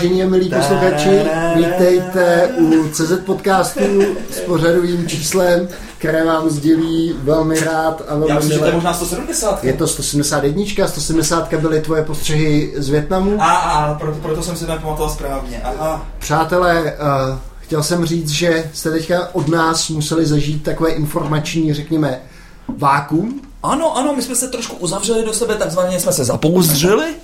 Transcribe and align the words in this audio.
vážení 0.00 0.22
a 0.22 0.26
milí 0.26 0.50
posluchači, 0.50 1.22
vítejte 1.56 2.48
u 2.58 2.88
CZ 2.88 3.12
podcastu 3.26 4.02
s 4.30 4.40
pořadovým 4.40 5.08
číslem, 5.08 5.68
které 5.98 6.24
vám 6.24 6.50
sdělí 6.50 7.14
velmi 7.22 7.60
rád 7.60 8.02
a 8.08 8.14
velmi 8.14 8.28
Já 8.28 8.34
myslím, 8.34 8.52
že 8.52 8.58
to 8.58 8.66
je 8.66 8.72
možná 8.72 8.94
170. 8.94 9.64
Je 9.64 9.72
to 9.72 9.86
171, 9.86 10.88
170 10.88 11.54
byly 11.54 11.80
tvoje 11.80 12.02
postřehy 12.04 12.74
z 12.76 12.88
Větnamu. 12.88 13.42
A, 13.42 13.56
a, 13.56 13.94
proto, 13.94 14.18
proto 14.18 14.42
jsem 14.42 14.56
si 14.56 14.66
to 14.66 14.72
nepamatoval 14.72 15.10
správně. 15.10 15.60
Aha. 15.64 16.06
Přátelé, 16.18 16.82
uh, 16.82 17.38
chtěl 17.58 17.82
jsem 17.82 18.04
říct, 18.04 18.30
že 18.30 18.70
jste 18.72 18.90
teďka 18.90 19.28
od 19.32 19.48
nás 19.48 19.88
museli 19.88 20.26
zažít 20.26 20.62
takové 20.62 20.90
informační, 20.90 21.74
řekněme, 21.74 22.20
vákum. 22.78 23.40
Ano, 23.62 23.96
ano, 23.96 24.14
my 24.16 24.22
jsme 24.22 24.34
se 24.34 24.48
trošku 24.48 24.76
uzavřeli 24.76 25.24
do 25.24 25.32
sebe, 25.32 25.54
takzvaně 25.54 26.00
jsme 26.00 26.12
se 26.12 26.24
zapouzdřili, 26.24 27.14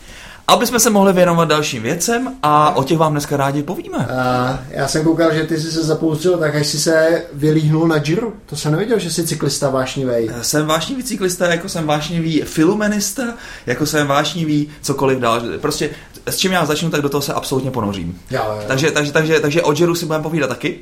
aby 0.49 0.67
jsme 0.67 0.81
se 0.81 0.91
mohli 0.91 1.13
věnovat 1.13 1.49
dalším 1.49 1.83
věcem 1.83 2.35
a 2.43 2.77
o 2.77 2.85
těch 2.85 2.99
vám 2.99 3.13
dneska 3.13 3.37
rádi 3.37 3.63
povíme. 3.63 3.99
Uh, 3.99 4.05
já 4.71 4.89
jsem 4.89 5.05
koukal, 5.05 5.35
že 5.35 5.45
ty 5.45 5.61
jsi 5.61 5.73
se 5.73 5.83
zapoustřil, 5.85 6.39
tak 6.39 6.55
až 6.55 6.67
jsi 6.67 6.79
se 6.79 7.23
vylíhnul 7.33 7.89
na 7.89 7.99
Giro. 7.99 8.33
To 8.47 8.57
jsem 8.57 8.73
nevěděl, 8.73 8.99
že 8.99 9.11
jsi 9.11 9.27
cyklista 9.27 9.71
vášnivý. 9.71 10.31
Jsem 10.43 10.67
vášnivý 10.67 11.03
cyklista, 11.03 11.47
jako 11.47 11.69
jsem 11.69 11.87
vášnivý 11.87 12.43
filumenista, 12.43 13.23
jako 13.67 13.87
jsem 13.87 14.07
vášnivý 14.07 14.69
cokoliv 14.83 15.19
dál. 15.19 15.43
Prostě 15.61 15.91
s 16.27 16.37
čím 16.37 16.53
já 16.53 16.65
začnu, 16.65 16.91
tak 16.91 17.01
do 17.01 17.09
toho 17.09 17.23
se 17.23 17.33
absolutně 17.33 17.71
ponořím. 17.71 18.21
Jo, 18.31 18.43
jo. 18.47 18.63
Takže, 18.67 18.91
takže, 18.91 19.13
takže, 19.13 19.41
takže 19.41 19.63
o 19.63 19.73
Jeru 19.73 19.95
si 19.95 20.07
budeme 20.07 20.23
povídat 20.23 20.49
taky. 20.49 20.79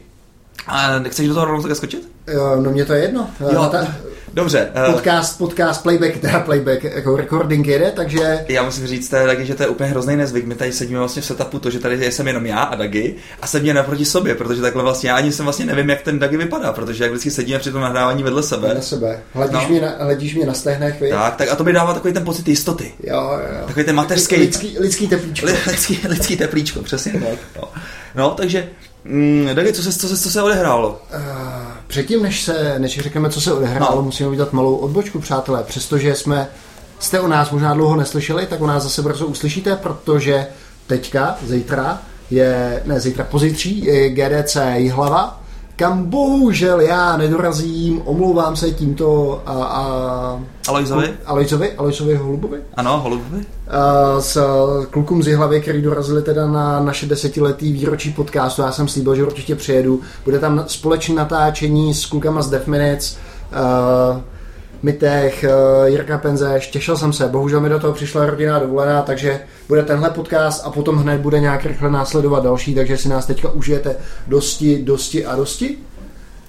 A 0.66 0.98
chceš 1.08 1.28
do 1.28 1.34
toho 1.34 1.46
rovnou 1.46 1.62
také 1.62 1.74
skočit? 1.74 2.08
Jo, 2.26 2.56
no 2.60 2.70
mě 2.70 2.84
to 2.84 2.92
je 2.92 3.02
jedno. 3.02 3.30
Jo, 3.52 3.68
Ta, 3.72 3.86
Dobře. 4.34 4.68
eh, 4.88 4.92
podcast, 4.92 5.38
podcast, 5.38 5.82
playback, 5.82 6.16
teda 6.18 6.40
playback, 6.40 6.84
jako 6.84 7.16
recording 7.16 7.66
jede, 7.66 7.92
takže 7.96 8.44
Já 8.48 8.62
musím 8.62 8.86
říct 8.86 9.12
je 9.12 9.26
taky, 9.26 9.46
že 9.46 9.54
to 9.54 9.62
je 9.62 9.68
úplně 9.68 9.90
hrozný 9.90 10.16
nezvyk. 10.16 10.44
My 10.46 10.54
tady 10.54 10.72
sedíme 10.72 10.98
vlastně 10.98 11.22
v 11.22 11.24
setupu 11.24 11.58
to, 11.58 11.70
že 11.70 11.78
tady 11.78 12.12
jsem 12.12 12.26
jenom 12.26 12.46
já 12.46 12.58
a 12.62 12.74
Dagi 12.74 13.14
a 13.42 13.46
sedíme 13.46 13.74
naproti 13.74 14.04
sobě, 14.04 14.34
protože 14.34 14.62
takhle 14.62 14.82
vlastně 14.82 15.10
já 15.10 15.16
ani 15.16 15.32
jsem 15.32 15.44
vlastně 15.44 15.66
nevím, 15.66 15.90
jak 15.90 16.02
ten 16.02 16.18
Dagi 16.18 16.36
vypadá, 16.36 16.72
protože 16.72 17.04
jak 17.04 17.12
vždycky 17.12 17.30
sedíme 17.30 17.58
při 17.58 17.72
tom 17.72 17.80
nahrávání 17.80 18.22
vedle 18.22 18.42
sebe. 18.42 18.74
na 18.74 18.80
sebe. 18.80 19.20
Hledíš, 19.32 19.62
No. 19.62 19.68
mě, 19.68 19.80
na, 19.80 19.94
hledíš 20.00 20.34
mě 20.34 20.46
na 20.46 20.54
stehnech, 20.54 21.00
vy? 21.00 21.10
Tak, 21.10 21.36
tak 21.36 21.48
a 21.52 21.56
to 21.56 21.64
mi 21.64 21.72
dává 21.72 21.94
takový 21.94 22.14
ten 22.14 22.24
pocit 22.24 22.48
jistoty. 22.48 22.92
Jo, 23.02 23.30
jo. 23.60 23.66
Takový 23.66 23.84
ten 23.86 23.94
mateřský, 23.96 24.36
Lidský, 24.36 24.76
lidský 24.78 25.08
teplíčko. 25.08 25.46
li- 25.46 25.56
lidský, 25.70 26.00
lidský 26.08 26.36
teplíčko, 26.36 26.82
přesně 26.82 27.12
tak. 27.12 27.38
No, 27.56 27.68
no 28.14 28.30
takže, 28.30 28.68
mm, 29.04 29.48
Dagi, 29.54 29.72
co 29.72 29.82
se, 29.82 29.92
co, 29.92 30.08
se, 30.08 30.16
co 30.16 30.30
se 30.30 30.42
odehrálo? 30.42 30.88
Uh, 30.88 31.20
předtím, 31.86 32.22
než 32.22 32.42
se, 32.42 32.78
než 32.78 33.00
řekneme, 33.00 33.30
co 33.30 33.40
se 33.40 33.52
odehrálo, 33.52 33.96
no. 33.96 34.02
musíme 34.02 34.28
udělat 34.28 34.52
malou 34.52 34.76
odbočku, 34.76 35.20
přátelé. 35.20 35.64
Přestože 35.64 36.14
jsme, 36.14 36.48
jste 36.98 37.20
o 37.20 37.28
nás 37.28 37.50
možná 37.50 37.74
dlouho 37.74 37.96
neslyšeli, 37.96 38.46
tak 38.46 38.60
o 38.60 38.66
nás 38.66 38.82
zase 38.82 39.02
brzo 39.02 39.26
uslyšíte, 39.26 39.76
protože 39.76 40.46
teďka, 40.86 41.38
zítra, 41.42 42.02
je, 42.30 42.82
ne 42.84 43.00
zítra, 43.00 43.24
pozítří, 43.24 43.84
je 43.84 44.10
GDC 44.10 44.56
Jihlava, 44.74 45.43
kam 45.76 46.04
bohužel 46.04 46.80
já 46.80 47.16
nedorazím, 47.16 48.02
omlouvám 48.04 48.56
se 48.56 48.70
tímto 48.70 49.42
a, 49.46 49.52
a 49.52 50.40
Alojzovi? 50.68 51.14
Alojzovi, 51.26 51.72
Alojzovi 51.72 52.14
Holubovi. 52.14 52.58
Ano, 52.74 53.00
Holubovi? 53.00 53.36
Uh, 53.36 54.20
s 54.20 54.40
klukům 54.90 55.22
z 55.22 55.26
Jihlavy, 55.26 55.60
který 55.60 55.82
dorazili 55.82 56.22
teda 56.22 56.46
na 56.46 56.80
naše 56.80 57.06
desetiletý 57.06 57.72
výročí 57.72 58.12
podcastu. 58.12 58.62
Já 58.62 58.72
jsem 58.72 58.88
slíbil, 58.88 59.14
že 59.14 59.24
určitě 59.24 59.54
přijedu. 59.54 60.00
Bude 60.24 60.38
tam 60.38 60.64
společné 60.66 61.14
natáčení 61.14 61.94
s 61.94 62.06
klukama 62.06 62.42
z 62.42 62.50
Death 62.50 62.66
Minutes, 62.66 63.16
uh, 64.16 64.20
Mitech, 64.84 65.44
uh, 65.48 65.88
Jirka 65.88 66.18
Penzeš. 66.18 66.66
Těšil 66.66 66.96
jsem 66.96 67.12
se. 67.12 67.28
Bohužel 67.28 67.60
mi 67.60 67.68
do 67.68 67.78
toho 67.78 67.92
přišla 67.92 68.26
rodinná 68.26 68.58
dovolená, 68.58 69.02
takže 69.02 69.40
bude 69.68 69.82
tenhle 69.82 70.10
podcast 70.10 70.66
a 70.66 70.70
potom 70.70 70.96
hned 70.96 71.20
bude 71.20 71.40
nějak 71.40 71.64
rychle 71.64 71.90
následovat 71.90 72.44
další, 72.44 72.74
takže 72.74 72.96
si 72.96 73.08
nás 73.08 73.26
teďka 73.26 73.50
užijete 73.50 73.96
dosti, 74.26 74.82
dosti 74.82 75.26
a 75.26 75.36
dosti. 75.36 75.78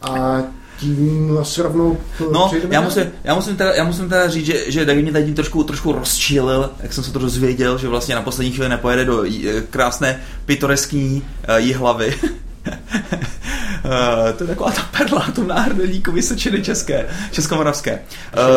A 0.01 0.43
tím 0.79 1.37
asi 1.41 1.61
rovnou 1.61 1.97
No, 2.31 2.51
já 2.69 2.81
musím, 2.81 3.03
já 3.23 3.35
musím, 3.35 3.55
teda, 3.55 3.73
já 3.73 3.83
musím 3.83 4.09
teda 4.09 4.29
říct, 4.29 4.45
že, 4.45 4.71
že 4.71 4.85
Dagi 4.85 5.01
mě 5.01 5.11
tady 5.11 5.33
trošku, 5.33 5.63
trošku 5.63 5.91
rozčílil, 5.91 6.69
jak 6.79 6.93
jsem 6.93 7.03
se 7.03 7.11
to 7.11 7.19
dozvěděl, 7.19 7.77
že 7.77 7.87
vlastně 7.87 8.15
na 8.15 8.21
poslední 8.21 8.51
chvíli 8.51 8.69
nepojede 8.69 9.05
do 9.05 9.23
j- 9.23 9.61
krásné 9.69 10.21
pitoreskní 10.45 11.23
uh, 11.49 11.55
jihlavy. 11.55 12.15
Uh, 13.85 14.37
to 14.37 14.43
je 14.43 14.47
taková 14.47 14.71
ta 14.71 14.89
perla, 14.97 15.31
to 15.35 15.43
náhrdelníku 15.43 16.11
Vysočiny 16.11 16.63
české, 16.63 17.09
českomoravské. 17.31 18.01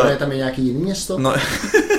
Uh, 0.01 0.09
je 0.09 0.17
tam 0.17 0.31
i 0.31 0.37
nějaký 0.37 0.65
jiný 0.65 0.83
město? 0.83 1.19
no, 1.19 1.33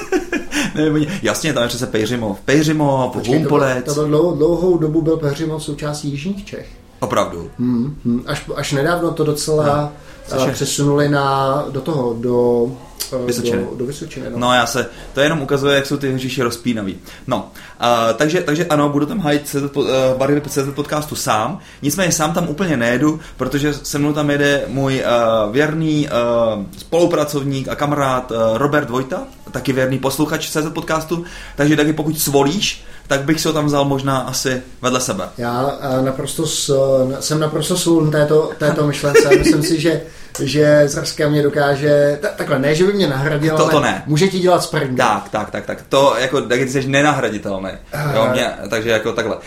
nevím, 0.75 1.07
jasně, 1.23 1.53
tam 1.53 1.63
je 1.63 1.69
přece 1.69 1.87
Pejřimov. 1.87 2.41
Pejřimov, 2.41 3.13
Počkej, 3.13 3.33
to, 3.33 3.39
byl, 3.39 3.41
Humpolec, 3.41 3.85
to 3.85 3.95
byl 3.95 4.07
dlouhou, 4.07 4.37
dlouhou 4.37 4.79
dobu 4.79 5.03
byl 5.03 5.17
Peřimov 5.17 5.65
součástí 5.65 6.09
Jižních 6.09 6.45
Čech. 6.45 6.80
Opravdu. 7.01 7.51
Hmm, 7.59 7.97
hmm. 8.05 8.23
Až, 8.27 8.45
až 8.57 8.73
nedávno 8.73 9.11
to 9.11 9.25
docela 9.25 9.93
no, 10.39 10.53
přesunuli 10.53 11.09
na, 11.09 11.65
do 11.71 11.81
toho, 11.81 12.17
do 12.21 12.67
eh, 13.13 13.27
Vysočiny. 13.27 13.67
Do, 13.71 13.77
do 13.77 13.87
Vysočiny 13.87 14.27
no. 14.31 14.39
No 14.39 14.55
já 14.55 14.67
se, 14.67 14.91
to 15.15 15.21
jenom 15.21 15.43
ukazuje, 15.43 15.77
jak 15.77 15.87
jsou 15.87 15.97
ty 15.97 16.19
říši 16.19 16.43
rozpínaví. 16.43 16.99
No, 17.27 17.51
uh, 17.81 18.17
takže, 18.17 18.41
takže 18.41 18.67
ano, 18.67 18.89
budu 18.89 19.07
tam 19.07 19.19
hajit 19.19 19.49
CZ, 19.49 19.77
uh, 19.77 19.87
barvy 20.17 20.43
CZ 20.49 20.75
podcastu 20.75 21.17
sám, 21.17 21.59
nicméně 21.83 22.13
sám 22.13 22.33
tam 22.33 22.49
úplně 22.49 22.77
nejedu, 22.77 23.21
protože 23.37 23.75
se 23.75 23.99
mnou 23.99 24.13
tam 24.13 24.31
jede 24.31 24.65
můj 24.69 25.05
uh, 25.05 25.53
věrný 25.53 26.09
uh, 26.09 26.65
spolupracovník 26.79 27.69
a 27.69 27.75
kamarád 27.75 28.31
uh, 28.31 28.37
Robert 28.55 28.91
Vojta, 28.91 29.23
taky 29.51 29.73
věrný 29.73 29.99
posluchač 29.99 30.49
CZ 30.51 30.67
podcastu, 30.75 31.25
takže 31.57 31.77
taky 31.77 31.93
pokud 31.93 32.19
svolíš, 32.19 32.85
tak 33.11 33.21
bych 33.23 33.41
si 33.41 33.49
ho 33.49 33.55
tam 33.55 33.67
vzal 33.67 33.85
možná 33.85 34.19
asi 34.19 34.63
vedle 34.83 35.01
sebe. 35.01 35.29
Já 35.39 35.79
eh, 35.81 36.03
naprosto 36.03 36.47
s, 36.47 36.77
jsem 37.21 37.41
naprosto 37.41 37.77
svůl 37.77 38.11
této, 38.11 38.51
této 38.59 38.87
myšlence. 38.87 39.29
Myslím 39.39 39.63
si, 39.63 39.81
že 39.81 40.03
že 40.41 40.83
Zrska 40.87 41.29
mě 41.29 41.43
dokáže, 41.43 42.19
ta, 42.23 42.29
takhle, 42.29 42.59
ne, 42.59 42.75
že 42.75 42.85
by 42.85 42.93
mě 42.93 43.09
nahradil, 43.09 43.57
To- 43.57 43.69
to 43.69 43.77
ale 43.77 43.83
ne. 43.83 44.03
může 44.07 44.29
ti 44.29 44.39
dělat 44.39 44.63
sparring. 44.63 44.97
Tak, 44.97 45.29
tak, 45.29 45.51
tak, 45.51 45.67
tak. 45.67 45.85
To 45.89 46.15
jako, 46.19 46.41
tak 46.41 46.59
ty 46.61 46.69
jsi 46.69 46.89
nenahraditelný. 46.89 47.71
Jo, 48.15 48.29
mě, 48.33 48.47
takže 48.71 48.91
jako 48.91 49.13
takhle. 49.13 49.37
Uh, 49.37 49.43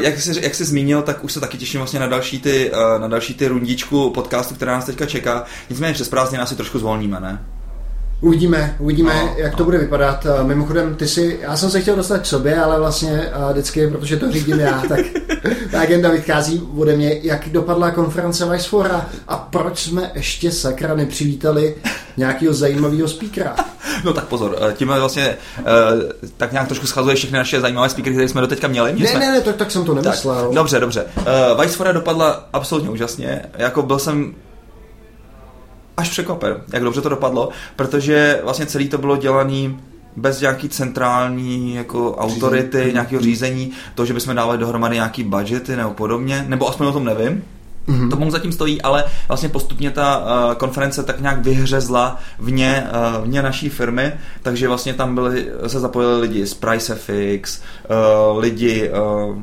jak, 0.00 0.20
jsi, 0.20 0.42
jak 0.42 0.54
jsi 0.54 0.64
zmínil, 0.64 1.02
tak 1.02 1.24
už 1.24 1.32
se 1.32 1.40
taky 1.40 1.58
těším 1.58 1.80
vlastně 1.80 2.00
na 2.00 2.06
další 2.06 2.40
ty, 2.40 2.70
uh, 2.70 3.00
na 3.00 3.08
další 3.08 3.34
ty 3.34 3.48
rundičku 3.48 4.10
podcastu, 4.10 4.54
která 4.54 4.72
nás 4.72 4.84
teďka 4.84 5.06
čeká. 5.06 5.44
Nicméně 5.70 5.94
přes 5.94 6.08
prázdniny 6.08 6.42
asi 6.42 6.56
trošku 6.56 6.78
zvolníme, 6.78 7.20
ne? 7.20 7.38
Uvidíme, 8.20 8.76
uvidíme, 8.78 9.14
No, 9.14 9.34
jak 9.36 9.52
no. 9.52 9.58
to 9.58 9.64
bude 9.64 9.78
vypadat. 9.78 10.26
Eh, 10.40 10.44
Mimochodem, 10.44 10.94
ty 10.94 11.08
si, 11.08 11.38
já 11.42 11.56
jsem 11.56 11.70
se 11.70 11.80
chtěl 11.80 11.96
dostat 11.96 12.18
k 12.18 12.26
sobě, 12.26 12.60
ale 12.60 12.78
vlastně 12.78 13.10
eh, 13.32 13.52
vždycky, 13.52 13.88
protože 13.88 14.16
to 14.16 14.32
řídím 14.32 14.60
já, 14.60 14.82
tak 14.88 15.00
ta 15.70 15.80
agenda 15.80 16.10
vychází 16.10 16.62
ode 16.76 16.96
mě, 16.96 17.18
jak 17.22 17.48
dopadla 17.48 17.90
konference 17.90 18.44
Vicefora 18.46 19.06
a 19.28 19.36
proč 19.36 19.78
jsme 19.78 20.10
ještě 20.14 20.52
sakra 20.52 20.94
nepřivítali 20.94 21.74
nějakého 22.16 22.54
zajímavého 22.54 23.08
speakera. 23.08 23.56
No 24.04 24.12
tak 24.12 24.24
pozor, 24.24 24.56
eh, 24.70 24.72
tím 24.72 24.88
vlastně 24.88 25.36
tak 26.36 26.52
nějak 26.52 26.68
trošku 26.68 26.86
schazuje 26.86 27.16
všechny 27.16 27.38
naše 27.38 27.60
zajímavé 27.60 27.88
speakery, 27.88 28.14
které 28.14 28.28
jsme 28.28 28.40
doteďka 28.40 28.68
měli. 28.68 28.92
že 28.96 29.04
Ne, 29.04 29.10
jsme... 29.10 29.20
ne, 29.20 29.32
ne, 29.32 29.40
tak, 29.40 29.56
tak 29.56 29.70
jsem 29.70 29.84
to 29.84 29.94
Tak, 29.94 30.04
nemyslel. 30.04 30.50
dobře, 30.54 30.80
dobře. 30.80 31.04
Uh, 31.16 31.60
Vicefora 31.60 31.92
dopadla 31.92 32.48
absolutně 32.52 32.90
úžasně. 32.90 33.42
Jako 33.58 33.82
byl 33.82 33.98
jsem 33.98 34.34
až 35.96 36.10
překvapen, 36.10 36.56
jak 36.72 36.82
dobře 36.82 37.00
to 37.00 37.08
dopadlo, 37.08 37.48
protože 37.76 38.40
vlastně 38.42 38.66
celý 38.66 38.88
to 38.88 38.98
bylo 38.98 39.16
dělaný 39.16 39.78
bez 40.16 40.40
nějaký 40.40 40.68
centrální 40.68 41.74
jako 41.74 42.16
autority, 42.16 42.76
Řízení. 42.76 42.92
nějakého 42.92 43.22
řízení, 43.22 43.72
to, 43.94 44.06
že 44.06 44.14
bychom 44.14 44.34
dávali 44.34 44.58
dohromady 44.58 44.94
nějaký 44.94 45.24
budgety 45.24 45.76
nebo 45.76 45.90
podobně, 45.90 46.44
nebo 46.48 46.68
aspoň 46.68 46.86
o 46.86 46.92
tom 46.92 47.04
nevím. 47.04 47.44
Mhm. 47.86 48.10
To 48.10 48.16
mu 48.16 48.30
zatím 48.30 48.52
stojí, 48.52 48.82
ale 48.82 49.04
vlastně 49.28 49.48
postupně 49.48 49.90
ta 49.90 50.18
uh, 50.18 50.54
konference 50.54 51.02
tak 51.02 51.20
nějak 51.20 51.38
vyhřezla 51.38 52.16
vně, 52.38 52.86
uh, 53.18 53.24
vně 53.24 53.42
naší 53.42 53.68
firmy, 53.68 54.12
takže 54.42 54.68
vlastně 54.68 54.94
tam 54.94 55.14
byli, 55.14 55.48
se 55.66 55.80
zapojili 55.80 56.20
lidi 56.20 56.46
z 56.46 56.54
PriceFX, 56.54 57.60
uh, 58.30 58.38
lidi 58.38 58.90
uh, 58.90 59.36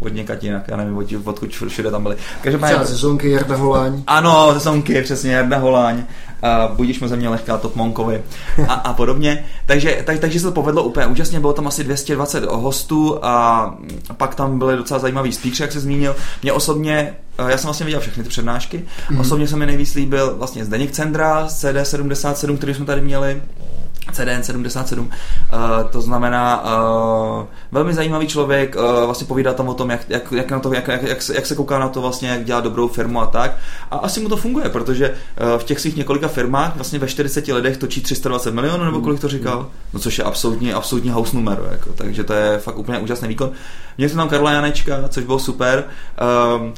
od 0.00 0.14
někať 0.14 0.44
jinak, 0.44 0.68
já 0.68 0.76
nevím, 0.76 0.96
od, 0.98 1.06
odkud 1.24 1.50
všude 1.68 1.90
tam 1.90 2.02
byli. 2.02 2.16
Každopádně, 2.42 2.74
Třeba 2.74 2.86
sezónky 2.86 3.30
Jarda 3.30 3.56
Holáň. 3.56 4.02
ano, 4.06 4.50
sezonky, 4.52 5.02
přesně, 5.02 5.32
Jarda 5.32 5.58
Holáň, 5.58 5.96
uh, 5.96 6.76
budíš 6.76 7.00
mu 7.00 7.08
země 7.08 7.28
lehká 7.28 7.58
Top 7.58 7.76
Monkovi 7.76 8.22
a, 8.68 8.72
a 8.74 8.92
podobně. 8.92 9.44
Takže, 9.66 10.02
tak, 10.06 10.18
takže 10.18 10.40
se 10.40 10.46
to 10.46 10.52
povedlo 10.52 10.82
úplně 10.82 11.06
úžasně, 11.06 11.40
bylo 11.40 11.52
tam 11.52 11.66
asi 11.66 11.84
220 11.84 12.44
hostů 12.44 13.24
a 13.24 13.74
pak 14.16 14.34
tam 14.34 14.58
byly 14.58 14.76
docela 14.76 15.00
zajímavý 15.00 15.32
speakři, 15.32 15.62
jak 15.62 15.72
se 15.72 15.80
zmínil. 15.80 16.16
Mě 16.42 16.52
osobně, 16.52 17.14
uh, 17.40 17.48
já 17.48 17.58
jsem 17.58 17.66
vlastně 17.66 17.86
viděl 17.86 18.00
všechny 18.00 18.22
ty 18.22 18.28
přednášky, 18.28 18.84
mm-hmm. 19.10 19.20
osobně 19.20 19.48
se 19.48 19.56
mi 19.56 19.66
nejvíc 19.66 19.94
líbil 19.94 20.34
vlastně 20.38 20.64
Zdeněk 20.64 20.90
Cendra 20.90 21.48
z 21.48 21.64
CD77, 21.64 22.56
který 22.56 22.74
jsme 22.74 22.84
tady 22.84 23.00
měli, 23.00 23.42
CDN 24.12 24.42
77, 24.42 25.06
uh, 25.06 25.90
to 25.90 26.00
znamená 26.00 26.64
uh, 26.64 27.44
velmi 27.72 27.94
zajímavý 27.94 28.26
člověk, 28.26 28.76
uh, 28.76 29.04
vlastně 29.04 29.26
povídá 29.26 29.52
tam 29.52 29.68
o 29.68 29.74
tom, 29.74 29.90
jak, 29.90 30.00
jak, 30.08 30.32
jak, 30.32 30.50
na 30.50 30.60
to, 30.60 30.74
jak, 30.74 30.88
jak, 30.88 31.02
jak, 31.02 31.22
se, 31.22 31.34
jak 31.34 31.46
se 31.46 31.54
kouká 31.54 31.78
na 31.78 31.88
to 31.88 32.00
vlastně, 32.00 32.28
jak 32.28 32.44
dělá 32.44 32.60
dobrou 32.60 32.88
firmu 32.88 33.20
a 33.20 33.26
tak. 33.26 33.56
A 33.90 33.96
asi 33.96 34.20
mu 34.20 34.28
to 34.28 34.36
funguje, 34.36 34.68
protože 34.68 35.10
uh, 35.10 35.58
v 35.58 35.64
těch 35.64 35.80
svých 35.80 35.96
několika 35.96 36.28
firmách 36.28 36.74
vlastně 36.74 36.98
ve 36.98 37.08
40 37.08 37.48
letech 37.48 37.76
točí 37.76 38.00
320 38.00 38.54
milionů, 38.54 38.84
nebo 38.84 39.00
kolik 39.00 39.20
to 39.20 39.28
říkal? 39.28 39.66
No 39.92 40.00
což 40.00 40.18
je 40.18 40.24
absolutně, 40.24 40.74
absolutně 40.74 41.12
house 41.12 41.36
numero, 41.36 41.64
jako, 41.70 41.90
takže 41.92 42.24
to 42.24 42.32
je 42.32 42.58
fakt 42.58 42.78
úplně 42.78 42.98
úžasný 42.98 43.28
výkon. 43.28 43.52
Měl 43.98 44.08
jsem 44.08 44.18
tam 44.18 44.28
Karla 44.28 44.52
Janečka, 44.52 45.08
což 45.08 45.24
bylo 45.24 45.38
super. 45.38 45.84
Um, 46.56 46.74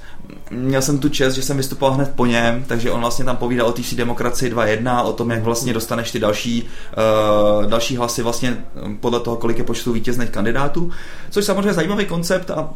měl 0.50 0.82
jsem 0.82 0.98
tu 0.98 1.08
čest, 1.08 1.34
že 1.34 1.42
jsem 1.42 1.56
vystupoval 1.56 1.94
hned 1.94 2.12
po 2.16 2.26
něm, 2.26 2.64
takže 2.66 2.90
on 2.90 3.00
vlastně 3.00 3.24
tam 3.24 3.36
povídal 3.36 3.66
o 3.66 3.72
TC 3.72 3.94
demokracii 3.94 4.54
2.1, 4.54 5.04
o 5.04 5.12
tom, 5.12 5.30
jak 5.30 5.42
vlastně 5.42 5.72
dostaneš 5.72 6.10
ty 6.10 6.18
další, 6.18 6.62
uh, 6.62 7.66
další 7.66 7.96
hlasy 7.96 8.22
vlastně 8.22 8.64
podle 9.00 9.20
toho, 9.20 9.36
kolik 9.36 9.58
je 9.58 9.64
počtu 9.64 9.92
vítězných 9.92 10.30
kandidátů, 10.30 10.90
což 11.30 11.44
samozřejmě 11.44 11.72
zajímavý 11.72 12.06
koncept 12.06 12.50
a 12.50 12.70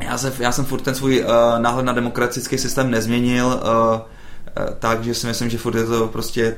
já 0.00 0.18
jsem, 0.18 0.32
já 0.38 0.52
jsem 0.52 0.64
furt 0.64 0.80
ten 0.80 0.94
svůj 0.94 1.20
uh, 1.20 1.30
náhled 1.58 1.86
na 1.86 1.92
demokratický 1.92 2.58
systém 2.58 2.90
nezměnil, 2.90 3.46
uh, 3.46 3.52
uh, 3.52 4.74
takže 4.78 5.14
si 5.14 5.26
myslím, 5.26 5.50
že 5.50 5.58
furt 5.58 5.74
je 5.74 5.84
to 5.84 6.08
prostě 6.08 6.56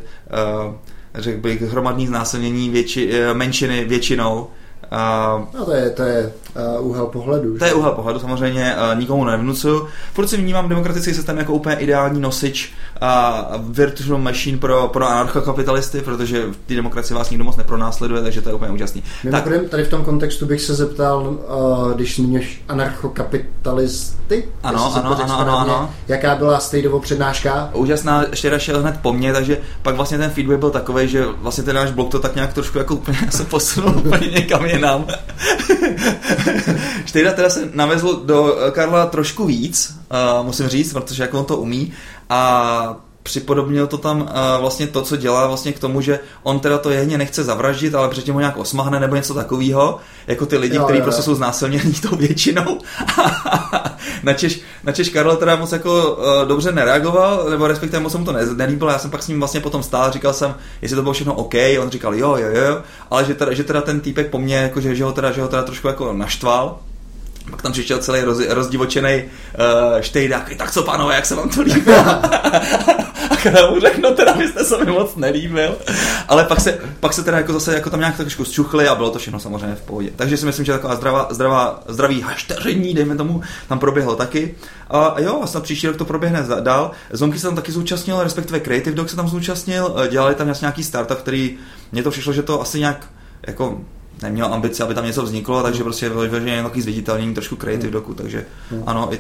uh, 0.66 0.74
řekl 1.14 1.40
bych, 1.40 1.62
hromadný 1.62 2.06
znásilnění 2.06 2.70
větši, 2.70 3.12
menšiny 3.32 3.84
většinou, 3.84 4.48
Uh, 4.93 5.44
no 5.55 5.64
to 5.64 5.73
je, 5.73 5.90
to 5.90 6.02
je 6.02 6.32
uh, 6.79 6.87
úhel 6.87 7.06
pohledu. 7.06 7.58
To 7.58 7.64
je 7.64 7.75
úhel 7.75 7.93
pohledu, 7.93 8.19
samozřejmě 8.19 8.75
uh, 8.75 8.99
nikomu 8.99 9.25
nevnucuju. 9.25 9.87
Furt 10.14 10.29
si 10.29 10.37
vnímám 10.37 10.69
demokratický 10.69 11.14
systém 11.14 11.38
jako 11.38 11.52
úplně 11.52 11.76
ideální 11.76 12.20
nosič 12.20 12.73
uh, 13.02 13.61
virtual 13.70 14.19
machine 14.19 14.58
pro, 14.58 14.88
pro 14.88 15.08
anarchokapitalisty, 15.08 16.00
protože 16.00 16.46
v 16.46 16.56
té 16.67 16.75
demokracii 16.75 17.17
vás 17.17 17.31
nikdo 17.31 17.44
moc 17.44 17.56
nepronásleduje, 17.56 18.23
takže 18.23 18.43
to 18.43 18.49
je 18.49 18.55
úplně 18.55 18.70
úžasný. 18.70 19.02
Mimochodem, 19.25 19.61
tak. 19.61 19.70
tady 19.70 19.85
v 19.85 19.88
tom 19.90 20.05
kontextu 20.05 20.46
bych 20.46 20.61
se 20.62 20.75
zeptal, 20.75 21.37
uh, 21.49 21.93
když 21.93 22.17
zmíníš 22.17 22.64
anarchokapitalisty, 22.69 24.49
ano, 24.62 24.94
ano, 24.96 25.23
ano, 25.23 25.38
ano, 25.38 25.58
ano, 25.58 25.91
jaká 26.08 26.34
byla 26.34 26.61
Stateovo 26.61 27.00
přednáška? 27.00 27.70
Úžasná, 27.75 28.25
ještě 28.31 28.61
šel 28.61 28.81
hned 28.81 28.99
po 29.02 29.12
mně, 29.12 29.32
takže 29.32 29.58
pak 29.82 29.94
vlastně 29.94 30.19
ten 30.19 30.31
feedback 30.31 30.58
byl 30.58 30.70
takový, 30.70 31.08
že 31.08 31.25
vlastně 31.26 31.64
ten 31.64 31.76
náš 31.76 31.91
blog 31.91 32.11
to 32.11 32.19
tak 32.19 32.34
nějak 32.34 32.52
trošku 32.52 32.79
jako 32.79 32.94
úplně 32.94 33.19
se 33.31 33.44
posunul 33.44 33.94
úplně 33.99 34.26
někam 34.26 34.64
jinam. 34.67 34.77
Štejda 37.06 37.32
teda 37.32 37.50
se 37.50 37.69
navezl 37.75 38.16
do 38.16 38.56
Karla 38.72 39.06
trošku 39.06 39.44
víc, 39.44 39.98
uh, 40.10 40.46
musím 40.46 40.69
říct, 40.69 40.92
protože 40.92 41.22
jak 41.22 41.34
on 41.34 41.44
to 41.44 41.56
umí. 41.56 41.92
A 42.30 42.96
připodobnil 43.28 43.86
to 43.86 43.98
tam 43.98 44.20
uh, 44.20 44.28
vlastně 44.60 44.86
to, 44.86 45.02
co 45.02 45.16
dělá 45.16 45.46
vlastně 45.46 45.72
k 45.72 45.78
tomu, 45.78 46.00
že 46.00 46.20
on 46.42 46.60
teda 46.60 46.78
to 46.78 46.90
jehně 46.90 47.19
nechce 47.19 47.44
zavraždit, 47.44 47.94
ale 47.94 48.08
předtím 48.08 48.34
ho 48.34 48.40
nějak 48.40 48.56
osmahne 48.56 49.00
nebo 49.00 49.16
něco 49.16 49.34
takového, 49.34 49.98
jako 50.26 50.46
ty 50.46 50.56
lidi, 50.56 50.78
kteří 50.78 51.00
prostě 51.02 51.22
jsou 51.22 51.34
znásilnění 51.34 51.92
tou 52.02 52.16
většinou. 52.16 52.78
na, 54.22 54.32
Češ, 54.32 54.60
na 54.84 54.92
Češ 54.92 55.08
Karel 55.08 55.36
teda 55.36 55.56
moc 55.56 55.72
jako 55.72 56.12
uh, 56.12 56.48
dobře 56.48 56.72
nereagoval, 56.72 57.50
nebo 57.50 57.66
respektive 57.66 58.00
moc 58.00 58.12
se 58.12 58.19
mu 58.19 58.25
to 58.25 58.32
nelíbilo, 58.32 58.90
já 58.90 58.98
jsem 58.98 59.10
pak 59.10 59.22
s 59.22 59.28
ním 59.28 59.38
vlastně 59.38 59.60
potom 59.60 59.82
stál, 59.82 60.12
říkal 60.12 60.32
jsem, 60.32 60.54
jestli 60.82 60.96
to 60.96 61.02
bylo 61.02 61.12
všechno 61.12 61.34
OK, 61.34 61.54
on 61.81 61.90
říkal 61.90 62.14
jo, 62.14 62.36
jo, 62.36 62.48
jo, 62.48 62.82
ale 63.10 63.24
že 63.24 63.34
teda, 63.34 63.52
že 63.52 63.64
teda 63.64 63.81
ten 63.81 64.00
týpek 64.00 64.31
po 64.31 64.38
mně, 64.38 64.56
jako, 64.56 64.81
že, 64.81 64.94
že, 64.94 65.04
ho 65.04 65.12
teda, 65.12 65.32
že 65.32 65.42
ho 65.42 65.48
teda 65.48 65.62
trošku 65.62 65.88
jako 65.88 66.12
naštval, 66.12 66.78
pak 67.50 67.62
tam 67.62 67.72
přišel 67.72 67.98
celý 67.98 68.20
roz, 68.20 68.38
rozdivočený 68.48 69.22
uh, 69.24 70.00
štejdák, 70.00 70.52
tak 70.56 70.72
co 70.72 70.82
pánové, 70.82 71.14
jak 71.14 71.26
se 71.26 71.34
vám 71.34 71.48
to 71.48 71.62
líbilo? 71.62 72.04
a 73.46 73.70
mu 73.70 73.80
řekl, 73.80 74.00
no 74.00 74.10
teda 74.10 74.32
vy 74.32 74.48
jste 74.48 74.64
se 74.64 74.84
mi 74.84 74.90
moc 74.90 75.16
nelíbil. 75.16 75.76
Ale 76.28 76.44
pak 76.44 76.60
se, 76.60 76.78
pak 77.00 77.12
se 77.12 77.22
teda 77.22 77.36
jako 77.36 77.52
zase 77.52 77.74
jako 77.74 77.90
tam 77.90 78.00
nějak 78.00 78.16
trošku 78.16 78.44
zčuchli 78.44 78.88
a 78.88 78.94
bylo 78.94 79.10
to 79.10 79.18
všechno 79.18 79.40
samozřejmě 79.40 79.74
v 79.74 79.80
pohodě. 79.80 80.10
Takže 80.16 80.36
si 80.36 80.46
myslím, 80.46 80.64
že 80.64 80.72
taková 80.72 80.96
zdravá, 80.96 81.28
zdravá, 81.30 81.82
zdravý 81.88 82.20
hašteření, 82.20 82.94
dejme 82.94 83.16
tomu, 83.16 83.42
tam 83.68 83.78
proběhlo 83.78 84.16
taky. 84.16 84.54
A 84.90 85.14
jo, 85.18 85.42
snad 85.44 85.62
příští 85.62 85.86
rok 85.86 85.96
to 85.96 86.04
proběhne 86.04 86.44
dál. 86.60 86.90
Zonky 87.10 87.38
se 87.38 87.46
tam 87.46 87.56
taky 87.56 87.72
zúčastnil, 87.72 88.22
respektive 88.22 88.60
Creative 88.60 88.96
Dog 88.96 89.10
se 89.10 89.16
tam 89.16 89.28
zúčastnil, 89.28 89.94
eh, 89.96 90.08
dělali 90.08 90.34
tam 90.34 90.54
nějaký 90.60 90.84
startup, 90.84 91.18
který 91.18 91.58
mně 91.92 92.02
to 92.02 92.10
přišlo, 92.10 92.32
že 92.32 92.42
to 92.42 92.60
asi 92.60 92.78
nějak 92.78 93.06
jako 93.46 93.80
neměl 94.23 94.55
ambice, 94.55 94.82
aby 94.82 94.94
tam 94.94 95.05
něco 95.05 95.23
vzniklo, 95.23 95.62
takže 95.62 95.82
prostě 95.82 96.09
vyloženě 96.09 96.44
nějaký 96.44 96.81
zviditelnění 96.81 97.35
trošku 97.35 97.56
creative 97.56 97.88
hmm. 97.88 97.93
doku, 97.93 98.15
takže 98.15 98.47
hmm. 98.70 98.82
ano, 98.87 99.15
i 99.15 99.19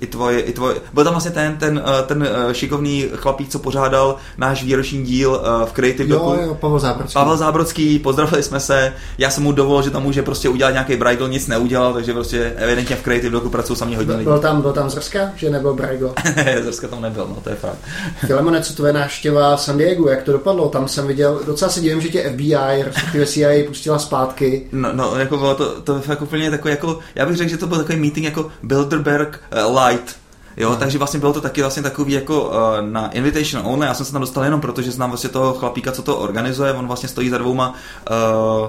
i 0.00 0.06
tvoje, 0.06 0.40
i 0.40 0.52
tvoje, 0.52 0.76
byl 0.94 1.04
tam 1.04 1.12
vlastně 1.12 1.30
ten, 1.30 1.56
ten, 1.56 1.82
eh, 1.86 2.02
ten 2.02 2.28
eh, 2.50 2.54
šikovný 2.54 3.06
chlapík, 3.14 3.48
co 3.48 3.58
pořádal 3.58 4.16
náš 4.38 4.64
výroční 4.64 5.02
díl 5.02 5.42
eh, 5.44 5.66
v 5.66 5.72
Creative 5.72 6.10
jo, 6.10 6.18
Doku. 6.18 6.40
Jo, 6.42 6.54
Pavel 6.54 6.78
Zábrodský. 6.78 7.14
Pavel 7.14 7.36
Zábrodský, 7.36 7.98
pozdravili 7.98 8.42
jsme 8.42 8.60
se, 8.60 8.92
já 9.18 9.30
jsem 9.30 9.42
mu 9.42 9.52
dovolil, 9.52 9.82
že 9.82 9.90
tam 9.90 10.02
může 10.02 10.22
prostě 10.22 10.48
udělat 10.48 10.70
nějaký 10.70 10.96
Brigel, 10.96 11.28
nic 11.28 11.46
neudělal, 11.46 11.92
takže 11.92 12.12
prostě 12.12 12.52
evidentně 12.56 12.96
v 12.96 13.02
Creative 13.02 13.30
Doku 13.30 13.48
pracují 13.48 13.76
sami 13.76 13.96
hodně 13.96 14.12
lidí. 14.12 14.24
Byl 14.24 14.38
tam, 14.38 14.62
byl 14.62 14.72
tam 14.72 14.90
Zrska, 14.90 15.32
že 15.36 15.50
nebyl 15.50 15.74
Brigel? 15.74 16.14
Zrska 16.62 16.88
tam 16.88 17.02
nebyl, 17.02 17.26
no 17.28 17.36
to 17.44 17.50
je 17.50 17.56
fakt. 17.56 17.78
Filemone, 18.26 18.62
co 18.62 18.74
tvoje 18.74 18.92
návštěva 18.92 19.56
San 19.56 19.78
Diego, 19.78 20.08
jak 20.08 20.22
to 20.22 20.32
dopadlo? 20.32 20.68
Tam 20.68 20.88
jsem 20.88 21.06
viděl, 21.06 21.40
docela 21.46 21.70
se 21.70 21.80
divím, 21.80 22.00
že 22.00 22.08
tě 22.08 22.30
FBI, 22.30 22.82
respektive 22.84 23.26
CIA 23.26 23.66
pustila 23.66 23.98
zpátky. 23.98 24.66
No, 24.72 24.88
no 24.92 25.18
jako 25.18 25.36
bylo 25.36 25.54
to, 25.54 25.80
to 25.80 26.00
fakt 26.00 26.22
úplně 26.22 26.50
takový, 26.50 26.70
jako, 26.70 26.98
já 27.14 27.26
bych 27.26 27.36
řekl, 27.36 27.50
že 27.50 27.56
to 27.56 27.66
byl 27.66 27.78
takový 27.78 27.98
meeting 27.98 28.26
jako 28.26 28.50
Bilderberg 28.62 29.40
uh, 29.66 29.74
Light, 29.88 30.16
Jo, 30.58 30.76
takže 30.76 30.98
vlastně 30.98 31.20
bylo 31.20 31.32
to 31.32 31.40
taky 31.40 31.60
vlastně 31.60 31.82
takový 31.82 32.12
jako 32.12 32.44
uh, 32.44 32.52
na 32.80 33.10
invitation 33.10 33.66
only, 33.66 33.86
já 33.86 33.94
jsem 33.94 34.06
se 34.06 34.12
tam 34.12 34.20
dostal 34.20 34.44
jenom 34.44 34.60
proto, 34.60 34.82
že 34.82 34.90
znám 34.90 35.10
vlastně 35.10 35.30
toho 35.30 35.54
chlapíka, 35.54 35.92
co 35.92 36.02
to 36.02 36.16
organizuje, 36.16 36.72
on 36.72 36.86
vlastně 36.86 37.08
stojí 37.08 37.30
za 37.30 37.38
dvouma 37.38 37.74
uh, 38.10 38.68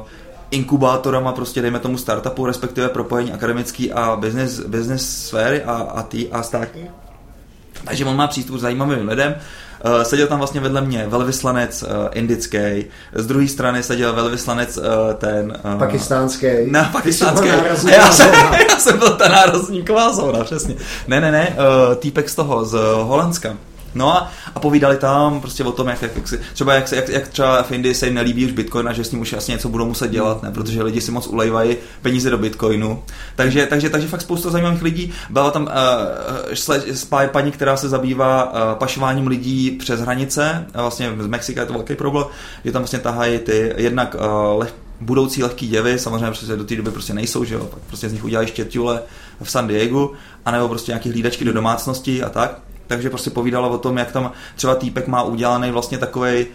inkubátorama, 0.51 1.31
prostě 1.31 1.61
dejme 1.61 1.79
tomu 1.79 1.97
startupu, 1.97 2.45
respektive 2.45 2.89
propojení 2.89 3.33
akademický 3.33 3.91
a 3.91 4.15
business, 4.15 4.59
business 4.59 5.27
sféry 5.27 5.63
a, 5.63 5.73
a, 5.73 6.03
tý, 6.03 6.31
a 6.31 6.43
státní. 6.43 6.89
Takže 7.85 8.05
on 8.05 8.15
má 8.15 8.27
přístup 8.27 8.55
k 8.55 8.59
zajímavým 8.59 9.07
lidem. 9.07 9.35
Uh, 9.85 10.01
seděl 10.01 10.27
tam 10.27 10.37
vlastně 10.37 10.59
vedle 10.59 10.81
mě 10.81 11.05
velvyslanec 11.07 11.83
uh, 11.83 11.89
indický, 12.13 12.85
z 13.13 13.25
druhé 13.25 13.47
strany 13.47 13.83
seděl 13.83 14.13
velvyslanec 14.13 14.77
uh, 14.77 14.83
ten... 15.13 15.57
Uh, 15.73 15.79
pakistánský. 15.79 16.47
Ne, 16.65 16.89
pakistánský. 16.91 17.47
Já 17.91 18.11
jsem, 18.11 18.33
já 18.69 18.79
jsem 18.79 18.97
byl 18.97 19.09
ta 19.09 19.27
nárazníková 19.27 20.13
zóna, 20.13 20.43
přesně. 20.43 20.75
Ne, 21.07 21.21
ne, 21.21 21.31
ne, 21.31 21.57
uh, 21.89 21.95
týpek 21.95 22.29
z 22.29 22.35
toho, 22.35 22.65
z 22.65 22.79
Holandska. 23.03 23.57
No 23.95 24.17
a, 24.17 24.31
a 24.55 24.59
povídali 24.59 24.97
tam 24.97 25.41
prostě 25.41 25.63
o 25.63 25.71
tom, 25.71 25.87
jak, 25.87 26.01
jak, 26.01 26.15
jak 26.15 26.27
si, 26.27 26.39
třeba 26.53 26.73
jak, 26.73 26.91
jak, 26.91 27.09
jak 27.09 27.27
třeba 27.27 27.63
v 27.63 27.71
Indii 27.71 27.95
se 27.95 28.05
jim 28.05 28.15
nelíbí 28.15 28.45
už 28.45 28.51
Bitcoin 28.51 28.87
a 28.87 28.93
že 28.93 29.03
s 29.03 29.11
ním 29.11 29.21
už 29.21 29.33
asi 29.33 29.51
něco 29.51 29.69
budou 29.69 29.85
muset 29.85 30.11
dělat, 30.11 30.43
ne? 30.43 30.51
protože 30.51 30.83
lidi 30.83 31.01
si 31.01 31.11
moc 31.11 31.27
ulejvají 31.27 31.77
peníze 32.01 32.29
do 32.29 32.37
Bitcoinu. 32.37 33.03
Takže, 33.35 33.65
takže, 33.65 33.89
takže 33.89 34.07
fakt 34.07 34.21
spousta 34.21 34.49
zajímavých 34.49 34.81
lidí. 34.81 35.13
Byla 35.29 35.51
tam 35.51 35.69
uh, 37.11 37.27
paní, 37.31 37.51
která 37.51 37.77
se 37.77 37.89
zabývá 37.89 38.51
uh, 38.51 38.79
pašováním 38.79 39.27
lidí 39.27 39.71
přes 39.71 39.99
hranice, 39.99 40.65
a 40.73 40.81
vlastně 40.81 41.13
z 41.19 41.27
Mexika 41.27 41.61
je 41.61 41.67
to 41.67 41.73
velký 41.73 41.95
problém, 41.95 42.25
že 42.65 42.71
tam 42.71 42.81
vlastně 42.81 42.99
tahají 42.99 43.39
ty 43.39 43.73
jednak 43.77 44.15
uh, 44.15 44.59
leh, 44.59 44.73
budoucí 45.01 45.43
lehký 45.43 45.67
děvy, 45.67 45.99
samozřejmě 45.99 46.27
protože 46.27 46.55
do 46.55 46.63
té 46.63 46.75
doby 46.75 46.91
prostě 46.91 47.13
nejsou, 47.13 47.43
že 47.43 47.55
jo, 47.55 47.63
pak 47.65 47.79
prostě 47.79 48.09
z 48.09 48.13
nich 48.13 48.23
udělají 48.23 48.47
štětule 48.47 49.01
v 49.43 49.51
San 49.51 49.67
Diego, 49.67 50.11
anebo 50.45 50.67
prostě 50.67 50.91
nějaký 50.91 51.09
hlídačky 51.09 51.45
do 51.45 51.53
domácnosti 51.53 52.23
a 52.23 52.29
tak 52.29 52.59
takže 52.89 53.09
prostě 53.09 53.29
povídala 53.29 53.67
o 53.67 53.77
tom, 53.77 53.97
jak 53.97 54.11
tam 54.11 54.31
třeba 54.55 54.75
týpek 54.75 55.07
má 55.07 55.23
udělaný 55.23 55.71
vlastně 55.71 55.97
takový 55.97 56.45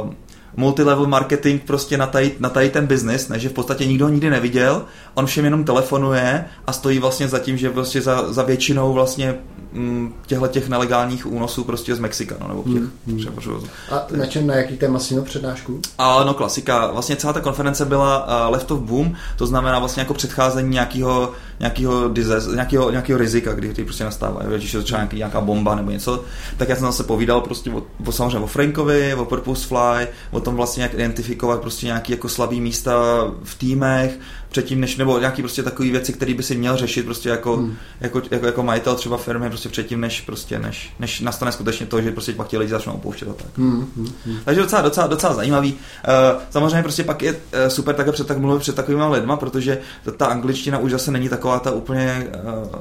uh, 0.00 0.10
multilevel 0.56 1.06
marketing 1.06 1.62
prostě 1.62 1.98
na 1.98 2.06
tady, 2.06 2.32
na 2.38 2.48
tady 2.48 2.70
ten 2.70 2.86
biznis, 2.86 3.28
ne, 3.28 3.38
že 3.38 3.48
v 3.48 3.52
podstatě 3.52 3.86
nikdo 3.86 4.04
ho 4.04 4.10
nikdy 4.10 4.30
neviděl, 4.30 4.82
on 5.14 5.26
všem 5.26 5.44
jenom 5.44 5.64
telefonuje 5.64 6.44
a 6.66 6.72
stojí 6.72 6.98
vlastně 6.98 7.28
za 7.28 7.38
tím, 7.38 7.56
že 7.56 7.70
prostě 7.70 8.00
za, 8.00 8.32
za 8.32 8.42
většinou 8.42 8.92
vlastně 8.92 9.34
mm, 9.72 10.14
těchto 10.26 10.46
těch 10.46 10.68
nelegálních 10.68 11.26
únosů 11.26 11.64
prostě 11.64 11.94
z 11.94 11.98
Mexika, 11.98 12.36
no, 12.40 12.48
nebo 12.48 12.62
těch 12.62 12.82
hmm. 13.06 13.18
převožů. 13.18 13.62
A 13.90 14.06
na 14.16 14.26
čem, 14.26 14.46
na 14.46 14.54
jaký 14.54 14.76
téma 14.76 14.98
si 14.98 15.20
přednášku? 15.20 15.80
A 15.98 16.24
no 16.24 16.34
klasika, 16.34 16.90
vlastně 16.92 17.16
celá 17.16 17.32
ta 17.32 17.40
konference 17.40 17.84
byla 17.84 18.26
uh, 18.46 18.52
left 18.52 18.70
of 18.70 18.80
boom, 18.80 19.16
to 19.36 19.46
znamená 19.46 19.78
vlastně 19.78 20.00
jako 20.00 20.14
předcházení 20.14 20.70
nějakého 20.70 21.32
nějakého, 21.60 22.08
disaster, 22.08 22.54
nějakého, 22.54 22.90
nějakého 22.90 23.18
rizika, 23.18 23.52
kdy, 23.52 23.68
kdy 23.68 23.84
prostě 23.84 24.04
nastává, 24.04 24.42
když 24.42 24.74
je 24.74 24.82
třeba 24.82 24.98
nějaký, 24.98 25.16
nějaká 25.16 25.40
bomba 25.40 25.74
nebo 25.74 25.90
něco, 25.90 26.24
tak 26.56 26.68
já 26.68 26.76
jsem 26.76 26.86
zase 26.86 27.04
povídal 27.04 27.40
prostě 27.40 27.70
o, 27.70 27.82
o 28.06 28.12
samozřejmě 28.12 28.38
o 28.38 28.46
Frankovi, 28.46 29.14
o 29.14 29.24
Purpose 29.24 29.66
Fly, 29.66 30.08
o 30.30 30.40
tom 30.40 30.56
vlastně 30.56 30.82
jak 30.82 30.94
identifikovat 30.94 31.60
prostě 31.60 31.86
nějaké 31.86 32.12
jako 32.12 32.28
slabý 32.28 32.60
místa 32.60 32.94
v 33.42 33.58
týmech, 33.58 34.18
předtím, 34.54 34.80
než, 34.80 34.96
nebo 34.96 35.18
nějaký 35.18 35.42
prostě 35.42 35.62
takový 35.62 35.90
věci, 35.90 36.12
které 36.12 36.34
by 36.34 36.42
si 36.42 36.54
měl 36.56 36.76
řešit 36.76 37.04
prostě 37.04 37.28
jako, 37.28 37.56
hmm. 37.56 37.76
jako, 38.00 38.22
jako, 38.30 38.46
jako, 38.46 38.62
majitel 38.62 38.94
třeba 38.94 39.16
firmy 39.16 39.48
prostě 39.48 39.68
předtím, 39.68 40.00
než 40.00 40.20
prostě, 40.20 40.58
než, 40.58 40.92
než 40.98 41.20
nastane 41.20 41.52
skutečně 41.52 41.86
to, 41.86 42.00
že 42.00 42.10
prostě 42.10 42.32
pak 42.32 42.48
ti 42.48 42.58
lidi 42.58 42.70
začnou 42.70 42.92
opouštět 42.92 43.28
a 43.28 43.32
tak. 43.32 43.58
Hmm, 43.58 43.86
hmm, 43.96 44.12
hmm. 44.26 44.38
Takže 44.44 44.60
docela, 44.60 44.82
docela, 44.82 45.06
docela 45.06 45.34
zajímavý. 45.34 45.72
Uh, 45.72 46.40
samozřejmě 46.50 46.82
prostě 46.82 47.04
pak 47.04 47.22
je 47.22 47.32
uh, 47.32 47.38
super 47.68 47.94
také 47.94 48.12
před 48.12 48.26
tak 48.26 48.38
mluvit 48.38 48.60
před 48.60 48.74
takovými 48.74 49.04
lidma, 49.10 49.36
protože 49.36 49.78
ta, 50.04 50.10
ta 50.10 50.26
angličtina 50.26 50.78
už 50.78 50.90
zase 50.90 51.10
není 51.10 51.28
taková 51.28 51.58
ta 51.58 51.70
úplně 51.70 52.26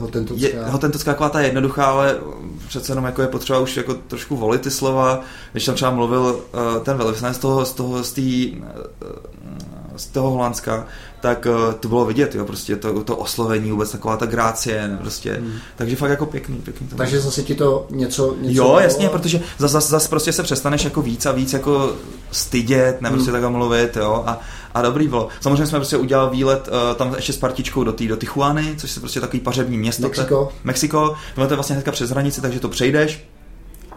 uh, 0.01 0.09
je, 0.35 0.53
hotentocká, 0.65 1.11
taková 1.11 1.29
ta 1.29 1.41
jednoduchá, 1.41 1.85
ale 1.85 2.15
přece 2.67 2.91
jenom 2.91 3.05
jako 3.05 3.21
je 3.21 3.27
potřeba 3.27 3.59
už 3.59 3.77
jako 3.77 3.93
trošku 3.93 4.35
volit 4.35 4.61
ty 4.61 4.71
slova. 4.71 5.21
Když 5.51 5.65
tam 5.65 5.75
třeba 5.75 5.91
mluvil 5.91 6.21
uh, 6.21 6.83
ten 6.83 6.97
velvyslanec 6.97 7.37
z 7.37 7.39
toho, 7.39 7.65
z 7.65 7.73
toho, 7.73 8.03
z 8.03 8.11
té 8.11 8.21
z 9.95 10.05
toho 10.05 10.29
Holandska, 10.29 10.85
tak 11.21 11.45
uh, 11.45 11.73
to 11.73 11.87
bylo 11.87 12.05
vidět, 12.05 12.35
jo, 12.35 12.45
prostě 12.45 12.75
to, 12.75 13.03
to 13.03 13.17
oslovení, 13.17 13.71
vůbec 13.71 13.91
taková 13.91 14.17
ta 14.17 14.25
grácie, 14.25 14.97
prostě, 15.01 15.33
hmm. 15.33 15.53
takže 15.75 15.95
fakt 15.95 16.09
jako 16.09 16.25
pěkný, 16.25 16.57
pěkný. 16.57 16.87
To 16.87 16.95
takže 16.95 17.19
zase 17.19 17.43
ti 17.43 17.55
to 17.55 17.87
něco, 17.89 18.35
něco 18.41 18.63
Jo, 18.63 18.79
jasně, 18.81 19.09
protože 19.09 19.41
zase 19.57 19.73
zas, 19.73 19.89
zas 19.89 20.07
prostě 20.07 20.33
se 20.33 20.43
přestaneš 20.43 20.83
jako 20.83 21.01
víc 21.01 21.25
a 21.25 21.31
víc 21.31 21.53
jako 21.53 21.93
stydět, 22.31 23.01
ne 23.01 23.09
prostě 23.09 23.31
hmm. 23.31 23.41
tak 23.41 23.51
mluvit, 23.51 23.97
jo, 23.97 24.23
a, 24.25 24.39
a 24.73 24.81
dobrý 24.81 25.07
bylo. 25.07 25.27
Samozřejmě 25.41 25.67
jsme 25.67 25.79
prostě 25.79 25.97
udělali 25.97 26.29
výlet 26.31 26.67
uh, 26.67 26.95
tam 26.95 27.13
ještě 27.15 27.33
s 27.33 27.37
partičkou 27.37 27.83
do, 27.83 27.93
tý, 27.93 28.07
do 28.07 28.15
Tijuany, 28.15 28.75
což 28.77 28.95
je 28.95 28.99
prostě 28.99 29.19
takový 29.19 29.39
pařební 29.39 29.77
město. 29.77 30.03
Mexiko. 30.03 30.45
Te, 30.45 30.59
Mexiko, 30.63 31.15
to 31.35 31.41
je 31.41 31.47
vlastně 31.47 31.73
hnedka 31.73 31.91
přes 31.91 32.09
hranici, 32.09 32.41
takže 32.41 32.59
to 32.59 32.69
přejdeš 32.69 33.25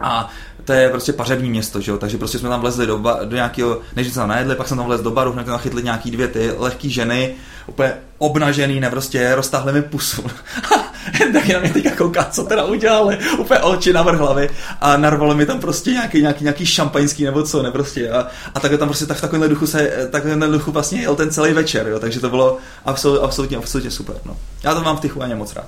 a 0.01 0.29
to 0.67 0.73
je 0.73 0.89
prostě 0.89 1.13
pařební 1.13 1.49
město, 1.49 1.81
že 1.81 1.91
jo? 1.91 1.97
takže 1.97 2.17
prostě 2.17 2.39
jsme 2.39 2.49
tam 2.49 2.61
vlezli 2.61 2.87
do, 2.87 2.97
ba- 2.97 3.19
do 3.23 3.35
nějakého, 3.35 3.79
než 3.95 4.07
jsme 4.07 4.15
tam 4.15 4.29
najedli, 4.29 4.55
pak 4.55 4.67
jsem 4.67 4.77
tam 4.77 4.85
vlez 4.85 5.01
do 5.01 5.11
baru, 5.11 5.31
hned 5.31 5.45
tam 5.45 5.59
chytli 5.59 5.83
nějaký 5.83 6.11
dvě 6.11 6.27
ty 6.27 6.51
lehké 6.57 6.89
ženy, 6.89 7.35
úplně 7.67 7.93
obnažený, 8.17 8.79
ne 8.79 8.89
prostě 8.89 9.35
roztáhli 9.35 9.73
mi 9.73 9.81
pusu. 9.81 10.21
tak 11.33 11.47
na 11.47 11.59
mě 11.59 11.73
teďka 11.73 11.95
kouká, 11.95 12.23
co 12.23 12.43
teda 12.43 12.63
udělali, 12.63 13.17
úplně 13.37 13.59
oči 13.59 13.93
navrh 13.93 14.19
hlavy 14.19 14.49
a 14.81 14.97
narvalo 14.97 15.35
mi 15.35 15.45
tam 15.45 15.59
prostě 15.59 15.91
nějaký, 15.91 16.21
nějaký, 16.21 16.43
nějaký 16.43 16.65
šampaňský 16.65 17.23
nebo 17.23 17.43
co, 17.43 17.63
ne 17.63 17.71
prostě 17.71 18.09
a, 18.09 18.27
a 18.55 18.59
takhle 18.59 18.77
tam 18.77 18.87
prostě 18.87 19.05
tak 19.05 19.17
v 19.17 19.21
takovémhle 19.21 19.49
duchu 19.49 19.67
se, 19.67 20.07
takovémhle 20.11 20.47
duchu 20.47 20.71
vlastně 20.71 21.01
jel 21.01 21.15
ten 21.15 21.31
celý 21.31 21.53
večer, 21.53 21.87
jo? 21.87 21.99
takže 21.99 22.19
to 22.19 22.29
bylo 22.29 22.57
absolutně, 22.85 23.25
absolutně, 23.25 23.57
absolutně 23.57 23.91
super, 23.91 24.15
no. 24.25 24.37
Já 24.63 24.75
to 24.75 24.81
mám 24.81 24.97
v 24.97 25.01
Tichuaně 25.01 25.35
moc 25.35 25.55
rád. 25.55 25.67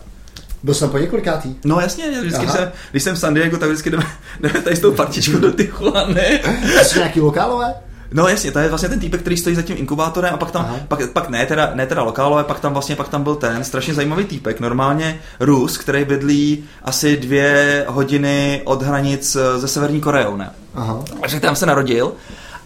Byl 0.64 0.74
jsem 0.74 0.90
po 0.90 0.98
několikátý. 0.98 1.56
No 1.66 1.80
jasně, 1.80 2.22
vždycky 2.22 2.48
jsem, 2.48 2.72
když 2.92 3.04
jsem 3.04 3.16
v 3.16 3.20
San 3.20 3.34
Diego, 3.34 3.58
tak 3.58 3.70
vždycky 3.70 3.90
jdeme, 3.90 4.06
jdeme 4.40 4.62
tady 4.62 4.76
s 4.76 4.80
tou 4.80 4.92
partičkou 4.92 5.38
do 5.38 5.52
Tijuany. 5.52 6.42
Jsi 6.84 6.98
nějaký 7.00 7.22
lokálové? 7.22 7.74
No 8.12 8.28
jasně, 8.28 8.52
to 8.52 8.60
je 8.60 8.70
vlastně 8.70 8.90
ten 8.90 9.00
týpek, 9.00 9.22
který 9.22 9.38
stojí 9.38 9.56
za 9.56 9.62
tím 9.62 9.78
inkubátorem 9.78 10.34
a 10.34 10.38
pak 10.38 10.52
tam, 10.52 10.76
pak, 10.88 11.12
pak, 11.12 11.30
ne, 11.30 11.46
teda, 11.46 11.72
ne 11.74 11.86
teda 11.86 12.04
lokálové, 12.04 12.44
pak 12.44 12.60
tam 12.60 12.74
vlastně, 12.74 12.96
pak 12.96 13.10
tam 13.10 13.24
byl 13.24 13.36
ten 13.36 13.64
strašně 13.64 13.94
zajímavý 13.94 14.26
týpek, 14.26 14.60
normálně 14.60 15.20
Rus, 15.40 15.78
který 15.78 16.06
bydlí 16.06 16.64
asi 16.84 17.18
dvě 17.18 17.86
hodiny 17.88 18.62
od 18.66 18.82
hranic 18.82 19.38
se 19.60 19.68
Severní 19.68 20.02
Koreou, 20.02 20.38
ne? 20.38 20.52
Aha. 20.76 21.04
Takže 21.22 21.40
tam 21.40 21.56
se 21.56 21.66
narodil 21.66 22.14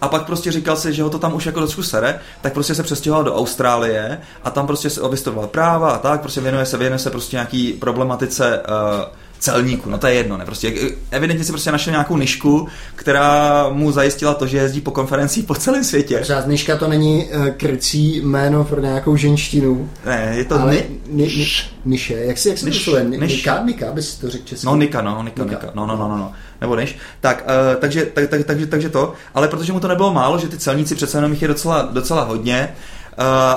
a 0.00 0.08
pak 0.08 0.26
prostě 0.26 0.52
říkal 0.52 0.76
si, 0.76 0.92
že 0.92 1.02
ho 1.02 1.10
to 1.10 1.18
tam 1.18 1.34
už 1.34 1.46
jako 1.46 1.60
trošku 1.60 1.82
sere, 1.82 2.20
tak 2.40 2.52
prostě 2.52 2.74
se 2.74 2.82
přestěhoval 2.82 3.24
do 3.24 3.36
Austrálie 3.36 4.20
a 4.44 4.50
tam 4.50 4.66
prostě 4.66 4.90
se 4.90 5.08
vystudoval 5.08 5.46
práva 5.46 5.90
a 5.90 5.98
tak, 5.98 6.20
prostě 6.20 6.40
věnuje 6.40 6.66
se, 6.66 6.76
věnuje 6.76 6.98
se 6.98 7.10
prostě 7.10 7.36
nějaký 7.36 7.72
problematice 7.72 8.60
uh, 8.60 9.23
celníku, 9.44 9.90
no 9.90 9.98
to 9.98 10.06
je 10.06 10.14
jedno, 10.14 10.36
ne, 10.36 10.44
prostě 10.44 10.72
evidentně 11.10 11.44
si 11.44 11.52
prostě 11.52 11.72
našel 11.72 11.90
nějakou 11.90 12.16
nišku, 12.16 12.68
která 12.94 13.68
mu 13.68 13.92
zajistila 13.92 14.34
to, 14.34 14.46
že 14.46 14.58
jezdí 14.58 14.80
po 14.80 14.90
konferencích 14.90 15.44
po 15.44 15.54
celém 15.54 15.84
světě. 15.84 16.18
Třeba 16.18 16.42
niška 16.46 16.76
to 16.76 16.88
není 16.88 17.24
uh, 17.24 17.48
krycí 17.48 18.20
jméno 18.20 18.64
pro 18.64 18.80
nějakou 18.80 19.16
ženštinu. 19.16 19.90
Ne, 20.06 20.32
je 20.36 20.44
to 20.44 20.60
ale 20.60 20.74
ni, 20.74 20.82
ni, 21.08 21.36
ni, 21.36 21.46
niše, 21.84 22.14
jak 22.14 22.38
si, 22.38 22.48
jak 22.48 22.58
se 22.58 22.70
niš, 22.70 22.84
to 22.84 22.98
Nika, 23.00 23.62
Nika, 23.64 23.92
bys 23.92 24.16
to 24.16 24.30
řekl 24.30 24.44
česky. 24.44 24.66
No 24.66 24.76
Nika, 24.76 25.02
no, 25.02 25.22
Nika, 25.22 25.44
Nika, 25.44 25.54
Nika. 25.54 25.70
no, 25.74 25.86
no, 25.86 25.96
no, 25.96 26.08
no, 26.08 26.16
no 26.16 26.32
nebo 26.60 26.76
než. 26.76 26.96
Tak, 27.20 27.44
uh, 27.44 27.80
takže, 27.80 28.06
tak, 28.06 28.28
tak, 28.28 28.44
takže, 28.44 28.66
takže 28.66 28.88
to, 28.88 29.12
ale 29.34 29.48
protože 29.48 29.72
mu 29.72 29.80
to 29.80 29.88
nebylo 29.88 30.12
málo, 30.12 30.38
že 30.38 30.48
ty 30.48 30.58
celníci 30.58 30.94
přece 30.94 31.18
jenom 31.18 31.32
jich 31.32 31.42
je 31.42 31.48
docela, 31.48 31.82
docela 31.92 32.24
hodně, 32.24 32.68
uh, 32.72 33.03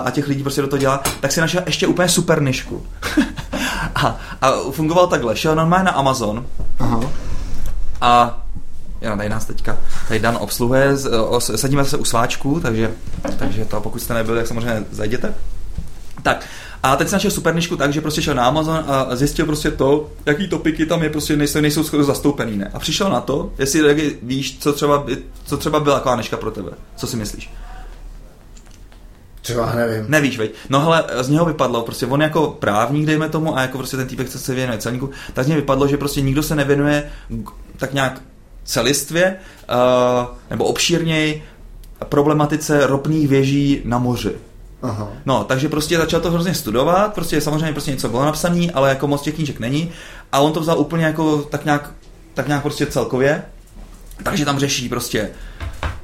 a 0.06 0.12
těch 0.12 0.28
lidí 0.28 0.44
prostě 0.44 0.62
do 0.62 0.68
toho 0.68 0.80
dělá, 0.80 1.04
tak 1.20 1.32
si 1.32 1.42
našel 1.42 1.64
ještě 1.66 1.88
úplně 1.88 2.10
super 2.10 2.42
nišku. 2.42 2.86
a, 3.96 4.18
a 4.42 4.52
fungoval 4.72 5.08
takhle, 5.08 5.36
šel 5.36 5.56
normálně 5.56 5.86
na 5.86 5.92
Amazon 5.92 6.46
Aha. 6.80 7.00
a 8.02 8.44
já 9.02 9.16
tady 9.18 9.30
nás 9.30 9.46
teďka, 9.46 9.78
tady 10.08 10.20
Dan 10.20 10.38
obsluhuje, 10.40 10.98
sadíme 11.40 11.86
se 11.86 11.98
u 11.98 12.06
sváčku, 12.06 12.60
takže, 12.60 12.92
takže 13.38 13.66
to 13.66 13.82
pokud 13.82 14.00
jste 14.00 14.14
nebyli, 14.14 14.38
tak 14.38 14.48
samozřejmě 14.48 14.86
zajděte. 14.92 15.34
Tak, 16.24 16.46
a 16.84 16.96
teď 16.96 17.08
se 17.08 17.16
našel 17.16 17.32
supernišku 17.32 17.78
tak, 17.78 17.94
že 17.94 18.02
prostě 18.02 18.22
šel 18.22 18.36
na 18.36 18.46
Amazon 18.46 18.84
a 18.88 19.16
zjistil 19.16 19.46
prostě 19.46 19.72
to, 19.72 20.10
jaký 20.26 20.48
topiky 20.48 20.86
tam 20.86 21.04
je, 21.04 21.10
prostě 21.10 21.36
nejsou, 21.36 21.62
nejsou 21.62 21.84
skoro 21.84 22.04
zastoupený, 22.04 22.58
ne? 22.58 22.72
A 22.74 22.80
přišel 22.80 23.10
na 23.10 23.22
to, 23.22 23.52
jestli 23.60 24.18
víš, 24.24 24.58
co 24.60 24.74
třeba, 24.74 25.06
co 25.46 25.58
třeba 25.58 25.80
byla 25.80 26.00
taková 26.00 26.38
pro 26.40 26.52
tebe. 26.52 26.72
Co 26.96 27.08
si 27.08 27.18
myslíš? 27.18 27.50
Třeba 29.48 29.76
nevím. 29.76 30.06
Nevíš, 30.08 30.38
veď. 30.38 30.52
No 30.70 30.82
hele, 30.82 31.04
z 31.22 31.30
něho 31.30 31.46
vypadlo, 31.46 31.82
prostě 31.82 32.06
on 32.06 32.22
jako 32.22 32.48
právník, 32.60 33.06
dejme 33.06 33.30
tomu, 33.30 33.58
a 33.58 33.62
jako 33.62 33.78
prostě 33.78 33.98
ten 33.98 34.08
týpek, 34.08 34.30
co 34.30 34.40
se 34.40 34.54
věnuje 34.54 34.78
celníku, 34.78 35.10
tak 35.34 35.46
z 35.46 35.48
něho 35.48 35.62
vypadlo, 35.62 35.88
že 35.88 35.98
prostě 35.98 36.22
nikdo 36.22 36.44
se 36.44 36.56
nevěnuje 36.56 37.12
tak 37.78 37.94
nějak 37.94 38.22
celistvě, 38.64 39.36
uh, 39.70 40.36
nebo 40.50 40.66
obšírněji 40.66 41.44
problematice 42.10 42.88
ropných 42.88 43.28
věží 43.28 43.82
na 43.86 44.00
moři. 44.00 44.32
Aha. 44.82 45.10
No, 45.26 45.44
takže 45.44 45.70
prostě 45.70 45.98
začal 45.98 46.22
to 46.22 46.32
hrozně 46.32 46.54
studovat, 46.54 47.14
prostě 47.14 47.42
samozřejmě 47.42 47.72
prostě 47.72 47.92
něco 47.92 48.10
bylo 48.10 48.26
napsané, 48.26 48.68
ale 48.74 48.90
jako 48.90 49.08
moc 49.08 49.22
těch 49.22 49.36
knížek 49.36 49.60
není 49.60 49.92
a 50.32 50.40
on 50.40 50.54
to 50.54 50.60
vzal 50.60 50.80
úplně 50.80 51.06
jako 51.06 51.38
tak 51.42 51.66
nějak, 51.66 51.92
tak 52.34 52.48
nějak 52.48 52.64
prostě 52.64 52.86
celkově, 52.86 53.44
takže 54.24 54.46
tam 54.46 54.60
řeší 54.60 54.90
prostě, 54.90 55.30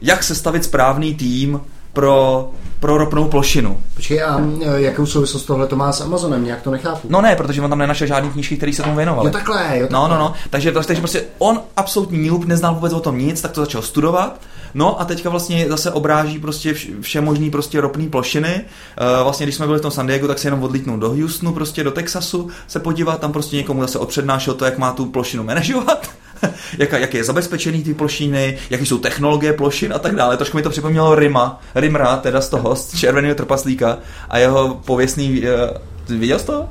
jak 0.01 0.23
sestavit 0.23 0.63
správný 0.63 1.15
tým 1.15 1.61
pro, 1.93 2.49
pro 2.79 2.97
ropnou 2.97 3.27
plošinu. 3.27 3.79
Počkej, 3.95 4.23
a 4.23 4.39
e, 4.61 4.81
jakou 4.81 5.05
souvislost 5.05 5.45
tohle 5.45 5.67
to 5.67 5.75
má 5.75 5.91
s 5.91 6.01
Amazonem? 6.01 6.45
Nějak 6.45 6.61
to 6.61 6.71
nechápu. 6.71 7.07
No 7.11 7.21
ne, 7.21 7.35
protože 7.35 7.61
on 7.61 7.69
tam 7.69 7.79
nenašel 7.79 8.07
žádný 8.07 8.29
knížky, 8.29 8.57
které 8.57 8.73
se 8.73 8.83
tomu 8.83 8.95
věnovaly. 8.95 9.27
Jo 9.27 9.33
takhle, 9.33 9.57
jo 9.57 9.87
takhle. 9.87 9.89
No, 9.89 10.07
no, 10.07 10.17
no. 10.17 10.33
Takže, 10.49 10.71
takže 10.71 11.01
prostě 11.01 11.23
on 11.37 11.61
absolutní 11.77 12.29
noob, 12.29 12.45
neznal 12.45 12.75
vůbec 12.75 12.93
o 12.93 12.99
tom 12.99 13.17
nic, 13.17 13.41
tak 13.41 13.51
to 13.51 13.61
začal 13.61 13.81
studovat 13.81 14.39
No 14.73 15.01
a 15.01 15.05
teďka 15.05 15.29
vlastně 15.29 15.69
zase 15.69 15.91
obráží 15.91 16.39
prostě 16.39 16.73
vše 17.01 17.21
možný 17.21 17.51
prostě 17.51 17.81
ropný 17.81 18.09
plošiny. 18.09 18.61
Uh, 19.01 19.23
vlastně 19.23 19.45
když 19.45 19.55
jsme 19.55 19.65
byli 19.65 19.79
v 19.79 19.81
tom 19.81 19.91
San 19.91 20.07
Diego, 20.07 20.27
tak 20.27 20.39
se 20.39 20.47
jenom 20.47 20.63
odlítnul 20.63 20.97
do 20.97 21.09
Houstonu, 21.09 21.53
prostě 21.53 21.83
do 21.83 21.91
Texasu 21.91 22.49
se 22.67 22.79
podívat, 22.79 23.19
tam 23.19 23.31
prostě 23.31 23.55
někomu 23.55 23.81
zase 23.81 23.99
odpřednášel 23.99 24.53
to, 24.53 24.65
jak 24.65 24.77
má 24.77 24.91
tu 24.91 25.05
plošinu 25.05 25.43
manažovat. 25.43 26.09
jak, 26.77 26.91
jak 26.91 27.13
je 27.13 27.23
zabezpečený 27.23 27.83
ty 27.83 27.93
plošiny, 27.93 28.57
jaké 28.69 28.85
jsou 28.85 28.97
technologie 28.97 29.53
plošin 29.53 29.93
a 29.93 29.99
tak 29.99 30.15
dále. 30.15 30.37
Trošku 30.37 30.57
mi 30.57 30.63
to 30.63 30.69
připomnělo 30.69 31.15
Rima, 31.15 31.61
Rimra, 31.75 32.17
teda 32.17 32.41
z 32.41 32.49
toho, 32.49 32.75
z 32.75 32.97
červeného 32.97 33.35
trpaslíka 33.35 33.97
a 34.29 34.37
jeho 34.37 34.81
pověstný, 34.85 35.43
uh, 36.09 36.17
viděl 36.19 36.39
jsi 36.39 36.45
to? 36.45 36.69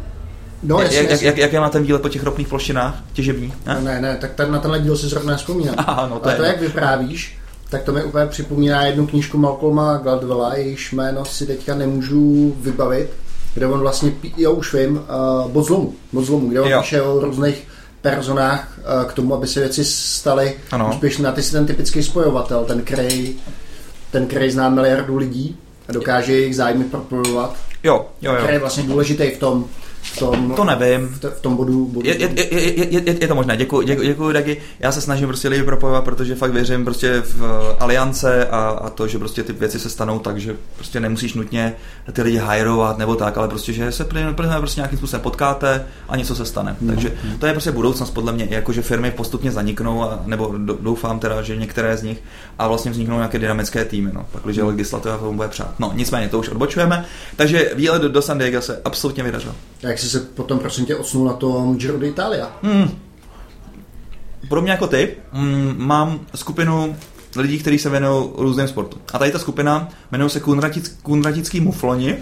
No, 0.63 0.81
jasně, 0.81 0.99
jak, 0.99 1.11
jasně. 1.11 1.27
Jak, 1.27 1.39
jak, 1.39 1.53
jak 1.53 1.63
má 1.63 1.69
ten 1.69 1.83
výlet 1.83 2.03
po 2.03 2.09
těch 2.09 2.23
ropných 2.23 2.49
plošinách 2.49 3.03
těžebních? 3.13 3.55
Ne, 3.67 3.81
ne, 3.81 4.01
ne 4.01 4.17
tak 4.21 4.35
ten, 4.35 4.53
na 4.53 4.59
tenhle 4.59 4.81
díl 4.81 4.97
si 4.97 5.07
zrovna 5.07 5.37
vzpomínám. 5.37 5.75
Aha, 5.79 6.07
no 6.07 6.19
to, 6.19 6.29
a 6.29 6.35
to, 6.35 6.43
je, 6.43 6.49
jak 6.49 6.61
vyprávíš, 6.61 7.39
tak 7.69 7.83
to 7.83 7.93
mi 7.93 8.05
úplně 8.05 8.27
připomíná 8.27 8.85
jednu 8.85 9.07
knížku 9.07 9.39
Malcolma 9.39 9.97
Gladwella, 9.97 10.55
jejíž 10.55 10.93
jméno 10.93 11.25
si 11.25 11.47
teďka 11.47 11.75
nemůžu 11.75 12.55
vybavit, 12.61 13.11
kde 13.55 13.67
on 13.67 13.81
vlastně, 13.81 14.13
jo 14.37 14.53
už 14.53 14.75
vím, 14.75 14.97
uh, 14.97 15.51
bod 15.51 15.63
zlomu, 15.63 15.95
bod 16.13 16.25
zlomu, 16.25 16.49
kde 16.49 16.61
on 16.61 16.71
jo. 16.71 16.81
píše 16.81 17.03
o 17.03 17.21
různých 17.21 17.67
personách 18.03 18.79
uh, 18.79 19.11
k 19.11 19.13
tomu, 19.13 19.35
aby 19.35 19.47
se 19.47 19.61
věci 19.61 19.85
staly 19.85 20.55
úspěšné. 20.91 21.29
A 21.29 21.33
ty 21.33 21.43
jsi 21.43 21.53
ten 21.53 21.67
typický 21.67 22.03
spojovatel, 22.03 22.65
ten 22.65 22.83
krej, 22.83 23.35
ten 24.11 24.27
krej 24.27 24.51
zná 24.51 24.69
miliardu 24.69 25.17
lidí 25.17 25.57
a 25.89 25.93
dokáže 25.93 26.33
jejich 26.33 26.57
zájmy 26.57 26.85
propojovat. 26.85 27.57
Jo, 27.83 28.07
jo, 28.23 28.33
jo. 28.33 28.39
Který 28.39 28.53
je 28.53 28.59
vlastně 28.59 28.83
důležitý 28.83 29.31
v 29.31 29.39
tom, 29.39 29.65
v 30.03 30.19
tom, 30.19 30.53
to 30.57 30.65
nevím. 30.65 31.09
V, 31.09 31.25
v 31.31 31.41
tom 31.41 31.57
bodu, 31.57 31.87
bodu 31.87 32.09
je, 32.09 32.17
je, 32.17 32.31
je, 32.37 32.75
je, 32.75 32.89
je, 32.91 33.17
je, 33.21 33.29
to 33.29 33.35
možné, 33.35 33.57
děkuji, 33.57 33.83
děkuji, 33.83 34.09
děkuji 34.09 34.33
Dagi. 34.33 34.61
Já 34.81 34.93
se 34.93 35.01
snažím 35.01 35.29
prostě 35.29 35.49
lidi 35.49 35.63
propojovat, 35.63 36.05
protože 36.05 36.35
fakt 36.35 36.53
věřím 36.53 36.85
prostě 36.85 37.21
v 37.21 37.43
eh, 37.43 37.77
aliance 37.81 38.47
a, 38.47 38.59
a 38.59 38.91
to, 38.91 39.09
že 39.09 39.19
prostě 39.19 39.43
ty 39.43 39.53
věci 39.53 39.79
se 39.79 39.91
stanou 39.91 40.19
tak, 40.19 40.41
že 40.41 40.57
prostě 40.77 41.01
nemusíš 41.01 41.35
nutně 41.35 41.75
ty 42.13 42.23
lidi 42.23 42.37
hajrovat 42.37 42.99
nebo 42.99 43.15
tak, 43.15 43.39
ale 43.39 43.49
prostě, 43.49 43.73
že 43.73 43.93
se 43.93 44.05
plně 44.05 44.35
prostě 44.59 44.81
nějakým 44.81 44.99
způsobem 44.99 45.23
potkáte 45.23 45.87
a 46.09 46.17
něco 46.17 46.35
se 46.35 46.45
stane. 46.45 46.77
Mm. 46.81 46.89
Takže 46.89 47.13
to 47.39 47.47
je 47.47 47.53
prostě 47.53 47.73
budoucnost 47.73 48.11
podle 48.11 48.33
mě, 48.33 48.49
jako 48.51 48.73
že 48.73 48.83
firmy 48.83 49.11
postupně 49.11 49.53
zaniknou, 49.53 50.03
a, 50.03 50.23
nebo 50.27 50.55
doufám 50.81 51.19
teda, 51.19 51.43
že 51.43 51.57
některé 51.57 51.97
z 51.97 52.03
nich 52.03 52.23
a 52.59 52.69
vlastně 52.69 52.91
vzniknou 52.91 53.17
nějaké 53.17 53.39
dynamické 53.39 53.85
týmy, 53.85 54.11
no, 54.13 54.27
pak, 54.33 54.43
když 54.45 54.59
mm. 54.59 54.67
legislativa 54.67 55.19
tomu 55.19 55.37
bude 55.37 55.49
přát. 55.49 55.75
No, 55.79 55.93
nicméně 55.95 56.29
to 56.29 56.39
už 56.39 56.49
odbočujeme, 56.49 57.05
takže 57.37 57.71
výlet 57.75 58.03
do, 58.03 58.09
do 58.09 58.23
San 58.23 58.39
Diego 58.39 58.63
se 58.63 58.81
absolutně 58.85 59.23
vydařil. 59.23 59.55
Jak 59.93 59.99
jsi 59.99 60.09
se 60.09 60.21
potom, 60.21 60.59
prosím 60.59 60.87
tě, 60.87 60.97
odsnul 60.97 61.27
na 61.27 61.33
tom 61.33 61.77
Giro 61.77 61.99
d'Italia? 61.99 62.53
Hmm. 62.63 62.99
Podobně 64.49 64.71
jako 64.71 64.87
ty, 64.87 65.17
mm, 65.33 65.75
mám 65.79 66.21
skupinu 66.35 66.97
lidí, 67.37 67.59
kteří 67.59 67.79
se 67.79 67.91
věnují 67.91 68.29
různým 68.37 68.69
sportu. 68.69 68.99
A 69.13 69.19
tady 69.19 69.31
ta 69.31 69.39
skupina 69.39 69.89
jmenuje 70.13 70.31
se 70.31 70.41
Kunratic, 70.41 70.99
Kunratický 71.03 71.61
mufloni. 71.61 72.17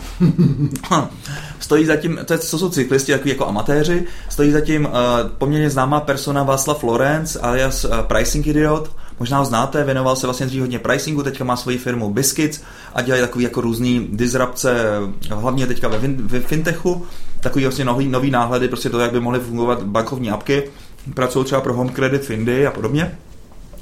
stojí 1.60 1.86
zatím, 1.86 2.18
to, 2.24 2.32
je, 2.32 2.38
to 2.38 2.58
jsou 2.58 2.70
cyklisti 2.70 3.12
takový 3.12 3.30
jako 3.30 3.46
amatéři, 3.46 4.04
stojí 4.28 4.52
zatím 4.52 4.84
uh, 4.84 4.92
poměrně 5.38 5.70
známá 5.70 6.00
persona 6.00 6.42
Václav 6.42 6.80
Florence 6.80 7.40
alias 7.40 7.84
uh, 7.84 7.98
Pricing 8.00 8.46
Idiot, 8.46 8.90
Možná 9.20 9.38
ho 9.38 9.44
znáte, 9.44 9.84
věnoval 9.84 10.16
se 10.16 10.26
vlastně 10.26 10.46
dřív 10.46 10.60
hodně 10.60 10.78
pricingu, 10.78 11.22
teďka 11.22 11.44
má 11.44 11.56
svoji 11.56 11.78
firmu 11.78 12.10
Biscuits 12.10 12.60
a 12.94 13.02
dělají 13.02 13.22
takový 13.22 13.44
jako 13.44 13.60
různý 13.60 14.08
disrupce, 14.12 14.74
hlavně 15.30 15.66
teďka 15.66 15.88
ve, 15.88 15.98
ve 16.08 16.40
fintechu, 16.40 17.06
takový 17.40 17.64
vlastně 17.64 17.84
nový, 17.84 18.08
nový 18.08 18.30
náhledy, 18.30 18.68
prostě 18.68 18.90
to, 18.90 19.00
jak 19.00 19.12
by 19.12 19.20
mohly 19.20 19.40
fungovat 19.40 19.82
bankovní 19.82 20.30
apky, 20.30 20.70
pracují 21.14 21.44
třeba 21.44 21.60
pro 21.60 21.74
Home 21.74 21.88
Credit 21.88 22.24
Findy 22.24 22.66
a 22.66 22.70
podobně. 22.70 23.18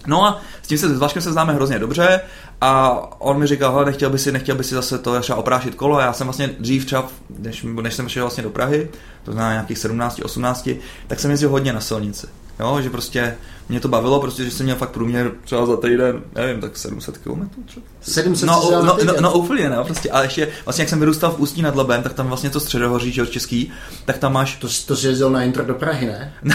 No 0.06 0.24
a 0.24 0.40
s 0.62 0.68
tím 0.68 0.78
se 0.78 0.96
s 0.96 0.98
Vaškem 0.98 1.22
se 1.22 1.32
známe 1.32 1.54
hrozně 1.54 1.78
dobře 1.78 2.20
a 2.60 2.90
on 3.18 3.38
mi 3.38 3.46
říkal, 3.46 3.72
hele, 3.72 3.84
nechtěl 3.84 4.10
by 4.10 4.18
si, 4.18 4.32
nechtěl 4.32 4.56
by 4.56 4.64
si 4.64 4.74
zase 4.74 4.98
to 4.98 5.20
třeba 5.20 5.38
oprášit 5.38 5.74
kolo. 5.74 5.96
A 5.96 6.02
já 6.02 6.12
jsem 6.12 6.26
vlastně 6.26 6.50
dřív 6.58 6.84
třeba, 6.84 7.08
než, 7.38 7.66
než 7.82 7.94
jsem 7.94 8.08
šel 8.08 8.24
vlastně 8.24 8.42
do 8.42 8.50
Prahy, 8.50 8.88
to 9.24 9.32
znamená 9.32 9.52
nějakých 9.52 9.78
17, 9.78 10.20
18, 10.24 10.68
tak 11.06 11.20
jsem 11.20 11.30
jezdil 11.30 11.50
hodně 11.50 11.72
na 11.72 11.80
silnici. 11.80 12.26
Jo, 12.60 12.80
že 12.82 12.90
prostě 12.90 13.36
mě 13.68 13.80
to 13.80 13.88
bavilo, 13.88 14.20
prostě, 14.20 14.44
že 14.44 14.50
jsem 14.50 14.64
měl 14.64 14.76
fakt 14.76 14.90
průměr 14.90 15.32
třeba 15.44 15.66
za 15.66 15.76
týden, 15.76 16.22
nevím, 16.34 16.60
tak 16.60 16.76
700 16.76 17.18
km 17.18 17.48
třeba. 17.66 17.86
700 18.00 18.48
no, 18.48 18.70
no, 18.70 18.98
no, 19.04 19.14
no, 19.20 19.32
úplně, 19.32 19.70
ne, 19.70 19.76
prostě, 19.84 20.10
ale 20.10 20.24
ještě, 20.24 20.48
vlastně 20.64 20.82
jak 20.82 20.88
jsem 20.88 21.00
vyrůstal 21.00 21.30
v 21.30 21.40
Ústí 21.40 21.62
nad 21.62 21.76
Labem, 21.76 22.02
tak 22.02 22.12
tam 22.12 22.28
vlastně 22.28 22.50
to 22.50 22.60
středohoří, 22.60 23.12
že 23.12 23.26
český, 23.26 23.72
tak 24.04 24.18
tam 24.18 24.32
máš... 24.32 24.56
To, 24.56 24.68
to 24.86 24.96
jsi 24.96 25.06
jezdil 25.06 25.30
na 25.30 25.42
intro 25.42 25.64
do 25.64 25.74
Prahy, 25.74 26.06
ne? 26.06 26.34
ne. 26.42 26.54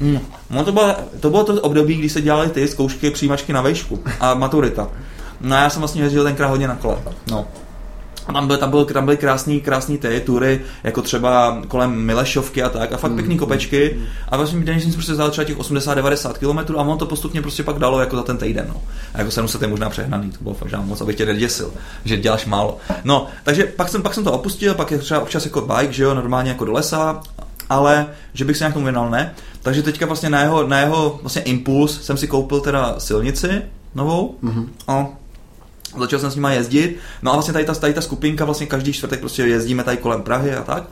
ne. 0.00 0.20
No 0.50 0.64
to 0.64 0.72
bylo, 0.72 0.94
to 1.20 1.30
bylo 1.30 1.44
to 1.44 1.54
období, 1.54 1.94
kdy 1.94 2.08
se 2.08 2.22
dělaly 2.22 2.48
ty 2.48 2.68
zkoušky 2.68 3.10
přijímačky 3.10 3.52
na 3.52 3.62
vejšku 3.62 4.04
a 4.20 4.34
maturita. 4.34 4.88
No 5.40 5.56
já 5.56 5.70
jsem 5.70 5.80
vlastně 5.80 6.02
jezdil 6.02 6.24
tenkrát 6.24 6.48
hodně 6.48 6.68
na 6.68 6.76
kole. 6.76 6.98
No. 7.30 7.46
A 8.26 8.32
tam, 8.32 8.46
byl, 8.46 8.56
tam, 8.56 8.70
byl, 8.70 8.84
tam 8.84 9.04
byly 9.04 9.16
krásný, 9.16 9.60
krásný 9.60 9.98
ty 9.98 10.20
tury, 10.20 10.60
jako 10.84 11.02
třeba 11.02 11.62
kolem 11.68 11.90
Milešovky 11.90 12.62
a 12.62 12.68
tak, 12.68 12.92
a 12.92 12.96
fakt 12.96 13.10
mm. 13.10 13.16
pěkný 13.16 13.38
kopečky. 13.38 13.96
A 14.28 14.36
vlastně 14.36 14.60
den 14.60 14.80
jsem 14.80 14.92
prostě 14.92 15.12
vzal 15.12 15.30
třeba 15.30 15.44
těch 15.44 15.58
80-90 15.58 16.32
km 16.32 16.78
a 16.78 16.82
on 16.82 16.98
to 16.98 17.06
postupně 17.06 17.42
prostě 17.42 17.62
pak 17.62 17.78
dalo 17.78 18.00
jako 18.00 18.16
za 18.16 18.22
ten 18.22 18.36
týden. 18.36 18.66
No. 18.68 18.82
A 19.14 19.18
jako 19.18 19.30
700 19.30 19.62
je 19.62 19.68
možná 19.68 19.90
přehnaný, 19.90 20.30
to 20.30 20.38
bylo 20.40 20.54
fakt 20.54 20.74
moc, 20.84 21.00
abych 21.00 21.16
tě 21.16 21.26
neděsil, 21.26 21.72
že 22.04 22.16
děláš 22.16 22.46
málo. 22.46 22.78
No, 23.04 23.26
takže 23.42 23.64
pak 23.64 23.88
jsem, 23.88 24.02
pak 24.02 24.14
jsem 24.14 24.24
to 24.24 24.32
opustil, 24.32 24.74
pak 24.74 24.90
je 24.90 24.98
třeba 24.98 25.20
občas 25.20 25.44
jako 25.44 25.60
bike, 25.60 25.92
že 25.92 26.02
jo, 26.02 26.14
normálně 26.14 26.50
jako 26.50 26.64
do 26.64 26.72
lesa, 26.72 27.20
ale 27.68 28.06
že 28.34 28.44
bych 28.44 28.56
se 28.56 28.64
nějak 28.64 28.74
tomu 28.74 28.84
věnal, 28.84 29.10
ne. 29.10 29.34
Takže 29.62 29.82
teďka 29.82 30.06
vlastně 30.06 30.30
na 30.30 30.40
jeho, 30.40 30.66
na 30.66 30.80
jeho 30.80 31.18
vlastně 31.22 31.42
impuls 31.42 32.02
jsem 32.02 32.16
si 32.16 32.28
koupil 32.28 32.60
teda 32.60 32.94
silnici 32.98 33.62
novou. 33.94 34.34
Mm-hmm. 34.42 34.68
A 34.88 35.06
začal 35.98 36.18
jsem 36.18 36.30
s 36.30 36.34
nima 36.34 36.52
jezdit. 36.52 36.98
No 37.22 37.30
a 37.30 37.34
vlastně 37.34 37.52
tady 37.52 37.64
ta, 37.64 37.74
tady 37.74 37.94
ta 37.94 38.00
skupinka, 38.00 38.44
vlastně 38.44 38.66
každý 38.66 38.92
čtvrtek 38.92 39.20
prostě 39.20 39.42
jezdíme 39.42 39.84
tady 39.84 39.96
kolem 39.96 40.22
Prahy 40.22 40.54
a 40.54 40.62
tak. 40.62 40.84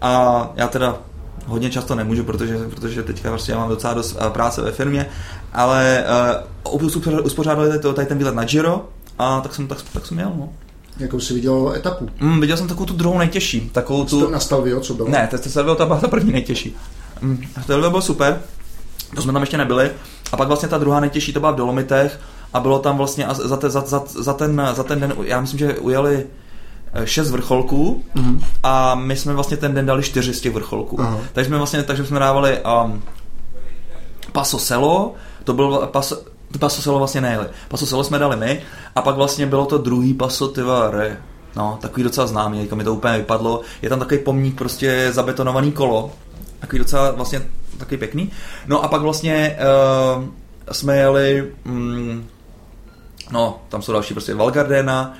A 0.00 0.52
já 0.56 0.68
teda 0.68 0.98
hodně 1.46 1.70
často 1.70 1.94
nemůžu, 1.94 2.24
protože, 2.24 2.58
protože 2.68 3.02
teďka 3.02 3.30
vlastně 3.30 3.54
já 3.54 3.60
mám 3.60 3.68
docela 3.68 3.94
dost 3.94 4.16
eh, 4.20 4.30
práce 4.30 4.62
ve 4.62 4.72
firmě, 4.72 5.06
ale 5.52 6.04
uh, 6.72 6.84
uspořádali 7.24 7.68
tady, 7.68 7.94
tady 7.94 8.06
ten 8.06 8.18
výlet 8.18 8.34
na 8.34 8.44
Giro 8.44 8.88
a 9.18 9.40
tak 9.40 9.54
jsem, 9.54 9.66
tak, 9.66 9.78
tak 9.92 10.06
jsem 10.06 10.18
jel, 10.18 10.32
no. 10.36 10.48
Jakou 10.98 11.20
jsi 11.20 11.34
viděl 11.34 11.72
etapu? 11.76 12.08
Mm, 12.20 12.40
viděl 12.40 12.56
jsem 12.56 12.68
takovou 12.68 12.86
tu 12.86 12.94
druhou 12.94 13.18
nejtěžší. 13.18 13.70
Takovou 13.72 14.04
tu... 14.04 14.30
Na 14.30 14.40
Stelvio, 14.40 14.80
co 14.80 14.94
bylo? 14.94 15.08
Ne, 15.08 15.28
to 15.30 15.38
Stelvio 15.38 15.74
ta 15.74 15.86
byla 15.86 16.00
ta 16.00 16.08
první 16.08 16.32
nejtěžší. 16.32 16.76
Mm, 17.20 17.42
Stelvio 17.62 17.90
byl 17.90 18.02
super, 18.02 18.40
to 19.14 19.22
jsme 19.22 19.32
tam 19.32 19.42
ještě 19.42 19.56
nebyli. 19.56 19.90
A 20.32 20.36
pak 20.36 20.48
vlastně 20.48 20.68
ta 20.68 20.78
druhá 20.78 21.00
nejtěžší, 21.00 21.32
to 21.32 21.40
byla 21.40 21.52
v 21.52 21.56
Dolomitech 21.56 22.20
a 22.54 22.60
bylo 22.60 22.78
tam 22.78 22.96
vlastně 22.96 23.26
a 23.26 23.34
za, 23.34 23.56
te, 23.56 23.70
za, 23.70 23.80
za, 23.80 24.02
za, 24.06 24.32
ten, 24.32 24.62
za 24.74 24.82
ten 24.82 25.00
den, 25.00 25.14
já 25.22 25.40
myslím, 25.40 25.58
že 25.58 25.78
ujeli 25.78 26.26
eh, 26.92 27.06
šest 27.06 27.30
vrcholků 27.30 28.02
mm-hmm. 28.16 28.44
a 28.62 28.94
my 28.94 29.16
jsme 29.16 29.34
vlastně 29.34 29.56
ten 29.56 29.74
den 29.74 29.86
dali 29.86 30.02
čtyři 30.02 30.34
z 30.34 30.40
těch 30.40 30.52
vrcholků. 30.52 30.96
Uh-huh. 30.96 31.18
Takže 31.32 31.48
jsme 31.48 31.58
vlastně, 31.58 31.82
takže 31.82 32.06
jsme 32.06 32.18
dávali 32.18 32.58
um, 32.84 33.02
Paso 34.32 34.58
Selo, 34.58 35.14
to 35.44 35.52
byl 35.52 35.88
Paso, 35.92 36.22
Paso 36.58 36.82
Selo 36.82 36.98
vlastně 36.98 37.20
nejeli. 37.20 37.46
Paso 37.68 37.86
Selo 37.86 38.04
jsme 38.04 38.18
dali 38.18 38.36
my 38.36 38.60
a 38.96 39.02
pak 39.02 39.16
vlastně 39.16 39.46
bylo 39.46 39.66
to 39.66 39.78
druhý 39.78 40.14
Paso 40.14 40.48
Tivare. 40.48 41.16
No, 41.56 41.78
takový 41.80 42.02
docela 42.02 42.26
známý, 42.26 42.60
jako 42.62 42.76
mi 42.76 42.84
to 42.84 42.94
úplně 42.94 43.18
vypadlo. 43.18 43.60
Je 43.82 43.88
tam 43.88 43.98
takový 43.98 44.20
pomník, 44.20 44.58
prostě 44.58 45.08
zabetonovaný 45.12 45.72
kolo. 45.72 46.12
Takový 46.58 46.78
docela 46.78 47.10
vlastně 47.10 47.42
takový 47.78 47.96
pěkný. 47.96 48.30
No 48.66 48.84
a 48.84 48.88
pak 48.88 49.02
vlastně 49.02 49.58
uh, 50.16 50.24
jsme 50.72 50.96
jeli 50.96 51.52
mm, 51.64 52.26
No, 53.30 53.62
tam 53.68 53.82
jsou 53.82 53.92
další 53.92 54.14
prostě 54.14 54.34
Valgardena 54.34 55.14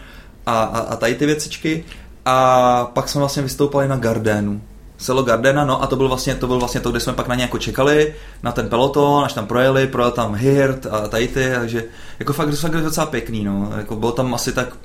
a, 0.47 0.63
a, 0.63 0.79
a 0.79 0.97
tady 0.97 1.15
ty 1.15 1.27
věcičky. 1.27 1.85
A 2.25 2.91
pak 2.93 3.09
jsme 3.09 3.19
vlastně 3.19 3.43
vystoupali 3.43 3.89
na 3.89 3.97
Gardénu. 3.97 4.63
Selo 4.99 5.23
Gardena, 5.23 5.65
no 5.65 5.83
a 5.83 5.87
to 5.87 5.97
byl 5.97 6.09
vlastně 6.09 6.35
to, 6.35 6.47
byl 6.47 6.59
vlastně 6.59 6.81
to 6.81 6.91
kde 6.91 7.01
jsme 7.01 7.13
pak 7.13 7.29
na 7.29 7.35
ně 7.35 7.43
jako 7.43 7.59
čekali, 7.59 8.15
na 8.43 8.53
ten 8.53 8.69
peloton, 8.69 9.25
až 9.25 9.33
tam 9.33 9.47
projeli, 9.47 9.87
projel 9.87 10.11
tam 10.11 10.35
Hirt 10.35 10.87
a 10.87 11.09
tady 11.09 11.29
ty, 11.29 11.53
takže 11.55 11.85
jako 12.19 12.33
fakt, 12.33 12.55
fakt 12.55 12.73
docela 12.73 13.07
pěkný, 13.07 13.45
no. 13.45 13.73
Jako 13.77 13.97
bylo 13.97 14.13
tam 14.13 14.35
asi 14.35 14.53
tak 14.53 14.77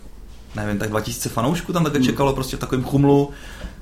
nevím, 0.55 0.79
tak 0.79 0.89
2000 0.89 1.29
fanoušků 1.29 1.73
tam 1.73 1.83
také 1.83 1.97
hmm. 1.97 2.05
čekalo 2.05 2.33
prostě 2.33 2.57
v 2.57 2.59
takovém 2.59 2.83
chumlu. 2.83 3.29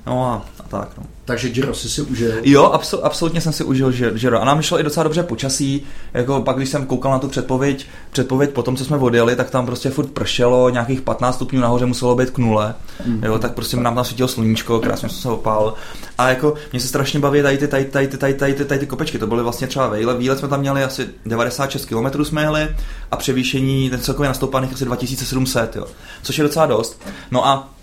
No 0.06 0.26
a, 0.26 0.46
a 0.60 0.68
tak, 0.68 0.88
no. 0.98 1.04
Takže 1.24 1.48
Giro 1.48 1.74
jsi 1.74 1.88
si 1.88 2.02
užil? 2.02 2.32
Jo, 2.42 2.64
absol, 2.64 3.00
absolutně 3.02 3.40
jsem 3.40 3.52
si 3.52 3.64
užil 3.64 3.92
Giro. 3.92 4.42
A 4.42 4.44
nám 4.44 4.62
šlo 4.62 4.80
i 4.80 4.82
docela 4.82 5.04
dobře 5.04 5.22
počasí. 5.22 5.82
Jako 6.14 6.40
pak, 6.40 6.56
když 6.56 6.68
jsem 6.68 6.86
koukal 6.86 7.12
na 7.12 7.18
tu 7.18 7.28
předpověď, 7.28 7.86
předpověď 8.10 8.50
po 8.50 8.62
tom, 8.62 8.76
co 8.76 8.84
jsme 8.84 8.96
odjeli, 8.96 9.36
tak 9.36 9.50
tam 9.50 9.66
prostě 9.66 9.90
furt 9.90 10.10
pršelo, 10.10 10.70
nějakých 10.70 11.00
15 11.00 11.34
stupňů 11.34 11.60
nahoře 11.60 11.86
muselo 11.86 12.16
být 12.16 12.30
k 12.30 12.38
nule. 12.38 12.74
Mm. 13.06 13.24
Jo, 13.24 13.38
tak 13.38 13.52
prostě 13.52 13.76
nám 13.76 13.94
tam 13.94 14.04
svítilo 14.04 14.28
sluníčko, 14.28 14.80
krásně 14.80 15.08
jsem 15.08 15.18
se 15.18 15.28
opál. 15.28 15.74
A 16.18 16.28
jako 16.28 16.54
mě 16.72 16.80
se 16.80 16.88
strašně 16.88 17.20
baví 17.20 17.42
tady 17.42 17.58
ty, 17.58 17.68
tady, 17.68 17.84
tady, 17.84 18.08
tady, 18.08 18.18
tady, 18.18 18.34
tady, 18.34 18.54
tady, 18.54 18.64
tady 18.68 18.80
ty 18.80 18.86
kopečky. 18.86 19.18
To 19.18 19.26
byly 19.26 19.42
vlastně 19.42 19.66
třeba 19.66 19.88
vejle. 19.88 20.16
Výlet 20.16 20.38
jsme 20.38 20.48
tam 20.48 20.60
měli 20.60 20.84
asi 20.84 21.08
96 21.26 21.84
km 21.84 22.24
jsme 22.24 22.42
jeli 22.42 22.68
a 23.10 23.16
převýšení 23.16 23.90
ten 23.90 24.00
celkově 24.00 24.28
nastoupaných 24.28 24.72
asi 24.72 24.84
2700, 24.84 25.76
jo. 25.76 25.86
Což 26.22 26.38
je 26.38 26.44
docela 26.44 26.66
dost. 26.66 27.02
No 27.30 27.46
a 27.46 27.77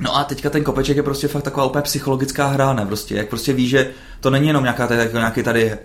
No 0.00 0.16
a 0.16 0.24
teďka 0.24 0.50
ten 0.50 0.64
kopeček 0.64 0.96
je 0.96 1.02
prostě 1.02 1.28
fakt 1.28 1.42
taková 1.42 1.66
úplně 1.66 1.82
psychologická 1.82 2.46
hra, 2.46 2.72
ne? 2.72 2.86
Prostě, 2.86 3.14
jak 3.14 3.28
prostě 3.28 3.52
víš, 3.52 3.70
že 3.70 3.90
to 4.20 4.30
není 4.30 4.46
jenom 4.46 4.62
nějaká 4.62 4.86
tady, 4.86 5.00
jako 5.00 5.16
nějaký 5.16 5.42
tady 5.42 5.64
uh, 5.72 5.78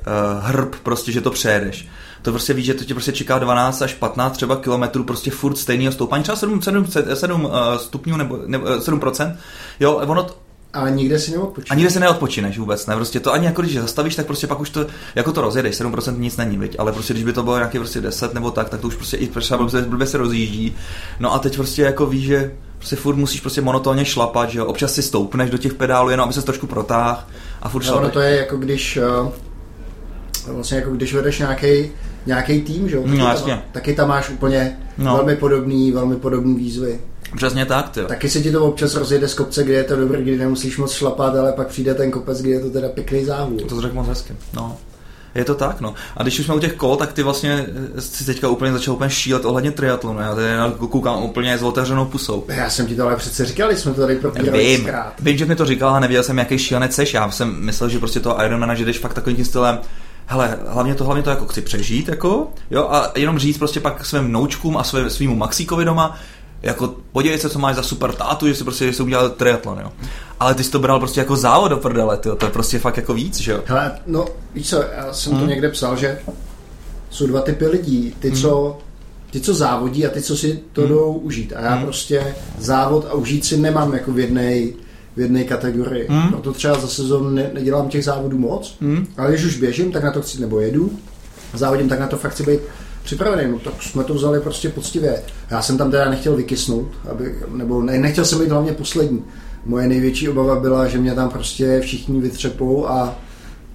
hrb, 0.45 0.76
prostě, 0.84 1.12
že 1.12 1.22
to 1.22 1.32
přejedeš. 1.32 1.88
To 2.22 2.32
prostě 2.32 2.54
víš, 2.54 2.65
že 2.65 2.74
to 2.74 2.84
tě 2.84 2.93
prostě 2.93 3.12
čeká 3.12 3.39
12 3.39 3.82
až 3.82 3.93
15 3.93 4.34
třeba 4.34 4.56
kilometrů 4.56 5.04
prostě 5.04 5.32
furt 5.32 5.58
stejného 5.58 5.91
stoupání, 5.91 6.24
třeba 6.24 6.36
7, 6.36 6.62
7, 6.62 6.88
7 7.13 7.45
uh, 7.45 7.52
stupňů 7.78 8.17
nebo, 8.17 8.39
nebo 8.45 8.65
7%. 8.65 9.36
Jo, 9.80 9.93
ono, 9.93 10.28
ale 10.74 10.91
nikde 10.91 11.19
si 11.19 11.32
neodpočineš. 11.32 11.72
A 11.72 11.76
nikde 11.76 11.91
si 11.91 12.00
neodpočineš 12.00 12.58
vůbec, 12.58 12.88
ne? 12.88 12.95
Prostě 12.95 13.19
to 13.19 13.34
ani 13.34 13.45
jako 13.45 13.62
když 13.62 13.80
zastavíš, 13.80 14.15
tak 14.15 14.26
prostě 14.26 14.48
pak 14.48 14.60
už 14.60 14.69
to, 14.69 14.88
jako 15.15 15.32
to 15.32 15.41
rozjedeš, 15.41 15.76
7% 15.76 16.19
nic 16.19 16.38
není, 16.38 16.58
viď? 16.58 16.76
ale 16.80 16.91
prostě 16.91 17.13
když 17.13 17.24
by 17.24 17.34
to 17.34 17.43
bylo 17.43 17.58
nějaký 17.58 17.78
prostě 17.78 18.02
10 18.02 18.34
nebo 18.34 18.52
tak, 18.52 18.69
tak 18.69 18.82
to 18.82 18.88
už 18.88 18.95
prostě 18.95 19.17
i 19.17 19.28
třeba 19.28 19.67
blbě 19.88 20.08
se 20.08 20.17
rozjíždí. 20.17 20.76
No 21.19 21.34
a 21.34 21.39
teď 21.39 21.56
prostě 21.56 21.82
jako 21.82 22.06
víš, 22.06 22.26
že 22.26 22.52
prostě 22.80 22.96
furt 22.96 23.15
musíš 23.15 23.42
prostě 23.42 23.62
monotónně 23.62 24.06
šlapat, 24.06 24.50
že 24.50 24.60
jo? 24.60 24.65
občas 24.65 24.94
si 24.94 25.02
stoupneš 25.02 25.50
do 25.50 25.58
těch 25.58 25.74
pedálů, 25.74 26.10
jenom 26.10 26.24
aby 26.24 26.34
se 26.34 26.42
trošku 26.42 26.68
protáhl 26.68 27.20
a 27.62 27.70
furt 27.70 27.86
no, 27.86 28.02
no 28.02 28.10
to 28.10 28.20
je 28.20 28.38
jako 28.38 28.58
když 28.58 28.98
uh, 28.98 30.54
vlastně 30.54 30.78
jako 30.78 30.92
když 30.92 31.13
vedeš 31.13 31.39
nějaký 31.39 31.92
nějaký 32.26 32.62
tým, 32.62 32.89
že 32.89 32.96
jo? 32.96 33.04
Taky, 33.04 33.18
no, 33.18 33.36
tam, 33.36 33.62
taky 33.72 33.94
tam 33.94 34.10
máš 34.10 34.30
úplně 34.30 34.78
no. 34.98 35.15
velmi 35.15 35.36
podobný, 35.36 35.92
velmi 35.92 36.15
podobný 36.15 36.56
výzvy. 36.56 37.00
Přesně 37.36 37.65
tak, 37.65 37.89
ty. 37.89 38.02
Taky 38.06 38.30
se 38.30 38.42
ti 38.42 38.52
to 38.52 38.65
občas 38.65 38.96
rozjede 38.96 39.28
z 39.28 39.34
kopce, 39.34 39.63
kde 39.63 39.74
je 39.74 39.84
to 39.84 39.96
dobrý, 39.96 40.22
kdy 40.22 40.38
nemusíš 40.38 40.78
moc 40.78 40.92
šlapat, 40.92 41.36
ale 41.36 41.54
pak 41.54 41.68
přijde 41.68 41.94
ten 41.94 42.12
kopec, 42.12 42.42
kde 42.42 42.50
je 42.50 42.60
to 42.60 42.70
teda 42.70 42.89
pěkný 42.89 43.26
závod. 43.26 43.65
To 43.70 43.82
řekl 43.82 43.96
moc 43.96 44.08
hezky, 44.08 44.34
no. 44.54 44.78
Je 45.36 45.46
to 45.46 45.56
tak, 45.56 45.82
no. 45.82 45.94
A 46.18 46.24
když 46.24 46.39
už 46.39 46.46
jsme 46.46 46.56
u 46.56 46.60
těch 46.60 46.74
kol, 46.74 46.96
tak 46.96 47.13
ty 47.13 47.24
vlastně 47.24 47.65
si 48.00 48.26
teďka 48.26 48.50
úplně 48.50 48.74
začal 48.74 48.94
úplně 48.94 49.10
šílet 49.10 49.46
ohledně 49.46 49.72
triatlonu. 49.72 50.20
Já 50.20 50.36
tady 50.36 50.50
koukám 50.89 51.24
úplně 51.24 51.58
s 51.58 51.63
otevřenou 51.63 52.06
pusou. 52.06 52.46
Já 52.48 52.70
jsem 52.70 52.88
ti 52.88 52.96
to 52.96 53.04
ale 53.04 53.15
přece 53.15 53.46
říkal, 53.46 53.72
jsme 53.72 53.94
to 53.94 54.02
tady 54.02 54.15
probírali 54.15 54.60
vím, 54.60 54.82
zkrát. 54.82 55.13
Vím, 55.20 55.38
že 55.38 55.46
mi 55.46 55.56
to 55.56 55.65
říkal 55.65 55.96
a 55.96 56.00
nevěděl 56.00 56.24
jsem, 56.24 56.38
jaký 56.38 56.58
šílenec 56.58 56.96
seš. 56.96 57.13
Já 57.13 57.32
jsem 57.32 57.65
myslel, 57.65 57.89
že 57.89 58.00
prostě 58.00 58.20
to 58.20 58.44
Ironmana, 58.46 58.76
že 58.76 58.86
jdeš 58.86 59.00
fakt 59.00 59.13
takovým 59.13 59.36
tím 59.36 59.46
stylem, 59.46 59.80
hele, 60.26 60.58
hlavně 60.68 60.96
to, 60.96 61.04
hlavně 61.04 61.24
to 61.24 61.30
jako 61.30 61.48
chci 61.48 61.62
přežít, 61.62 62.08
jako, 62.08 62.48
jo, 62.72 62.88
a 62.92 63.12
jenom 63.15 63.39
říct 63.39 63.58
prostě 63.58 63.80
pak 63.80 64.06
svým 64.06 64.24
vnoučkům 64.24 64.78
a 64.78 64.84
svým, 64.84 65.10
svýmu 65.10 65.36
Maxíkovi 65.36 65.86
doma, 65.86 66.18
jako 66.62 66.95
podívej 67.12 67.39
se, 67.39 67.50
co 67.50 67.60
máš 67.60 67.76
za 67.76 67.84
super 67.84 68.12
tátu, 68.13 68.48
že 68.48 68.56
si 68.56 68.63
prostě 68.63 68.86
že 68.86 68.93
jsi 68.93 69.04
udělal 69.04 69.30
triatlon, 69.30 69.80
jo. 69.80 69.91
Ale 70.39 70.56
ty 70.56 70.63
jsi 70.63 70.72
to 70.72 70.80
bral 70.80 71.00
prostě 71.00 71.19
jako 71.19 71.36
závod 71.36 71.69
do 71.69 71.78
prdele, 71.78 72.17
tyjo. 72.17 72.36
to 72.36 72.45
je 72.45 72.52
prostě 72.52 72.80
fakt 72.80 72.98
jako 72.98 73.13
víc, 73.13 73.39
že 73.39 73.52
jo. 73.52 73.62
Hele, 73.65 73.91
no 74.08 74.26
víš 74.54 74.69
co, 74.69 74.84
já 74.98 75.13
jsem 75.13 75.34
hmm. 75.34 75.41
to 75.41 75.48
někde 75.48 75.69
psal, 75.69 75.98
že 75.98 76.19
jsou 77.10 77.28
dva 77.28 77.41
typy 77.41 77.67
lidí, 77.67 78.15
ty, 78.19 78.30
hmm. 78.30 78.38
co 78.38 78.78
ty, 79.32 79.39
co 79.39 79.54
závodí 79.54 80.06
a 80.06 80.10
ty, 80.10 80.22
co 80.22 80.38
si 80.38 80.60
to 80.74 80.82
hmm. 80.82 80.89
jdou 80.89 81.13
užít. 81.13 81.54
A 81.56 81.62
já 81.62 81.74
hmm. 81.74 81.84
prostě 81.84 82.36
závod 82.60 83.06
a 83.10 83.13
užít 83.13 83.45
si 83.45 83.58
nemám 83.58 83.93
jako 83.93 84.12
v 84.12 84.19
jednej, 84.19 84.74
v 85.15 85.19
jedné 85.19 85.43
kategorii. 85.43 86.08
Hmm. 86.10 86.30
Proto 86.30 86.54
třeba 86.54 86.80
za 86.80 86.88
sezon 86.88 87.36
ne, 87.36 87.50
nedělám 87.54 87.89
těch 87.89 88.04
závodů 88.04 88.38
moc, 88.38 88.78
Hmm. 88.82 89.08
ale 89.17 89.30
když 89.30 89.45
už 89.45 89.58
běžím, 89.58 89.91
tak 89.91 90.04
na 90.04 90.12
to 90.12 90.22
chci, 90.22 90.41
nebo 90.41 90.60
jedu, 90.60 90.91
závodím, 91.54 91.89
tak 91.89 92.00
na 92.00 92.08
to 92.08 92.17
fakt 92.17 92.32
chci 92.32 92.43
být 92.43 92.60
připravený. 93.04 93.52
No 93.52 93.60
tak 93.60 93.74
jsme 93.84 94.04
to 94.04 94.14
vzali 94.14 94.40
prostě 94.40 94.70
poctivě. 94.70 95.22
Já 95.50 95.62
jsem 95.62 95.78
tam 95.78 95.92
teda 95.92 96.10
nechtěl 96.10 96.36
vykysnout, 96.36 96.88
aby, 97.12 97.36
nebo 97.54 97.82
ne, 97.82 97.98
nechtěl 97.98 98.26
jsem 98.26 98.40
být 98.40 98.50
hlavně 98.52 98.72
poslední. 98.74 99.24
Moje 99.66 99.88
největší 99.88 100.30
obava 100.30 100.60
byla, 100.60 100.88
že 100.88 100.98
mě 100.98 101.14
tam 101.16 101.30
prostě 101.30 101.80
všichni 101.80 102.22
vytřepou 102.22 102.88
a, 102.88 103.16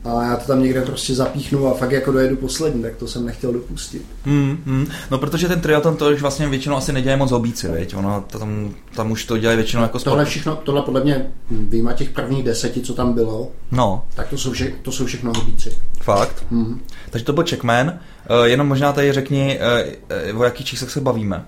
a 0.05 0.25
já 0.25 0.37
to 0.37 0.47
tam 0.47 0.63
někde 0.63 0.81
prostě 0.83 1.15
zapíchnu 1.15 1.67
a 1.67 1.75
fakt 1.75 1.91
jako 1.91 2.13
dojedu 2.13 2.37
poslední, 2.37 2.83
tak 2.83 2.97
to 2.97 3.07
jsem 3.09 3.27
nechtěl 3.27 3.53
dopustit. 3.53 4.03
Hmm, 4.25 4.59
hmm. 4.67 4.87
No 5.11 5.19
protože 5.19 5.49
ten 5.49 5.61
triatlon 5.61 5.97
to 5.97 6.11
už 6.11 6.21
vlastně 6.21 6.49
většinou 6.49 6.77
asi 6.77 6.93
nedělají 6.93 7.19
moc 7.19 7.31
hobíci, 7.31 7.69
veď? 7.69 7.97
Ono, 7.97 8.25
to 8.31 8.39
tam, 8.39 8.71
tam 8.97 9.11
už 9.11 9.25
to 9.25 9.39
dělají 9.39 9.57
většinou 9.57 9.83
jako 9.83 9.99
sport. 9.99 10.11
Tohle 10.11 10.25
všechno, 10.25 10.57
tohle 10.57 10.83
podle 10.83 11.05
mě 11.05 11.27
výjima 11.51 11.93
těch 11.93 12.11
prvních 12.11 12.43
deseti, 12.45 12.81
co 12.81 12.95
tam 12.95 13.13
bylo, 13.13 13.49
No, 13.71 14.05
tak 14.15 14.29
to 14.29 14.39
jsou, 14.39 14.51
vše, 14.53 14.73
to 14.83 14.93
jsou 14.93 15.07
všechno 15.07 15.33
hobíci. 15.37 15.73
fakt. 16.03 16.45
Mhm. 16.51 16.81
Takže 17.11 17.25
to 17.25 17.33
byl 17.33 17.45
Checkman. 17.45 17.99
Uh, 18.31 18.45
jenom 18.45 18.67
možná 18.69 18.93
tady 18.93 19.13
řekni, 19.13 19.59
uh, 19.61 20.35
uh, 20.35 20.41
o 20.41 20.45
jakých 20.45 20.67
číslech 20.67 20.91
se 20.91 21.01
bavíme. 21.01 21.45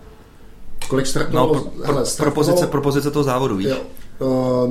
Kolik 0.89 1.07
No, 1.07 1.11
startovalo? 1.11 1.55
pro, 1.55 1.63
pro, 1.63 1.85
hele, 1.95 2.05
propozice, 2.17 2.57
startovalo- 2.57 2.71
propozice 2.71 3.11
toho 3.11 3.23
závodu, 3.23 3.57
víš? 3.57 3.69
Jo. 3.69 3.77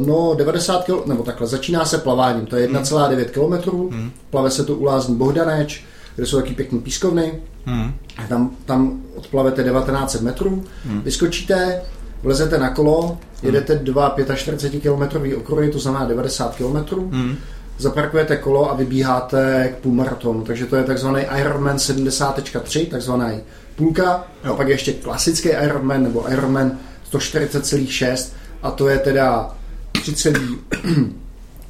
No 0.06 0.36
90 0.38 0.84
km, 0.86 1.10
nebo 1.10 1.24
takhle, 1.24 1.48
začíná 1.48 1.86
se 1.86 1.98
plaváním, 1.98 2.46
to 2.46 2.56
je 2.56 2.68
1,9 2.68 3.26
km, 3.26 3.70
Hmm. 3.92 4.12
plave 4.30 4.52
se 4.52 4.64
to 4.64 4.76
u 4.76 4.84
lázní 4.84 5.16
Bohdaneč, 5.16 5.84
kde 6.16 6.26
jsou 6.26 6.38
taky 6.38 6.54
pěkný 6.54 6.80
pískovny, 6.80 7.34
Hmm. 7.66 7.94
tam, 8.30 8.52
tam 8.66 9.02
odplavete 9.16 9.64
1900 9.64 10.22
metrů, 10.22 10.64
Hmm. 10.86 11.02
vyskočíte, 11.02 11.82
vlezete 12.24 12.58
na 12.58 12.70
kolo, 12.70 13.18
jedete 13.44 13.76
dva 13.76 14.16
45 14.36 14.80
km 14.82 15.34
okruhy, 15.38 15.70
to 15.72 15.80
znamená 15.80 16.06
90 16.06 16.56
km, 16.56 16.96
Hmm. 17.12 17.36
Zaparkujete 17.78 18.38
kolo 18.38 18.72
a 18.72 18.76
vybíháte 18.76 19.74
k 19.76 19.82
půlmaratonu, 19.82 20.42
takže 20.44 20.66
to 20.66 20.76
je 20.76 20.84
takzvaný 20.84 21.22
Ironman 21.40 21.76
70.3, 21.78 22.88
takzvaný 22.90 23.40
půlka, 23.76 24.24
a 24.44 24.54
pak 24.54 24.68
je 24.68 24.74
ještě 24.74 24.94
klasický 24.94 25.50
Ironman 25.50 26.04
nebo 26.04 26.32
Ironman 26.32 26.72
140,6 27.12 28.30
a 28.64 28.72
to 28.72 28.88
je 28.90 29.00
teda 29.00 29.56
3,8 29.94 31.12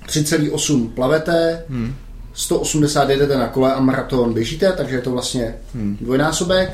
3,8 0.08 0.90
plavete, 0.96 1.64
Hmm. 1.70 1.96
180 2.34 3.10
jedete 3.10 3.38
na 3.38 3.48
kole 3.48 3.74
a 3.74 3.80
maraton 3.80 4.34
běžíte, 4.34 4.72
takže 4.72 4.96
je 4.96 5.02
to 5.02 5.12
vlastně 5.12 5.56
Hmm. 5.74 5.98
dvojnásobek. 6.02 6.72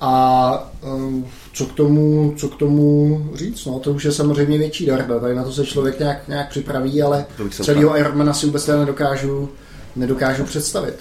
A 0.00 0.72
um, 0.82 1.26
co 1.56 1.66
k 1.66 1.72
tomu, 1.72 2.34
co 2.36 2.48
k 2.48 2.56
tomu 2.56 3.20
říct, 3.34 3.64
no 3.64 3.78
to 3.78 3.92
už 3.92 4.04
je 4.04 4.12
samozřejmě 4.12 4.58
větší 4.58 4.86
darda, 4.86 5.20
tady 5.20 5.34
na 5.34 5.44
to 5.44 5.52
se 5.52 5.66
člověk 5.66 5.98
nějak, 5.98 6.28
nějak 6.28 6.48
připraví, 6.48 7.02
ale 7.02 7.26
celého 7.50 7.98
Ironmana 7.98 8.32
si 8.32 8.46
vůbec 8.46 8.66
nedokážu, 8.66 9.48
nedokážu 9.96 10.44
představit. 10.44 10.94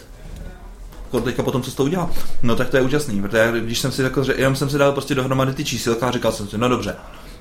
Jako 1.06 1.22
teďka 1.22 1.44
potom, 1.44 1.62
co 1.62 1.72
to 1.72 1.84
udělal. 1.84 2.10
No 2.44 2.56
tak 2.56 2.70
to 2.70 2.78
je 2.78 2.84
úžasný, 2.84 3.22
protože 3.22 3.38
já, 3.38 3.52
když 3.52 3.80
jsem 3.80 3.91
si 3.91 4.02
řekl, 4.02 4.24
že 4.24 4.34
jenom 4.38 4.56
jsem 4.56 4.70
si 4.70 4.78
dal 4.78 4.91
prostě 4.91 5.15
dohromady 5.15 5.54
ty 5.54 5.65
čísilka 5.65 6.08
a 6.08 6.12
říkal 6.12 6.32
jsem 6.32 6.48
si, 6.48 6.58
no 6.58 6.70
dobře, 6.70 6.96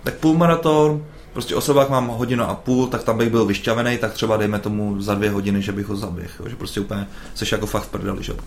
tak 0.04 0.14
půlmaraton, 0.14 1.04
prostě 1.32 1.54
osobák 1.54 1.90
mám 1.90 2.08
hodinu 2.08 2.44
a 2.44 2.54
půl, 2.54 2.86
tak 2.86 3.04
tam 3.04 3.18
bych 3.18 3.30
byl 3.30 3.44
vyšťavený, 3.44 3.98
tak 3.98 4.12
třeba 4.12 4.36
dejme 4.36 4.58
tomu 4.58 5.02
za 5.02 5.14
dvě 5.14 5.30
hodiny, 5.30 5.62
že 5.62 5.72
bych 5.72 5.86
ho 5.86 5.96
zaběhl, 5.96 6.48
že 6.48 6.56
prostě 6.56 6.80
úplně 6.80 7.06
seš 7.34 7.52
jako 7.52 7.66
fakt 7.66 7.84
v 7.84 7.88
prdeli, 7.88 8.22
že 8.22 8.32
jo. 8.32 8.38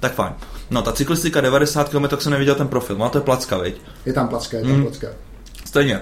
Tak 0.00 0.14
fajn. 0.14 0.32
No 0.70 0.82
ta 0.82 0.92
cyklistika 0.92 1.40
90 1.40 1.88
km, 1.88 2.08
tak 2.08 2.22
jsem 2.22 2.32
neviděl 2.32 2.54
ten 2.54 2.68
profil, 2.68 2.96
no 2.96 3.04
a 3.04 3.08
to 3.08 3.18
je 3.18 3.22
placka, 3.22 3.58
viď? 3.58 3.80
Je 4.06 4.12
tam 4.12 4.28
placka, 4.28 4.56
je 4.56 4.62
tam 4.62 4.72
Hmm. 4.72 4.82
placka. 4.82 5.06
Stejně. 5.64 6.00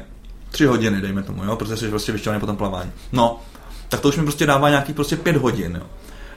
Tři 0.50 0.64
hodiny, 0.66 1.00
dejme 1.00 1.22
tomu, 1.22 1.44
jo, 1.44 1.56
protože 1.56 1.76
jsi 1.76 1.88
prostě 1.88 2.12
vyšťavený 2.12 2.40
po 2.40 2.46
tom 2.46 2.56
plavání. 2.56 2.92
No, 3.12 3.40
tak 3.88 4.00
to 4.00 4.08
už 4.08 4.16
mi 4.16 4.22
prostě 4.22 4.46
dává 4.46 4.68
nějaký 4.70 4.92
prostě 4.92 5.16
pět 5.16 5.36
hodin, 5.36 5.76
jo. 5.80 5.86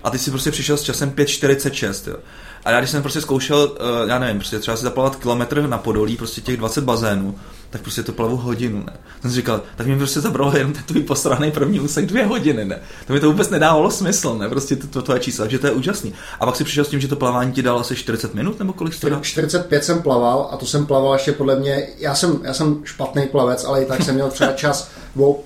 A 0.04 0.10
ty 0.10 0.17
si 0.17 0.32
prostě 0.32 0.52
přišel 0.52 0.78
s 0.78 0.82
časem 0.84 1.12
5.46, 1.12 2.12
jo. 2.12 2.17
A 2.65 2.72
já 2.72 2.80
když 2.80 2.89
jsem 2.89 3.02
prostě 3.02 3.22
zkoušel, 3.22 3.58
uh, 4.04 4.10
já 4.10 4.19
nevím, 4.19 4.38
prostě 4.38 4.60
třeba 4.60 4.78
si 4.78 4.84
zaplavat 4.84 5.15
kilometr 5.15 5.62
na 5.67 5.78
Podolí, 5.78 6.17
prostě 6.17 6.41
těch 6.41 6.58
20 6.58 6.84
bazénů, 6.84 7.36
tak 7.69 7.82
prostě 7.82 8.03
to 8.03 8.12
plavu 8.12 8.38
hodinu, 8.38 8.84
ne. 8.88 8.93
Jsem 9.21 9.29
si 9.32 9.36
říkal, 9.36 9.62
tak 9.75 9.88
mi 9.88 9.97
prostě 9.97 10.19
zabralo 10.21 10.58
jenom 10.58 10.73
ten 10.73 10.84
tvůj 10.84 11.03
posraný 11.03 11.51
první 11.51 11.79
úsek 11.79 12.05
dvě 12.05 12.25
hodiny, 12.25 12.65
ne. 12.65 12.79
To 13.08 13.13
mi 13.13 13.19
to 13.19 13.32
vůbec 13.32 13.49
nedávalo 13.49 13.91
smysl, 13.91 14.38
ne, 14.38 14.49
prostě 14.49 14.75
to, 14.75 14.88
to 14.88 15.01
tvoje 15.01 15.19
číslo, 15.19 15.43
takže 15.43 15.60
to 15.60 15.67
je 15.67 15.73
úžasný. 15.73 16.13
A 16.39 16.45
pak 16.45 16.55
si 16.55 16.63
přišel 16.63 16.86
s 16.86 16.89
tím, 16.89 16.99
že 16.99 17.08
to 17.08 17.15
plavání 17.15 17.51
ti 17.51 17.62
dalo 17.62 17.79
asi 17.79 17.95
40 17.95 18.34
minut, 18.34 18.60
nebo 18.60 18.73
kolik 18.73 18.93
jsi 18.93 19.01
to 19.01 19.10
dal? 19.10 19.19
45 19.21 19.84
jsem 19.84 20.01
plaval 20.01 20.49
a 20.51 20.58
to 20.58 20.65
jsem 20.65 20.86
plaval 20.86 21.13
ještě 21.13 21.32
podle 21.32 21.60
mě, 21.60 21.88
já 21.97 22.15
jsem, 22.15 22.39
já 22.43 22.53
jsem 22.53 22.82
špatný 22.84 23.27
plavec, 23.27 23.65
ale 23.65 23.84
i 23.84 23.86
tak 23.86 24.01
jsem 24.01 24.15
měl 24.15 24.29
třeba 24.29 24.51
čas 24.51 24.89
o 25.19 25.39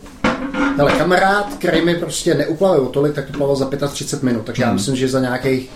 Hele, 0.77 0.91
kamarád, 0.91 1.53
který 1.59 1.86
mi 1.86 1.95
prostě 1.95 2.36
neuplavil 2.36 2.86
tolik, 2.86 3.13
tak 3.13 3.25
to 3.25 3.38
plaval 3.38 3.55
za 3.55 3.69
35 3.88 4.23
minut, 4.23 4.45
takže 4.45 4.62
já 4.63 4.67
Hmm. 4.67 4.75
myslím, 4.75 4.95
že 4.95 5.07
za 5.07 5.19
nějakých 5.19 5.69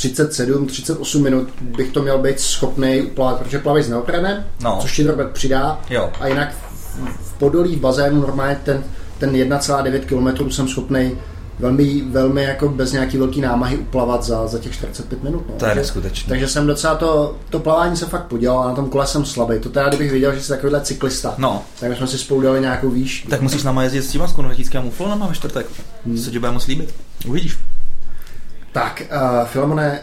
37, 0.00 0.66
38 0.66 1.22
minut 1.22 1.48
bych 1.60 1.92
to 1.92 2.02
měl 2.02 2.18
být 2.18 2.40
schopný 2.40 3.02
uplavat, 3.02 3.38
protože 3.40 3.58
plavíš 3.58 3.86
s 3.86 3.88
neoprenem, 3.88 4.44
No. 4.62 4.78
což 4.82 4.96
ti 4.96 5.06
Robert 5.06 5.30
přidá, 5.30 5.80
Jo. 5.90 6.10
a 6.20 6.26
jinak 6.28 6.54
v, 6.54 7.32
Podolí 7.38 7.76
v 7.76 7.80
bazénu 7.80 8.20
normálně 8.20 8.60
ten, 8.64 8.84
ten 9.18 9.32
1,9 9.32 10.00
km 10.36 10.50
jsem 10.50 10.68
schopný 10.68 11.12
velmi, 11.58 12.02
velmi 12.10 12.42
jako 12.42 12.68
bez 12.68 12.92
nějaký 12.92 13.16
velký 13.18 13.40
námahy 13.40 13.76
uplavat 13.76 14.24
za, 14.24 14.46
za 14.46 14.58
těch 14.58 14.72
45 14.72 15.22
minut. 15.22 15.44
No. 15.48 15.54
To 15.58 15.64
je 15.64 15.68
takže, 15.68 15.74
neskutečný. 15.80 16.28
takže 16.28 16.48
jsem 16.48 16.66
docela 16.66 16.94
to, 16.94 17.36
to 17.50 17.58
plavání 17.58 17.96
se 17.96 18.06
fakt 18.06 18.24
podělal 18.26 18.58
a 18.64 18.68
na 18.68 18.74
tom 18.74 18.88
kole 18.90 19.06
jsem 19.06 19.24
slabý. 19.24 19.58
To 19.60 19.68
teda, 19.68 19.88
kdybych 19.88 20.10
věděl, 20.10 20.34
že 20.34 20.40
jsi 20.42 20.48
takovýhle 20.48 20.80
cyklista, 20.80 21.34
No, 21.38 21.62
tak 21.80 21.90
bychom 21.90 22.06
si 22.06 22.18
spolu 22.18 22.40
dali 22.40 22.60
nějakou 22.60 22.90
výšku. 22.90 23.30
Tak 23.30 23.40
musíš 23.40 23.62
náma 23.62 23.82
jezdit 23.82 24.02
s 24.02 24.08
těma 24.10 24.28
s 24.28 24.32
konvertickými 24.32 24.84
muflonama 24.84 25.26
ve 25.26 25.34
čtvrtek. 25.34 25.66
Hmm. 26.06 26.18
Se 26.18 26.30
ti 26.30 26.38
bude 26.38 26.52
moc 26.52 26.66
líbit. 26.66 26.94
Uvidíš. 27.28 27.58
Tak, 28.72 29.02
uh, 29.12 29.46
Filemone, 29.46 30.00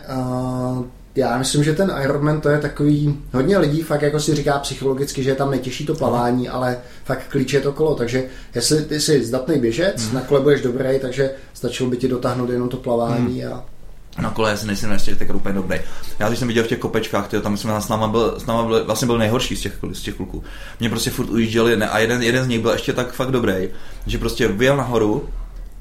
uh, 0.77 0.85
já 1.15 1.37
myslím, 1.37 1.63
že 1.63 1.73
ten 1.73 1.93
Ironman 2.03 2.41
to 2.41 2.49
je 2.49 2.59
takový, 2.59 3.19
hodně 3.33 3.57
lidí 3.57 3.81
fakt 3.81 4.01
jako 4.01 4.19
si 4.19 4.35
říká 4.35 4.59
psychologicky, 4.59 5.23
že 5.23 5.29
je 5.29 5.35
tam 5.35 5.51
nejtěžší 5.51 5.85
to 5.85 5.95
plavání, 5.95 6.49
ale 6.49 6.77
fakt 7.05 7.27
klíč 7.29 7.53
je 7.53 7.61
to 7.61 7.71
kolo, 7.71 7.95
takže 7.95 8.23
jestli 8.55 8.81
ty 8.85 8.99
jsi 8.99 9.25
zdatný 9.25 9.59
běžec, 9.59 10.05
Hmm. 10.05 10.15
na 10.15 10.21
kole 10.21 10.41
budeš 10.41 10.61
dobrý, 10.61 10.99
takže 11.01 11.31
stačilo 11.53 11.89
by 11.89 11.97
ti 11.97 12.07
dotáhnout 12.07 12.49
jenom 12.49 12.69
to 12.69 12.77
plavání 12.77 13.45
a 13.45 13.63
Na 14.21 14.29
kole 14.29 14.49
já 14.49 14.57
si 14.57 14.67
nejsem 14.67 14.91
ještě 14.91 15.15
tak 15.15 15.35
úplně 15.35 15.55
dobrý. 15.55 15.79
Já 16.19 16.27
když 16.27 16.39
jsem 16.39 16.47
viděl 16.47 16.63
v 16.63 16.67
těch 16.67 16.79
kopečkách, 16.79 17.27
tyjo, 17.27 17.41
tam 17.41 17.57
jsme 17.57 17.81
s 17.81 17.87
náma 17.87 18.07
byl, 18.07 18.39
s 18.39 18.45
náma 18.45 18.63
byl, 18.63 18.85
vlastně 18.85 19.05
byl 19.05 19.17
nejhorší 19.17 19.55
z 19.55 19.61
těch, 19.61 19.79
z 19.93 20.01
těch 20.01 20.15
kluků. 20.15 20.43
Mě 20.79 20.89
prostě 20.89 21.09
furt 21.09 21.29
ujížděli 21.29 21.77
ne, 21.77 21.89
a 21.89 21.99
jeden, 21.99 22.21
jeden 22.23 22.45
z 22.45 22.47
nich 22.47 22.59
byl 22.59 22.71
ještě 22.71 22.93
tak 22.93 23.13
fakt 23.13 23.31
dobrý, 23.31 23.69
že 24.05 24.17
prostě 24.17 24.47
vyjel 24.47 24.77
nahoru, 24.77 25.29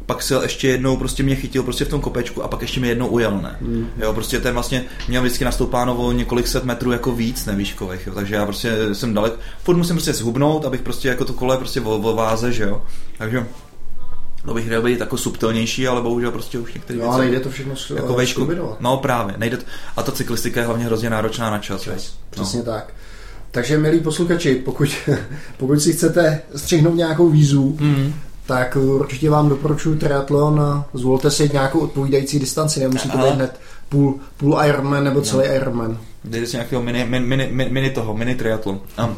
pak 0.07 0.23
si 0.23 0.35
ještě 0.43 0.69
jednou 0.69 0.97
prostě 0.97 1.23
mě 1.23 1.37
chytil 1.37 1.63
prostě 1.63 1.85
v 1.85 1.89
tom 1.89 2.01
kopečku 2.01 2.43
a 2.43 2.49
pak 2.49 2.63
ještě 2.63 2.81
mě 2.81 2.89
jednou 2.89 3.07
ujel, 3.07 3.41
ne. 3.43 3.57
Mm. 3.61 3.89
Jo, 4.03 4.13
prostě 4.13 4.41
ten 4.41 4.55
vlastně 4.55 4.85
měl 5.09 5.23
vždycky 5.23 5.45
nastoupáno 5.45 5.97
o 5.97 6.13
několik 6.13 6.47
set 6.47 6.65
metrů 6.65 6.93
jako 6.93 7.13
víc 7.13 7.47
nevýškových, 7.47 8.07
jo, 8.07 8.15
takže 8.15 8.35
já 8.35 8.47
prostě 8.47 8.95
jsem 8.95 9.15
dalek, 9.15 9.33
furt 9.65 9.77
musím 9.77 9.97
prostě 9.97 10.13
zhubnout, 10.13 10.65
abych 10.65 10.83
prostě 10.83 11.09
jako 11.09 11.25
to 11.25 11.33
kole 11.33 11.57
prostě 11.59 11.81
o 11.81 12.15
váze, 12.15 12.53
že 12.53 12.63
jo. 12.65 12.83
Takže 13.19 13.47
to 14.47 14.55
bych 14.55 14.65
chtěl 14.65 14.83
být 14.83 15.01
jako 15.01 15.17
subtilnější, 15.17 15.89
ale 15.89 16.03
bohužel 16.03 16.31
prostě 16.31 16.59
už 16.59 16.75
některé 16.75 16.99
no, 16.99 17.11
ale 17.13 17.25
nejde 17.25 17.41
to 17.41 17.51
všechno 17.51 17.77
s- 17.77 17.91
jako 17.91 18.15
vejšku. 18.15 18.49
No 18.81 18.97
právě, 18.97 19.35
nejde. 19.39 19.57
t- 19.57 19.65
A 19.97 20.03
ta 20.03 20.13
cyklistika 20.13 20.61
je 20.61 20.67
hlavně 20.67 20.85
hrozně 20.85 21.11
náročná 21.11 21.51
na 21.51 21.59
čas. 21.59 21.87
veď. 21.87 22.11
Přesně 22.31 22.63
tak. 22.63 22.95
Takže, 23.51 23.79
milí 23.79 24.01
posluchači, 24.01 24.55
pokud, 24.55 24.89
pokud 25.57 25.81
si 25.81 25.93
chcete 25.93 26.43
střihnout 26.57 26.95
nějakou 26.95 27.29
výzvu, 27.31 27.77
Mm. 27.81 28.15
Tak 28.47 28.77
určitě 28.77 29.31
vám 29.31 29.49
doporučuji 29.49 29.99
triatlon 29.99 30.61
a 30.61 30.87
zvolte 30.95 31.31
si 31.31 31.51
nějakou 31.53 31.81
odpovídající 31.81 32.39
distanci. 32.39 32.81
Nemusí 32.81 33.11
to 33.11 33.19
být 33.19 33.35
hned 33.35 33.61
půl, 33.89 34.15
půl 34.37 34.59
Ironman 34.67 35.05
nebo 35.05 35.21
celý 35.21 35.47
Ironman. 35.47 35.99
Dejte 36.25 36.47
si 36.47 36.57
nějakého 36.57 36.83
mini, 36.83 37.05
mini, 37.05 37.27
mini, 37.27 37.71
mini, 37.71 37.91
toho, 37.91 38.15
mini 38.15 38.35
triatlon. 38.35 38.81
A, 38.99 39.11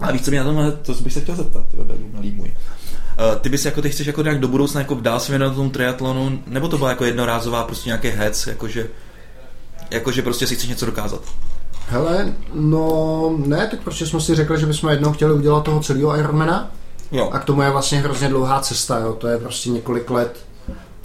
a 0.00 0.12
víš, 0.12 0.22
co 0.22 0.30
mě 0.30 0.40
na 0.40 0.44
tomhle, 0.46 0.72
to 0.72 0.94
bych 0.94 1.12
se 1.12 1.20
chtěl 1.20 1.36
zeptat, 1.36 1.64
ty 1.70 1.76
malý 2.14 2.30
můj. 2.30 2.48
Uh, 2.48 3.40
ty 3.40 3.48
bys 3.48 3.64
jako, 3.64 3.82
ty 3.82 3.90
chceš 3.90 4.06
jako 4.06 4.22
nějak 4.22 4.40
do 4.40 4.48
budoucna 4.48 4.80
jako 4.80 4.94
dál 4.94 5.20
se 5.20 5.32
věnovat 5.32 5.54
tomu 5.54 5.70
triatlonu, 5.70 6.38
nebo 6.46 6.68
to 6.68 6.78
byla 6.78 6.90
jako 6.90 7.04
jednorázová 7.04 7.64
prostě 7.64 7.88
nějaký 7.88 8.08
hec, 8.08 8.46
jakože, 8.46 8.88
jakože 9.90 10.22
prostě 10.22 10.46
si 10.46 10.54
chceš 10.54 10.68
něco 10.68 10.86
dokázat. 10.86 11.20
Hele, 11.88 12.32
no 12.54 13.36
ne, 13.46 13.68
tak 13.70 13.80
prostě 13.80 14.06
jsme 14.06 14.20
si 14.20 14.34
řekli, 14.34 14.60
že 14.60 14.66
bychom 14.66 14.90
jednou 14.90 15.12
chtěli 15.12 15.34
udělat 15.34 15.64
toho 15.64 15.80
celého 15.80 16.18
Ironmana 16.18 16.70
Jo. 17.12 17.30
a 17.32 17.38
k 17.38 17.44
tomu 17.44 17.62
je 17.62 17.70
vlastně 17.70 17.98
hrozně 17.98 18.28
dlouhá 18.28 18.60
cesta, 18.60 18.98
jo. 18.98 19.12
to 19.12 19.28
je 19.28 19.38
prostě 19.38 19.70
několik 19.70 20.10
let 20.10 20.36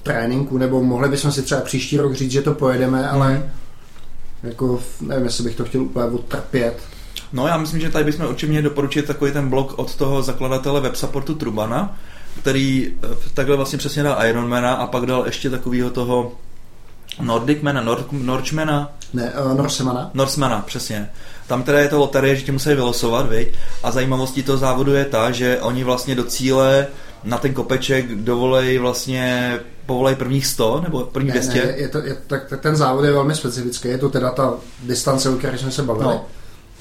tréninku, 0.04 0.58
nebo 0.58 0.84
mohli 0.84 1.10
bychom 1.10 1.32
si 1.32 1.42
třeba 1.42 1.62
příští 1.62 1.98
rok 1.98 2.14
říct, 2.14 2.32
že 2.32 2.42
to 2.42 2.54
pojedeme, 2.54 3.10
ale 3.10 3.52
jako 4.44 4.80
nevím, 5.02 5.26
jestli 5.26 5.44
bych 5.44 5.56
to 5.56 5.66
chtěl 5.66 5.82
úplně 5.82 6.06
odtrpět. 6.06 6.80
No 7.34 7.48
já 7.48 7.58
myslím, 7.58 7.82
že 7.82 7.90
tady 7.90 8.06
bychom 8.06 8.26
určitě 8.26 8.48
měli 8.50 8.64
doporučit 8.64 9.06
takový 9.06 9.32
ten 9.32 9.50
blog 9.50 9.80
od 9.80 9.96
toho 9.96 10.22
zakladatele 10.22 10.82
websupportu 10.82 11.36
Trubana, 11.36 11.98
který 12.42 12.94
eh, 13.04 13.08
takhle 13.34 13.56
vlastně 13.56 13.78
přesně 13.78 14.04
dal 14.04 14.26
Ironmana 14.26 14.74
a 14.74 14.88
pak 14.88 15.06
dal 15.06 15.26
ještě 15.26 15.50
takového 15.50 15.90
toho 15.90 16.32
Nordicmana, 17.22 17.82
Nord, 17.82 18.12
Norchmana, 18.12 18.90
Ne, 19.14 19.34
uh, 19.46 19.58
Norsemana. 19.58 20.12
Norsemana, 20.14 20.64
přesně. 20.68 21.10
Tam 21.52 21.64
teda 21.64 21.80
je 21.80 21.88
to 21.88 22.00
loterie, 22.00 22.36
že 22.36 22.46
tě 22.46 22.52
musí 22.52 22.70
vylosovat, 22.70 23.30
viď? 23.30 23.50
A 23.84 23.92
zajímavostí 23.92 24.44
toho 24.44 24.58
závodu 24.58 24.94
je 24.94 25.06
ta, 25.06 25.32
že 25.32 25.60
oni 25.62 25.84
vlastně 25.84 26.16
do 26.16 26.24
cíle 26.24 26.88
na 27.24 27.38
ten 27.38 27.54
kopeček 27.54 28.16
dovolej 28.16 28.78
vlastně 28.78 29.60
povolej 29.86 30.16
prvních 30.16 30.48
100 30.48 30.82
nebo 30.82 31.00
prvních 31.00 31.34
200? 31.34 31.60
Ne, 31.60 31.66
ne, 31.66 31.74
je 31.78 31.88
to, 31.88 31.98
je, 31.98 32.18
tak, 32.28 32.46
tak 32.50 32.62
ten 32.62 32.76
závod 32.76 33.06
je 33.06 33.12
velmi 33.12 33.36
specifický, 33.36 33.88
je 33.88 33.98
to 33.98 34.10
teda 34.10 34.32
ta 34.32 34.54
distance, 34.84 35.30
o 35.30 35.36
které 35.36 35.58
jsme 35.58 35.72
se 35.72 35.84
bavili. 35.84 36.06
No. 36.06 36.26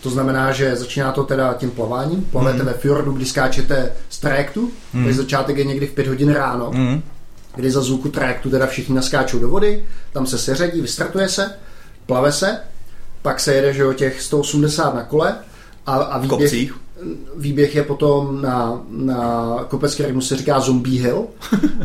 To 0.02 0.10
znamená, 0.10 0.52
že 0.52 0.76
začíná 0.76 1.12
to 1.12 1.24
teda 1.24 1.54
tím 1.54 1.70
plaváním, 1.70 2.24
plavete 2.24 2.58
mm. 2.58 2.66
ve 2.66 2.72
fjordu, 2.72 3.12
kdy 3.12 3.26
skáčete 3.26 3.92
z 4.08 4.18
trajektu, 4.18 4.70
mm. 4.92 5.04
takže 5.04 5.22
začátek 5.22 5.56
je 5.56 5.64
někdy 5.64 5.86
v 5.86 5.92
5 5.92 6.08
hodin 6.08 6.32
ráno, 6.32 6.70
mm. 6.74 7.02
kdy 7.54 7.70
za 7.70 7.82
zvuku 7.82 8.08
trajektu 8.08 8.50
teda 8.50 8.66
všichni 8.66 8.94
naskáčou 8.94 9.38
do 9.38 9.48
vody, 9.48 9.84
tam 10.12 10.26
se 10.26 10.38
seřadí, 10.38 10.80
vystartuje 10.80 11.28
se, 11.28 11.54
plave 12.06 12.32
se, 12.32 12.60
pak 13.22 13.40
se 13.40 13.54
jede, 13.54 13.72
že 13.72 13.86
o 13.86 13.92
těch 13.92 14.22
180 14.22 14.94
na 14.94 15.02
kole 15.02 15.36
a, 15.86 15.94
a 15.94 16.18
výběh, 16.18 16.72
výběh 17.36 17.74
je 17.74 17.82
potom 17.82 18.42
na, 18.42 18.82
na 18.90 19.54
kopec, 19.68 19.94
který 19.94 20.22
se 20.22 20.36
říká 20.36 20.60
Zombie 20.60 21.02
Hill. 21.02 21.26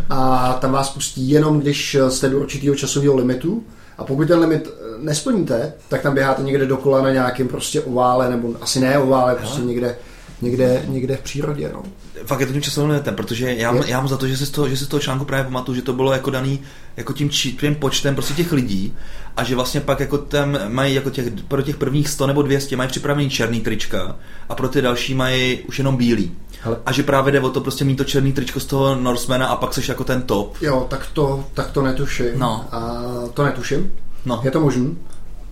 A 0.10 0.54
tam 0.62 0.71
vás 0.71 0.89
pustí 0.89 1.30
jenom, 1.30 1.60
když 1.60 1.98
jste 2.10 2.30
do 2.30 2.39
určitého 2.39 2.76
časového 2.76 3.15
limitu. 3.15 3.63
A 3.98 4.04
pokud 4.04 4.28
ten 4.28 4.39
limit 4.39 4.69
nesplníte, 4.98 5.74
tak 5.89 6.02
tam 6.02 6.13
běháte 6.13 6.43
někde 6.43 6.65
dokola 6.65 7.02
na 7.02 7.12
nějakém 7.12 7.48
prostě 7.48 7.82
ovále, 7.82 8.30
nebo 8.30 8.54
asi 8.62 8.80
ne 8.80 9.00
ovále, 9.00 9.36
prostě 9.36 9.62
někde, 9.62 9.95
někde, 10.41 10.86
někde 10.88 11.15
v 11.15 11.21
přírodě. 11.21 11.71
No. 11.74 11.84
Fakt 12.26 12.39
je 12.39 12.45
to 12.45 12.54
tím 12.54 12.62
časovým 12.62 12.89
limitem, 12.89 13.15
protože 13.15 13.54
já, 13.54 13.76
je. 13.76 13.84
já 13.88 13.98
mám 14.00 14.08
za 14.08 14.17
to, 14.17 14.28
že 14.28 14.38
se 14.38 14.45
z 14.45 14.50
toho, 14.50 14.69
že 14.69 14.78
se 14.78 14.86
z 14.86 14.88
toho 14.88 15.00
článku 15.00 15.26
právě 15.26 15.43
pamatuju, 15.43 15.76
že 15.76 15.82
to 15.82 15.93
bylo 15.93 16.13
jako 16.13 16.30
daný 16.30 16.60
jako 16.98 17.13
tím, 17.13 17.30
tím 17.30 17.76
počtem 17.76 18.15
prostě 18.15 18.34
těch 18.34 18.52
lidí 18.52 18.93
a 19.38 19.43
že 19.43 19.56
vlastně 19.56 19.82
pak 19.82 20.00
jako 20.00 20.17
tam 20.17 20.60
mají 20.67 20.95
jako 20.95 21.10
těch, 21.10 21.26
pro 21.48 21.62
těch 21.62 21.78
prvních 21.78 22.10
100 22.10 22.28
nebo 22.28 22.41
200 22.41 22.76
mají 22.76 22.89
připravený 22.89 23.30
černý 23.30 23.62
trička 23.62 24.15
a 24.50 24.56
pro 24.56 24.67
ty 24.67 24.82
další 24.82 25.13
mají 25.13 25.60
už 25.60 25.78
jenom 25.78 25.98
bílý. 25.98 26.32
Hele. 26.62 26.78
A 26.86 26.91
že 26.91 27.04
právě 27.04 27.32
jde 27.32 27.39
o 27.39 27.50
to 27.50 27.62
prostě 27.62 27.86
mít 27.86 27.95
to 27.95 28.04
černý 28.04 28.34
tričko 28.34 28.60
z 28.60 28.65
toho 28.65 28.95
Norsemana 28.95 29.48
a 29.48 29.56
pak 29.56 29.74
seš 29.74 29.89
jako 29.89 30.04
ten 30.04 30.21
top. 30.21 30.58
Jo, 30.62 30.88
tak 30.89 31.08
to, 31.13 31.45
tak 31.54 31.71
to 31.71 31.82
netuším. 31.82 32.28
No. 32.36 32.65
A 32.71 33.04
to 33.34 33.43
netuším. 33.43 33.91
No. 34.26 34.41
Je 34.43 34.52
to 34.52 34.60
možný. 34.60 34.98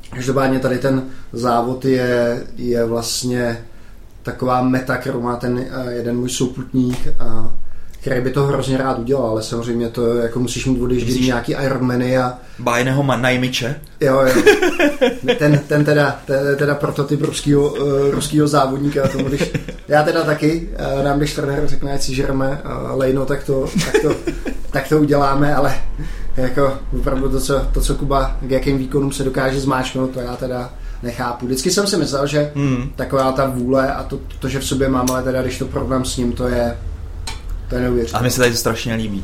Každopádně 0.09 0.59
tady 0.59 0.77
ten 0.77 1.03
závod 1.33 1.85
je, 1.85 2.43
je 2.55 2.85
vlastně 2.85 3.65
taková 4.23 4.61
meta, 4.61 4.97
kterou 4.97 5.21
má 5.21 5.35
ten 5.35 5.65
eh, 5.69 5.93
jeden 5.93 6.17
můj 6.17 6.29
souputník 6.29 7.07
a 7.19 7.53
který 8.03 8.21
by 8.21 8.31
to 8.31 8.43
hrozně 8.43 8.77
rád 8.77 8.99
udělal, 8.99 9.25
ale 9.25 9.43
samozřejmě 9.43 9.89
to 9.89 10.15
jako 10.15 10.39
musíš 10.39 10.65
mít 10.65 10.81
odjíždění 10.81 11.25
nějaký 11.25 11.51
Ironmany 11.51 12.17
a... 12.17 12.37
Bájného 12.59 13.03
najmiče. 13.03 13.75
Jo, 13.99 14.21
jo. 14.21 14.43
Ten, 15.39 15.61
ten 15.67 15.85
teda, 15.85 16.19
ten, 16.25 16.55
teda 16.57 16.75
prototyp 16.75 17.21
ruskýho, 17.21 17.73
uh, 17.73 18.09
ruskýho 18.11 18.47
závodníka. 18.47 19.07
Tomu, 19.07 19.23
když, 19.25 19.51
já 19.87 20.03
teda 20.03 20.23
taky, 20.23 20.69
uh, 20.97 21.03
nám 21.05 21.17
když 21.17 21.33
trenér 21.33 21.67
řekne, 21.67 21.93
ať 21.93 22.01
si 22.01 22.15
žereme 22.15 22.61
uh, 22.65 22.99
lejno, 22.99 23.25
tak 23.25 23.43
to, 23.43 23.65
tak, 23.85 24.01
to, 24.01 24.15
tak 24.71 24.87
to 24.87 24.99
uděláme, 24.99 25.55
ale 25.55 25.75
jako 26.37 26.73
opravdu 26.99 27.29
to, 27.29 27.39
co, 27.39 27.59
to, 27.73 27.81
co 27.81 27.95
Kuba 27.95 28.37
k 28.41 28.51
jakým 28.51 28.77
výkonům 28.77 29.11
se 29.11 29.23
dokáže 29.23 29.59
zmáčknout, 29.59 30.11
to 30.11 30.19
já 30.19 30.35
teda 30.35 30.73
nechápu. 31.03 31.45
Vždycky 31.45 31.71
jsem 31.71 31.87
si 31.87 31.97
myslel, 31.97 32.27
že 32.27 32.51
hmm. 32.55 32.91
taková 32.95 33.31
ta 33.31 33.47
vůle 33.47 33.93
a 33.93 34.03
to, 34.03 34.19
to, 34.39 34.49
že 34.49 34.59
v 34.59 34.65
sobě 34.65 34.89
mám, 34.89 35.11
ale 35.11 35.23
teda 35.23 35.41
když 35.41 35.57
to 35.57 35.65
problém 35.65 36.05
s 36.05 36.17
ním, 36.17 36.31
to 36.31 36.47
je, 36.47 36.77
to 37.69 37.75
je 37.75 37.81
neuvěřitelné. 37.81 38.19
A 38.19 38.23
mi 38.23 38.31
se 38.31 38.37
tady 38.39 38.51
to 38.51 38.57
strašně 38.57 38.95
líbí. 38.95 39.23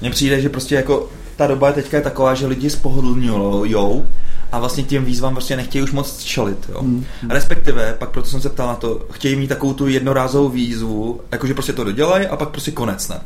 Mně 0.00 0.10
přijde, 0.10 0.40
že 0.40 0.48
prostě 0.48 0.74
jako 0.74 1.08
ta 1.36 1.46
doba 1.46 1.68
je 1.68 1.74
teďka 1.74 1.96
je 1.96 2.02
taková, 2.02 2.34
že 2.34 2.46
lidi 2.46 2.70
spohodlňujou 2.70 4.06
a 4.52 4.58
vlastně 4.58 4.84
těm 4.84 5.04
výzvám 5.04 5.34
prostě 5.34 5.56
nechtějí 5.56 5.84
už 5.84 5.92
moc 5.92 6.22
čelit. 6.22 6.58
Jo. 6.68 6.80
Hmm. 6.80 7.04
Respektive, 7.30 7.96
pak 7.98 8.10
proto 8.10 8.28
jsem 8.28 8.40
se 8.40 8.48
ptal 8.48 8.66
na 8.66 8.74
to, 8.74 9.06
chtějí 9.12 9.36
mít 9.36 9.48
takovou 9.48 9.74
tu 9.74 9.88
jednorázovou 9.88 10.48
výzvu, 10.48 11.20
jakože 11.32 11.54
prostě 11.54 11.72
to 11.72 11.84
dodělají 11.84 12.26
a 12.26 12.36
pak 12.36 12.48
prostě 12.48 12.70
konec, 12.70 13.08
ne? 13.08 13.20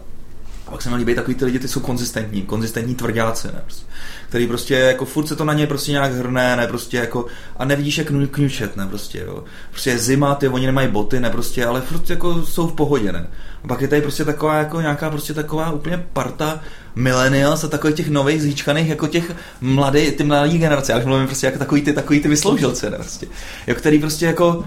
A 0.67 0.71
pak 0.71 0.83
se 0.83 0.91
mi 0.91 0.97
líbí 0.97 1.15
takový 1.15 1.35
ty 1.35 1.45
lidi, 1.45 1.59
ty 1.59 1.69
jsou 1.69 1.81
konzistentní, 1.81 2.43
konzistentní 2.43 2.95
tvrdáci, 2.95 3.49
ne? 3.49 3.61
Prostě, 3.65 3.85
který 4.29 4.47
prostě 4.47 4.75
jako 4.75 5.05
furt 5.05 5.27
se 5.27 5.37
to 5.37 5.45
na 5.45 5.53
ně 5.53 5.67
prostě 5.67 5.93
nějak 5.93 6.13
hrne, 6.13 6.57
ne? 6.57 6.67
Prostě 6.67 6.97
jako, 6.97 7.27
a 7.57 7.65
nevidíš 7.65 7.99
jak 7.99 8.07
kňučet, 8.31 8.77
ne? 8.77 8.87
Prostě, 8.87 9.19
jo. 9.27 9.45
Prostě 9.71 9.91
je 9.91 9.99
zima, 9.99 10.35
ty 10.35 10.49
oni 10.49 10.67
nemají 10.67 10.89
boty, 10.89 11.21
ne? 11.21 11.31
Prostě, 11.31 11.67
ale 11.67 11.81
furt 11.81 12.11
jako 12.11 12.43
jsou 12.47 12.67
v 12.67 12.73
pohodě, 12.73 13.13
ne? 13.13 13.27
A 13.65 13.69
pak 13.69 13.81
je 13.81 13.89
tady 13.89 14.03
prostě 14.03 14.25
taková 14.25 14.59
jako 14.59 14.81
nějaká 14.81 15.11
prostě 15.11 15.35
taková 15.35 15.71
úplně 15.71 16.05
parta 16.13 16.61
millennials 16.95 17.65
a 17.65 17.69
takových 17.69 17.97
těch 17.97 18.11
nových 18.11 18.43
zíčkaných 18.43 18.89
jako 18.89 19.07
těch 19.07 19.33
mladý, 19.61 20.11
ty 20.11 20.25
mladé 20.25 20.59
generace, 20.59 20.93
já 20.93 20.99
už 20.99 21.05
mluvím 21.05 21.27
prostě 21.27 21.47
jako 21.47 21.59
takový 21.59 21.83
ty, 21.83 21.93
takový 21.93 22.21
ty 22.21 22.29
vysloužilce, 22.29 22.91
ne? 22.91 22.97
Prostě, 22.97 23.27
jo, 23.67 23.75
který 23.75 23.99
prostě 23.99 24.27
jako 24.27 24.65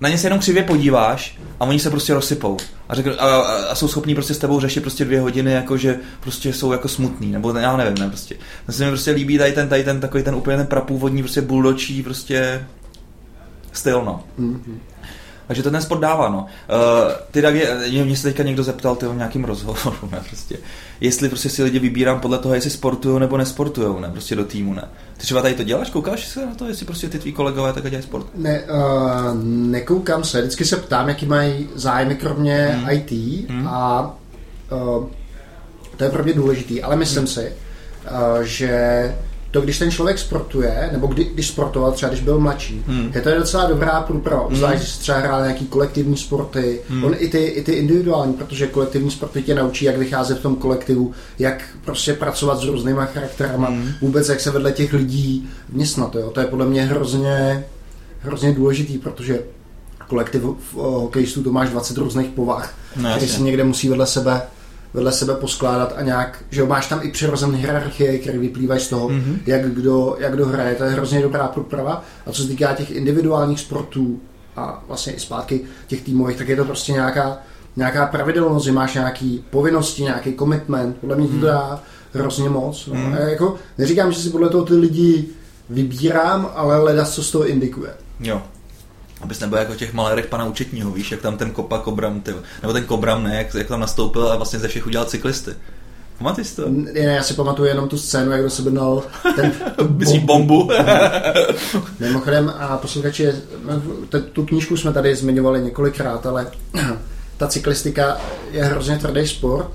na 0.00 0.08
ně 0.08 0.18
se 0.18 0.26
jenom 0.26 0.38
křivě 0.38 0.62
podíváš 0.62 1.38
a 1.60 1.64
oni 1.64 1.78
se 1.78 1.90
prostě 1.90 2.14
rozsypou. 2.14 2.56
A, 2.88 2.94
řekl, 2.94 3.16
a, 3.18 3.40
a, 3.40 3.74
jsou 3.74 3.88
schopní 3.88 4.14
prostě 4.14 4.34
s 4.34 4.38
tebou 4.38 4.60
řešit 4.60 4.80
prostě 4.80 5.04
dvě 5.04 5.20
hodiny, 5.20 5.52
jako 5.52 5.76
že 5.76 5.98
prostě 6.20 6.52
jsou 6.52 6.72
jako 6.72 6.88
smutný, 6.88 7.32
nebo 7.32 7.52
já 7.52 7.76
nevím, 7.76 7.98
ne, 7.98 8.08
prostě. 8.08 8.36
To 8.66 8.72
se 8.72 8.84
mi 8.84 8.90
prostě 8.90 9.10
líbí 9.10 9.38
tady 9.38 9.52
ten, 9.52 9.68
tady 9.68 9.84
ten 9.84 10.00
takový 10.00 10.22
ten 10.22 10.34
úplně 10.34 10.56
ten 10.56 10.66
prapůvodní 10.66 11.22
prostě 11.22 11.40
buldočí 11.40 12.02
prostě 12.02 12.66
styl, 13.72 14.04
no. 14.04 14.24
Mm-hmm. 14.38 14.78
Takže 15.46 15.62
to 15.62 15.70
ten 15.70 15.82
sport 15.82 16.00
dává, 16.00 16.28
no. 16.28 16.38
Uh, 16.38 17.12
ty 17.30 17.42
tak 17.42 17.54
je, 17.54 18.04
mě 18.04 18.16
se 18.16 18.22
teďka 18.22 18.42
někdo 18.42 18.62
zeptal 18.62 18.96
ty 18.96 19.06
v 19.06 19.16
nějakým 19.16 19.44
rozhovoru, 19.44 19.96
ne, 20.12 20.22
prostě, 20.28 20.58
jestli 21.00 21.28
prostě 21.28 21.48
si 21.48 21.62
lidi 21.62 21.78
vybírám 21.78 22.20
podle 22.20 22.38
toho, 22.38 22.54
jestli 22.54 22.70
sportují 22.70 23.20
nebo 23.20 23.36
nesportují, 23.36 24.00
ne, 24.00 24.10
prostě 24.10 24.36
do 24.36 24.44
týmu, 24.44 24.74
ne. 24.74 24.88
Ty 25.16 25.22
třeba 25.22 25.42
tady 25.42 25.54
to 25.54 25.62
děláš, 25.62 25.90
koukáš 25.90 26.26
se 26.26 26.46
na 26.46 26.54
to, 26.54 26.66
jestli 26.66 26.86
prostě 26.86 27.08
ty 27.08 27.18
tví 27.18 27.32
kolegové 27.32 27.72
tak 27.72 27.82
dělají 27.82 28.02
sport? 28.02 28.26
Ne, 28.34 28.62
uh, 28.62 29.34
nekoukám 29.44 30.24
se, 30.24 30.40
vždycky 30.40 30.64
se 30.64 30.76
ptám, 30.76 31.08
jaký 31.08 31.26
mají 31.26 31.68
zájmy 31.74 32.14
kromě 32.14 32.66
hmm. 32.66 32.90
IT 32.90 33.10
hmm. 33.50 33.68
a 33.68 34.16
uh, 34.72 35.06
to 35.96 36.04
je 36.04 36.10
pro 36.10 36.24
mě 36.24 36.32
důležitý, 36.32 36.82
ale 36.82 36.96
myslím 36.96 37.18
hmm. 37.18 37.26
si, 37.26 37.52
uh, 38.10 38.42
že 38.42 39.14
to, 39.54 39.60
když 39.60 39.78
ten 39.78 39.90
člověk 39.90 40.18
sportuje, 40.18 40.88
nebo 40.92 41.06
kdy, 41.06 41.24
když 41.24 41.48
sportoval, 41.48 41.92
třeba 41.92 42.10
když 42.10 42.22
byl 42.22 42.40
mladší, 42.40 42.82
hmm. 42.86 43.12
je 43.14 43.20
to 43.20 43.28
je 43.28 43.38
docela 43.38 43.66
dobrá 43.66 44.00
průprava. 44.00 44.46
Hmm. 44.46 44.56
Zvlášť, 44.56 44.76
když 44.76 44.96
třeba 44.96 45.18
hrál 45.18 45.42
nějaký 45.42 45.66
kolektivní 45.66 46.16
sporty, 46.16 46.80
hmm. 46.88 47.04
on 47.04 47.14
i 47.18 47.28
ty, 47.28 47.38
i 47.38 47.62
ty 47.62 47.72
individuální, 47.72 48.34
protože 48.34 48.66
kolektivní 48.66 49.10
sporty 49.10 49.42
tě 49.42 49.54
naučí, 49.54 49.84
jak 49.84 49.98
vycházet 49.98 50.38
v 50.38 50.42
tom 50.42 50.56
kolektivu, 50.56 51.12
jak 51.38 51.62
prostě 51.84 52.14
pracovat 52.14 52.60
s 52.60 52.64
různýma 52.64 53.04
charakterama, 53.04 53.68
hmm. 53.68 53.90
vůbec 54.00 54.28
jak 54.28 54.40
se 54.40 54.50
vedle 54.50 54.72
těch 54.72 54.92
lidí 54.92 55.48
vměstnat. 55.68 56.14
Jo. 56.14 56.30
To 56.30 56.40
je 56.40 56.46
podle 56.46 56.66
mě 56.66 56.82
hrozně, 56.82 57.64
hrozně 58.20 58.52
důležitý, 58.52 58.98
protože 58.98 59.38
kolektiv 60.08 60.42
hokejistů 60.74 61.42
to 61.42 61.52
máš 61.52 61.68
20 61.68 61.96
různých 61.96 62.28
povah, 62.28 62.74
no, 62.96 63.10
který 63.10 63.28
si 63.28 63.42
někde 63.42 63.64
musí 63.64 63.88
vedle 63.88 64.06
sebe 64.06 64.42
vedle 64.94 65.12
sebe 65.12 65.34
poskládat 65.34 65.94
a 65.96 66.02
nějak, 66.02 66.44
že 66.50 66.60
jo, 66.60 66.66
máš 66.66 66.88
tam 66.88 67.00
i 67.02 67.10
přirozené 67.10 67.58
hierarchie, 67.58 68.18
které 68.18 68.38
vyplývají 68.38 68.80
z 68.80 68.88
toho, 68.88 69.08
mm-hmm. 69.08 69.38
jak, 69.46 69.70
kdo, 69.70 70.16
jak 70.18 70.32
kdo 70.32 70.46
hraje, 70.46 70.74
to 70.74 70.84
je 70.84 70.90
hrozně 70.90 71.22
dobrá 71.22 71.48
průprava. 71.48 72.04
A 72.26 72.32
co 72.32 72.42
se 72.42 72.48
týká 72.48 72.74
těch 72.74 72.90
individuálních 72.90 73.60
sportů 73.60 74.20
a 74.56 74.84
vlastně 74.86 75.12
i 75.12 75.20
zpátky 75.20 75.60
těch 75.86 76.02
týmových, 76.02 76.36
tak 76.36 76.48
je 76.48 76.56
to 76.56 76.64
prostě 76.64 76.92
nějaká, 76.92 77.38
nějaká 77.76 78.06
pravidelnost, 78.06 78.64
že 78.64 78.72
máš 78.72 78.94
nějaký 78.94 79.44
povinnosti, 79.50 80.02
nějaký 80.02 80.34
commitment, 80.34 80.96
podle 80.96 81.16
mě 81.16 81.24
mm. 81.24 81.30
to 81.30 81.36
mhm. 81.36 81.46
dá 81.46 81.82
hrozně 82.12 82.48
moc. 82.48 82.86
No. 82.86 82.94
Mm. 82.94 83.14
A 83.14 83.18
jako, 83.18 83.54
neříkám, 83.78 84.12
že 84.12 84.20
si 84.20 84.30
podle 84.30 84.48
toho 84.48 84.64
ty 84.64 84.74
lidi 84.74 85.24
vybírám, 85.70 86.50
ale 86.54 86.78
leda, 86.78 87.04
co 87.04 87.22
z 87.22 87.30
toho 87.30 87.46
indikuje. 87.46 87.90
Jo 88.20 88.42
abys 89.20 89.40
nebyl 89.40 89.58
jako 89.58 89.74
těch 89.74 89.92
malérech 89.92 90.26
pana 90.26 90.44
účetního, 90.44 90.90
víš, 90.90 91.10
jak 91.10 91.20
tam 91.20 91.36
ten 91.36 91.50
kopa 91.50 91.78
Kobram, 91.78 92.20
ty, 92.20 92.34
nebo 92.62 92.72
ten 92.72 92.84
Kobram, 92.84 93.24
ne, 93.24 93.36
jak, 93.36 93.54
jak 93.54 93.66
tam 93.66 93.80
nastoupil 93.80 94.28
a 94.28 94.36
vlastně 94.36 94.58
ze 94.58 94.68
všech 94.68 94.86
udělal 94.86 95.06
cyklisty. 95.06 95.54
Pamatuješ 96.18 96.52
to? 96.52 96.62
Ne, 96.68 97.00
já 97.00 97.22
si 97.22 97.34
pamatuju 97.34 97.68
jenom 97.68 97.88
tu 97.88 97.98
scénu, 97.98 98.30
jak 98.32 98.42
do 98.42 98.50
sebe 98.50 98.70
dal 98.70 99.02
ten 99.36 99.52
bombu. 99.86 100.20
bombu. 100.20 100.70
Mimochodem, 102.00 102.52
a 102.58 102.76
posluchači, 102.76 103.28
tu 104.32 104.46
knížku 104.46 104.76
jsme 104.76 104.92
tady 104.92 105.16
zmiňovali 105.16 105.62
několikrát, 105.62 106.26
ale 106.26 106.46
ta 107.36 107.48
cyklistika 107.48 108.16
je 108.50 108.64
hrozně 108.64 108.98
tvrdý 108.98 109.26
sport 109.26 109.70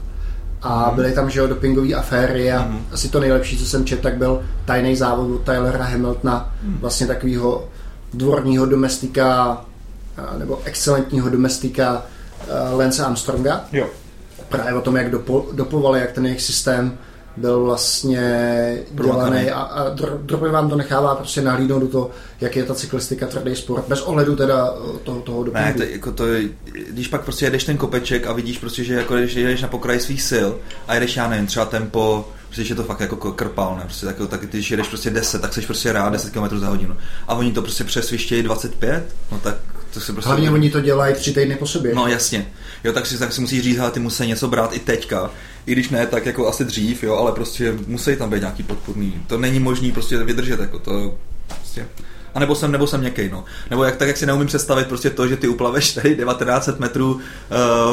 a 0.62 0.90
mm. 0.90 0.96
byly 0.96 1.12
tam, 1.12 1.30
že 1.30 1.40
jo, 1.40 1.48
dopingové 1.48 1.94
aféry 1.94 2.52
a 2.52 2.64
mm. 2.64 2.86
asi 2.92 3.10
to 3.10 3.20
nejlepší, 3.20 3.58
co 3.58 3.66
jsem 3.66 3.86
četl, 3.86 4.02
tak 4.02 4.18
byl 4.18 4.42
tajný 4.66 4.96
závod 4.96 5.32
od 5.32 5.42
Tylera 5.42 5.86
Hamiltona, 5.86 6.56
mm. 6.64 6.78
vlastně 6.82 7.08
takového 7.08 7.68
dvorního 8.14 8.66
domestika 8.66 9.62
nebo 10.38 10.62
excelentního 10.66 11.30
domestika 11.30 12.06
Lance 12.78 13.06
Armstronga. 13.06 13.66
Jo. 13.72 13.88
Právě 14.50 14.74
o 14.74 14.82
tom, 14.82 14.98
jak 14.98 15.12
dopo, 15.12 15.48
dopovali, 15.52 16.00
jak 16.00 16.12
ten 16.12 16.26
jejich 16.26 16.42
systém 16.42 16.98
byl 17.38 17.64
vlastně 17.64 18.78
dělaný 18.92 19.50
a, 19.50 19.60
a 19.60 19.90
drobně 20.22 20.50
vám 20.50 20.70
to 20.70 20.76
nechává 20.76 21.16
prostě 21.16 21.42
nahlídnout 21.42 21.80
do 21.80 21.88
toho, 21.88 22.10
jak 22.42 22.56
je 22.56 22.64
ta 22.64 22.76
cyklistika 22.76 23.28
tvrdý 23.28 23.56
sport, 23.56 23.88
bez 23.88 24.02
ohledu 24.02 24.36
teda 24.36 24.74
toho, 25.04 25.22
toho 25.22 25.44
dopingu. 25.44 25.66
Ne, 25.66 25.74
to, 25.74 25.84
jako 25.84 26.12
to, 26.12 26.24
když 26.90 27.08
pak 27.08 27.22
prostě 27.22 27.46
jedeš 27.46 27.64
ten 27.64 27.78
kopeček 27.78 28.28
a 28.28 28.34
vidíš 28.34 28.58
prostě, 28.58 28.84
že 28.84 28.94
jako 28.94 29.16
když 29.16 29.34
jedeš 29.34 29.62
na 29.62 29.68
pokraji 29.68 30.00
svých 30.00 30.22
sil 30.30 30.50
a 30.88 30.94
jedeš, 30.94 31.16
já 31.16 31.30
nevím, 31.30 31.48
třeba 31.48 31.66
tempo 31.66 32.28
Prostě 32.50 32.72
je 32.72 32.76
to 32.76 32.84
fakt 32.84 33.00
jako 33.00 33.32
krpal, 33.32 33.76
ne? 33.78 33.84
Prostě 33.84 34.06
tak, 34.06 34.16
tak, 34.30 34.42
když 34.42 34.72
jedeš 34.72 34.88
prostě 34.88 35.10
10, 35.10 35.42
tak 35.42 35.54
jsi 35.54 35.62
prostě 35.62 35.94
rád 35.94 36.10
10 36.10 36.34
km 36.34 36.60
za 36.60 36.70
hodinu. 36.70 36.98
A 37.28 37.36
oni 37.36 37.52
to 37.52 37.62
prostě 37.62 37.84
přesvištějí 37.84 38.44
25, 38.44 39.16
no 39.32 39.40
tak 39.40 39.56
To 39.94 40.00
si 40.00 40.14
prostě 40.14 40.28
Hlavně 40.28 40.52
oni 40.52 40.72
to 40.72 40.82
dělají 40.82 41.16
tři 41.16 41.34
týdny 41.34 41.56
po 41.56 41.68
sobě. 41.68 41.96
No 41.96 42.08
že? 42.08 42.14
jasně. 42.14 42.48
Jo, 42.84 42.94
tak 42.94 43.06
si, 43.06 43.18
tak 43.18 43.34
si 43.34 43.42
musí 43.42 43.62
říct, 43.62 43.80
ale 43.80 43.92
ty 43.92 44.00
musí 44.00 44.28
něco 44.28 44.48
brát 44.48 44.74
i 44.74 44.80
teďka. 44.80 45.32
I 45.66 45.72
když 45.72 45.90
ne, 45.90 46.08
tak 46.08 46.26
jako 46.26 46.48
asi 46.48 46.66
dřív, 46.66 47.04
jo, 47.04 47.16
ale 47.16 47.32
prostě 47.32 47.76
musí 47.88 48.16
tam 48.16 48.30
být 48.30 48.40
nějaký 48.40 48.64
podpůrný. 48.64 49.24
To 49.28 49.38
není 49.38 49.60
možný 49.60 49.92
prostě 49.92 50.18
vydržet, 50.18 50.60
jako 50.60 50.80
to 50.80 51.18
prostě. 51.48 51.88
A 52.36 52.40
nebo 52.40 52.56
jsem, 52.56 52.72
nebo 52.72 52.88
jsem 52.88 53.00
měkkej, 53.00 53.30
no. 53.30 53.46
Nebo 53.70 53.84
jak, 53.84 53.96
tak, 53.96 54.08
jak 54.08 54.18
si 54.18 54.26
neumím 54.26 54.48
představit 54.48 54.88
prostě 54.88 55.10
to, 55.10 55.28
že 55.28 55.38
ty 55.38 55.48
uplaveš 55.48 55.94
tady 55.94 56.16
1900 56.16 56.80
metrů 56.80 57.14
uh, 57.14 57.20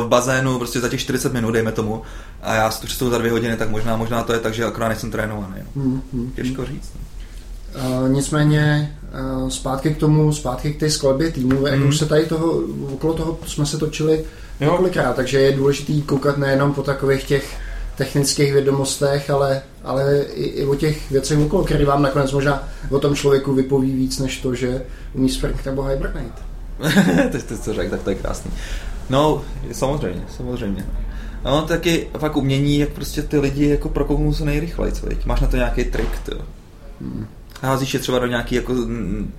v 0.04 0.08
bazénu 0.08 0.58
prostě 0.58 0.80
za 0.80 0.88
těch 0.88 1.00
40 1.00 1.32
minut, 1.32 1.50
dejme 1.50 1.72
tomu, 1.72 2.02
a 2.42 2.54
já 2.54 2.70
si 2.70 2.80
to 2.80 2.86
představu 2.86 3.10
za 3.10 3.18
dvě 3.18 3.30
hodiny, 3.30 3.56
tak 3.56 3.70
možná, 3.70 3.96
možná 3.96 4.22
to 4.22 4.32
je 4.32 4.38
tak, 4.38 4.54
že 4.54 4.64
akorát 4.64 4.88
nejsem 4.88 5.10
trénovaný. 5.10 5.54
No. 5.76 5.82
Hmm, 5.82 6.02
hmm. 6.12 6.30
Těžko 6.30 6.64
říct. 6.64 6.90
No. 6.94 7.00
Uh, 8.02 8.08
nicméně 8.08 8.96
uh, 9.42 9.48
zpátky 9.48 9.94
k 9.94 9.98
tomu, 9.98 10.32
zpátky 10.32 10.72
k 10.72 10.80
té 10.80 10.90
skladbě 10.90 11.32
týmu, 11.32 11.60
mm. 11.60 11.66
jak 11.66 11.78
Mhm. 11.78 11.88
už 11.88 11.98
se 11.98 12.06
tady 12.06 12.26
toho, 12.26 12.60
okolo 12.92 13.14
toho 13.14 13.38
jsme 13.46 13.66
se 13.66 13.78
točili 13.78 14.24
Jo. 14.60 14.70
několikrát, 14.70 15.16
takže 15.16 15.40
je 15.40 15.52
důležitý 15.52 16.02
koukat 16.02 16.38
nejenom 16.38 16.72
po 16.74 16.82
takových 16.82 17.24
těch 17.24 17.56
technických 17.96 18.52
vědomostech, 18.52 19.30
ale, 19.30 19.62
ale 19.84 20.22
i, 20.22 20.44
i 20.44 20.64
o 20.64 20.74
těch 20.74 21.10
věcech 21.10 21.38
okolo, 21.38 21.64
které 21.64 21.84
vám 21.84 22.02
nakonec 22.02 22.32
možná 22.32 22.68
o 22.90 22.98
tom 22.98 23.14
člověku 23.14 23.54
vypoví 23.54 23.92
víc, 23.92 24.18
než 24.18 24.40
to, 24.40 24.54
že 24.54 24.82
umí 25.14 25.28
sprint 25.28 25.66
nebo 25.66 25.82
hibernate. 25.82 26.42
to 27.32 27.40
jste 27.40 27.56
to 27.56 27.74
řekl, 27.74 27.90
tak 27.90 28.02
to 28.02 28.10
je 28.10 28.16
krásný. 28.16 28.50
No, 29.10 29.44
samozřejmě, 29.72 30.24
samozřejmě. 30.36 30.86
No, 31.44 31.62
taky 31.62 32.08
fakt 32.18 32.36
umění, 32.36 32.78
jak 32.78 32.88
prostě 32.88 33.22
ty 33.22 33.38
lidi 33.38 33.68
jako 33.68 33.88
prokouknou 33.88 34.34
se 34.34 34.44
nejrychleji, 34.44 34.92
veď? 35.02 35.26
Máš 35.26 35.40
na 35.40 35.46
to 35.48 35.56
nějaký 35.56 35.84
trik, 35.84 36.18
ty. 36.18 36.32
Hmm. 37.00 37.26
Házíš 37.62 37.94
je 37.94 38.00
třeba 38.00 38.18
do 38.18 38.26
nějaký 38.26 38.54
jako 38.54 38.72
mm, 38.72 39.32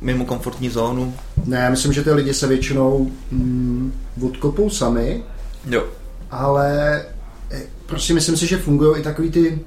mimo 0.00 0.24
komfortní 0.24 0.70
zónu. 0.70 1.14
Ne, 1.44 1.56
já 1.56 1.70
myslím, 1.70 1.92
že 1.92 2.02
ty 2.02 2.12
lidi 2.12 2.34
se 2.34 2.46
většinou 2.46 3.10
mm, 3.30 3.92
odkopou 4.22 4.70
sami, 4.70 5.22
Jo. 5.70 5.84
ale 6.30 7.02
prostě 7.94 8.14
myslím 8.14 8.36
si, 8.36 8.46
že 8.46 8.56
fungují 8.58 9.00
i 9.00 9.02
takový 9.02 9.30
ty 9.30 9.58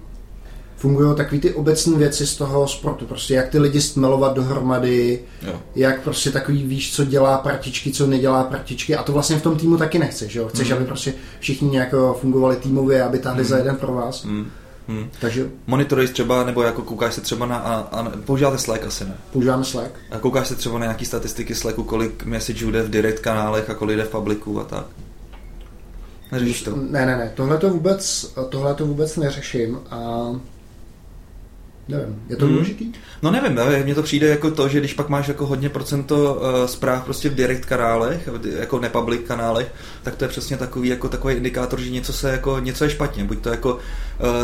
fungují 0.78 1.16
takový 1.16 1.42
ty 1.42 1.54
obecné 1.54 1.98
věci 1.98 2.28
z 2.28 2.36
toho 2.36 2.68
sportu, 2.68 3.06
prostě 3.06 3.34
jak 3.34 3.50
ty 3.50 3.60
lidi 3.60 3.82
stmelovat 3.82 4.34
dohromady, 4.36 5.20
Jo. 5.48 5.54
jak 5.76 6.02
prostě 6.02 6.32
takový 6.32 6.64
víš, 6.64 6.96
co 6.96 7.06
dělá 7.06 7.38
partičky, 7.38 7.92
co 7.92 8.08
nedělá 8.08 8.44
partičky 8.44 8.96
a 8.96 9.04
to 9.04 9.12
vlastně 9.14 9.38
v 9.38 9.42
tom 9.42 9.56
týmu 9.58 9.78
taky 9.78 10.00
nechceš, 10.00 10.36
jo? 10.36 10.48
Chceš, 10.48 10.70
Mm. 10.70 10.76
aby 10.78 10.86
prostě 10.86 11.14
všichni 11.40 11.70
nějak 11.70 11.94
fungovali 12.20 12.56
týmově, 12.56 13.04
aby 13.04 13.20
tahli 13.20 13.42
Mm. 13.44 13.48
za 13.50 13.58
jeden 13.58 13.76
pro 13.76 13.94
vás. 13.94 14.26
Hmm. 14.26 14.48
Hmm. 14.88 15.10
Takže 15.22 15.48
Monitoruješ 15.68 16.10
třeba, 16.10 16.44
nebo 16.44 16.62
jako 16.64 16.82
koukáš 16.82 17.14
se 17.14 17.22
třeba 17.22 17.46
na, 17.46 17.58
a, 17.58 17.76
a 17.80 18.10
používáte 18.26 18.58
Slack 18.58 18.84
asi 18.86 19.04
ne? 19.04 19.14
používáme 19.34 19.64
Slack. 19.64 19.92
A 20.12 20.20
koukáš 20.20 20.48
se 20.48 20.56
třeba 20.56 20.80
na 20.80 20.86
nějaký 20.86 21.06
statistiky 21.06 21.56
Slacku, 21.56 21.84
kolik 21.84 22.26
messageů 22.26 22.72
jde 22.72 22.84
v 22.84 22.90
direct 22.90 23.20
kanálech 23.22 23.70
a 23.70 23.74
kolik 23.74 23.98
jde 23.98 24.04
v 24.04 24.10
publiku 24.10 24.60
a 24.62 24.64
tak? 24.64 24.86
Neříš 26.32 26.62
to? 26.64 26.76
Ne, 26.76 27.06
ne, 27.06 27.18
ne, 27.18 27.32
tohle 27.36 27.58
to 27.58 27.70
vůbec, 27.70 28.34
tohle 28.50 28.74
to 28.74 28.86
vůbec 28.86 29.18
neřeším 29.18 29.80
a 29.90 30.28
nevím, 31.88 32.24
je 32.30 32.36
to 32.36 32.46
Mm. 32.48 32.54
důležitý? 32.54 32.92
No 33.22 33.32
nevím, 33.32 33.56
nevím, 33.56 33.84
mně 33.84 33.96
to 33.96 34.04
přijde 34.04 34.28
jako 34.28 34.52
to, 34.52 34.68
že 34.68 34.80
když 34.80 34.94
pak 34.94 35.10
máš 35.10 35.28
jako 35.28 35.46
hodně 35.46 35.70
procento 35.70 36.34
uh, 36.36 36.66
zpráv 36.66 37.04
prostě 37.06 37.30
v 37.30 37.36
direct 37.36 37.66
kanálech, 37.66 38.30
jako 38.60 38.80
nepublic 38.80 39.22
kanálech, 39.28 39.74
tak 40.04 40.16
to 40.16 40.24
je 40.24 40.28
přesně 40.28 40.58
takový 40.58 40.90
jako 40.90 41.10
takový 41.10 41.34
indikátor, 41.36 41.82
že 41.82 41.90
něco 41.92 42.14
se 42.14 42.32
jako 42.32 42.60
něco 42.60 42.84
je 42.84 42.90
špatně. 42.90 43.24
Buď 43.24 43.40
to 43.42 43.50
jako 43.50 43.80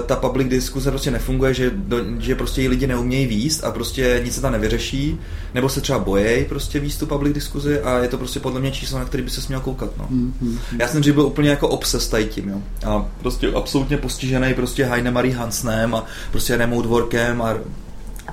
ta 0.06 0.16
public 0.16 0.48
diskuze 0.48 0.90
prostě 0.90 1.12
nefunguje, 1.12 1.54
že, 1.54 1.72
do, 1.76 1.98
že 2.20 2.36
prostě 2.36 2.62
ji 2.62 2.68
lidi 2.68 2.88
neumějí 2.88 3.28
výst 3.28 3.64
a 3.64 3.72
prostě 3.72 4.22
nic 4.24 4.36
se 4.36 4.42
tam 4.42 4.52
nevyřeší, 4.52 5.20
nebo 5.54 5.70
se 5.70 5.82
třeba 5.82 6.00
bojejí 6.00 6.46
prostě 6.46 6.80
výst 6.80 7.00
tu 7.00 7.06
public 7.06 7.34
diskuzi 7.34 7.82
a 7.82 7.98
je 7.98 8.08
to 8.08 8.18
prostě 8.18 8.40
podle 8.40 8.60
mě 8.60 8.72
číslo, 8.72 9.00
na 9.00 9.06
který 9.06 9.24
by 9.24 9.30
se 9.30 9.42
měl 9.48 9.60
koukat. 9.60 9.90
No. 9.98 10.06
Hmm, 10.10 10.34
hmm. 10.42 10.60
Já 10.80 10.88
jsem 10.88 11.02
dřív 11.02 11.14
byl 11.14 11.26
úplně 11.26 11.50
jako 11.50 11.68
obses 11.68 12.08
tady 12.08 12.26
tím, 12.26 12.50
jo. 12.50 12.62
A 12.86 13.06
prostě 13.20 13.48
absolutně 13.56 13.98
postižený 13.98 14.54
prostě 14.54 14.86
Heine 14.86 15.12
Marie 15.12 15.36
Hansnem 15.36 15.96
a 15.96 16.06
prostě 16.32 16.58
remote 16.58 16.88
workem 16.88 17.42
a 17.42 17.56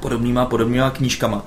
podobnýma, 0.02 0.46
podobnýma 0.46 0.90
knížkama. 0.90 1.46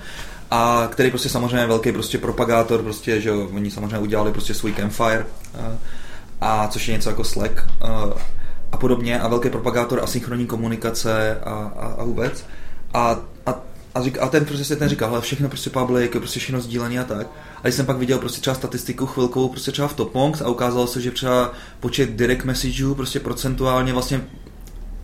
A 0.51 0.87
který 0.91 1.09
prostě 1.09 1.29
samozřejmě 1.29 1.57
je 1.57 1.67
velký 1.67 1.91
prostě 1.91 2.17
propagátor, 2.17 2.81
prostě, 2.81 3.21
že 3.21 3.29
jo, 3.29 3.49
oni 3.55 3.71
samozřejmě 3.71 3.99
udělali 3.99 4.31
prostě 4.31 4.53
svůj 4.53 4.73
campfire, 4.73 5.25
a, 5.61 5.77
a 6.41 6.67
což 6.67 6.87
je 6.87 6.93
něco 6.93 7.09
jako 7.09 7.23
Slack 7.23 7.63
a, 7.81 8.09
a 8.73 8.77
podobně 8.77 9.19
a 9.19 9.27
velký 9.27 9.49
propagátor 9.49 9.99
asynchronní 10.03 10.45
komunikace 10.45 11.39
a, 11.43 11.49
a, 11.49 11.87
a 11.87 12.03
vůbec. 12.03 12.45
A, 12.93 13.19
a 13.45 13.59
a, 13.95 14.03
řík, 14.03 14.17
a 14.21 14.27
ten 14.27 14.45
prostě 14.45 14.75
ten 14.75 14.89
říkal, 14.89 15.09
hele, 15.09 15.21
všechno 15.21 15.49
prostě 15.49 15.69
public, 15.69 16.11
prostě 16.11 16.39
všechno 16.39 16.61
sdílený 16.61 16.99
a 16.99 17.03
tak. 17.03 17.27
A 17.57 17.61
když 17.61 17.75
jsem 17.75 17.85
pak 17.85 17.97
viděl 17.97 18.19
prostě 18.19 18.41
třeba 18.41 18.53
statistiku 18.53 19.05
chvilkou 19.05 19.49
prostě 19.49 19.71
třeba 19.71 19.87
v 19.87 19.95
Topmonks 19.95 20.41
a 20.41 20.49
ukázalo 20.49 20.87
se, 20.87 21.01
že 21.01 21.11
třeba 21.11 21.51
počet 21.79 22.09
direct 22.09 22.45
messageů 22.45 22.95
prostě 22.95 23.19
procentuálně 23.19 23.93
vlastně 23.93 24.21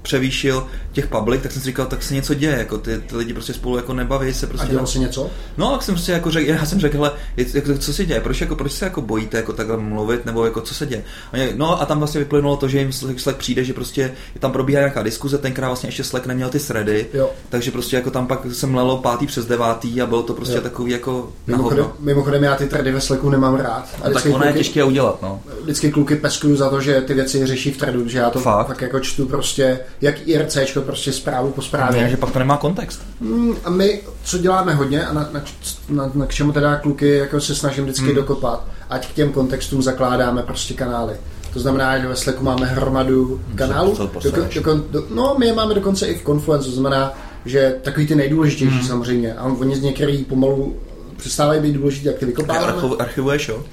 převýšil 0.01 0.67
těch 0.91 1.07
public, 1.07 1.41
tak 1.41 1.51
jsem 1.51 1.61
si 1.61 1.65
říkal, 1.65 1.85
tak 1.85 2.03
se 2.03 2.13
něco 2.13 2.33
děje, 2.33 2.55
jako 2.57 2.77
ty, 2.77 2.97
ty 2.97 3.15
lidi 3.15 3.33
prostě 3.33 3.53
spolu 3.53 3.75
jako 3.77 3.93
nebaví 3.93 4.33
se 4.33 4.45
A 4.45 4.49
prostě. 4.49 4.67
dělal 4.67 4.87
si 4.87 4.99
něco? 4.99 5.29
No, 5.57 5.71
tak 5.71 5.83
jsem 5.83 5.95
prostě 5.95 6.11
jako 6.11 6.31
řekl, 6.31 6.49
já 6.49 6.65
jsem 6.65 6.79
řekl, 6.79 6.97
hele, 6.97 7.11
je- 7.37 7.45
jako, 7.53 7.77
co 7.77 7.93
se 7.93 8.05
děje, 8.05 8.21
proč, 8.21 8.41
jako, 8.41 8.55
proč 8.55 8.71
se 8.71 8.85
jako 8.85 9.01
bojíte 9.01 9.37
jako 9.37 9.53
takhle 9.53 9.77
mluvit, 9.77 10.25
nebo 10.25 10.45
jako 10.45 10.61
co 10.61 10.73
se 10.73 10.85
děje. 10.85 11.03
Oni, 11.33 11.49
no 11.55 11.81
a 11.81 11.85
tam 11.85 11.99
vlastně 11.99 12.19
vyplynulo 12.19 12.55
to, 12.57 12.67
že 12.67 12.79
jim 12.79 12.91
Slack 12.91 13.37
přijde, 13.37 13.63
že 13.63 13.73
prostě 13.73 14.11
tam 14.39 14.51
probíhá 14.51 14.79
nějaká 14.79 15.03
diskuze, 15.03 15.37
tenkrát 15.37 15.67
vlastně 15.67 15.87
ještě 15.87 16.03
Slack 16.03 16.25
neměl 16.25 16.49
ty 16.49 16.59
thready, 16.59 17.05
Jo. 17.13 17.29
takže 17.49 17.71
prostě 17.71 17.95
jako 17.95 18.11
tam 18.11 18.27
pak 18.27 18.39
se 18.51 18.67
mlelo 18.67 18.97
pátý 18.97 19.27
přes 19.27 19.45
devátý 19.45 20.01
a 20.01 20.05
bylo 20.05 20.23
to 20.23 20.33
prostě 20.33 20.55
Jo. 20.55 20.61
takový 20.61 20.91
jako 20.91 21.33
Mimochodem, 21.47 21.85
mimochodem 21.99 22.43
já 22.43 22.55
ty 22.55 22.65
trady 22.65 22.91
ve 22.91 23.01
Slacku 23.01 23.29
nemám 23.29 23.55
rád. 23.55 23.89
A 23.97 24.01
tak 24.01 24.09
vždycky 24.11 24.29
ono 24.29 24.45
je 24.45 24.53
těžké 24.53 24.83
udělat, 24.83 25.21
no. 25.21 25.41
vždycky 25.63 25.91
kluky 25.91 26.15
peskuju 26.15 26.55
za 26.55 26.69
to, 26.69 26.81
že 26.81 27.01
ty 27.01 27.13
věci 27.13 27.45
řeší 27.45 27.71
v 27.71 27.77
threadu, 27.77 28.07
že 28.07 28.17
já 28.17 28.29
to 28.29 28.39
Fakt? 28.39 28.67
fakt, 28.67 28.81
jako 28.81 28.99
čtu 28.99 29.25
prostě, 29.25 29.79
jak 30.01 30.27
IRCčko, 30.27 30.81
prostě 30.81 31.11
zprávu 31.13 31.51
po 31.51 31.61
Ne, 31.61 31.67
zprávě. 31.67 32.09
že 32.09 32.17
pak 32.17 32.31
to 32.31 32.39
nemá 32.39 32.57
kontext. 32.57 33.01
Mm, 33.19 33.55
a 33.63 33.69
my, 33.69 34.01
co 34.23 34.37
děláme 34.37 34.73
hodně 34.73 35.05
a 35.05 35.13
na, 35.13 35.29
na, 35.33 35.41
na, 35.89 36.11
na 36.15 36.25
k 36.25 36.33
čemu 36.33 36.51
teda 36.51 36.75
kluky 36.75 37.15
jako 37.17 37.41
se 37.41 37.55
snažím 37.55 37.83
vždycky 37.83 38.05
Hmm. 38.05 38.15
dokopat, 38.15 38.65
ať 38.89 39.07
k 39.07 39.13
těm 39.13 39.31
kontextům 39.31 39.81
zakládáme 39.81 40.43
prostě 40.43 40.73
kanály. 40.73 41.13
To 41.53 41.59
znamená, 41.59 41.99
že 41.99 42.07
ve 42.07 42.15
Slacku 42.15 42.43
máme 42.43 42.65
hromadu 42.65 43.41
kanálů. 43.55 43.95
co 43.95 44.01
Doko, 44.03 44.13
posereš? 44.13 44.55
dokon, 44.55 44.83
do, 44.91 45.03
no, 45.15 45.35
my 45.39 45.45
je 45.45 45.53
máme 45.53 45.73
dokonce 45.73 46.07
i 46.07 46.17
v 46.19 46.23
Confluence, 46.25 46.65
to 46.69 46.71
znamená, 46.75 47.13
že 47.45 47.75
takový 47.81 48.07
ty 48.07 48.15
nejdůležitější 48.15 48.77
Hmm. 48.77 48.87
samozřejmě. 48.87 49.33
A 49.33 49.43
oni 49.43 49.75
z 49.75 49.81
některý 49.81 50.17
pomalu 50.25 50.75
přestávají 51.17 51.61
být 51.61 51.73
důležitý, 51.73 52.07
jak 52.07 52.17
ty 52.17 52.25
vykopáváme. 52.25 52.73
Archiv, 52.73 52.91
archivuješ, 52.99 53.47
jo? 53.47 53.63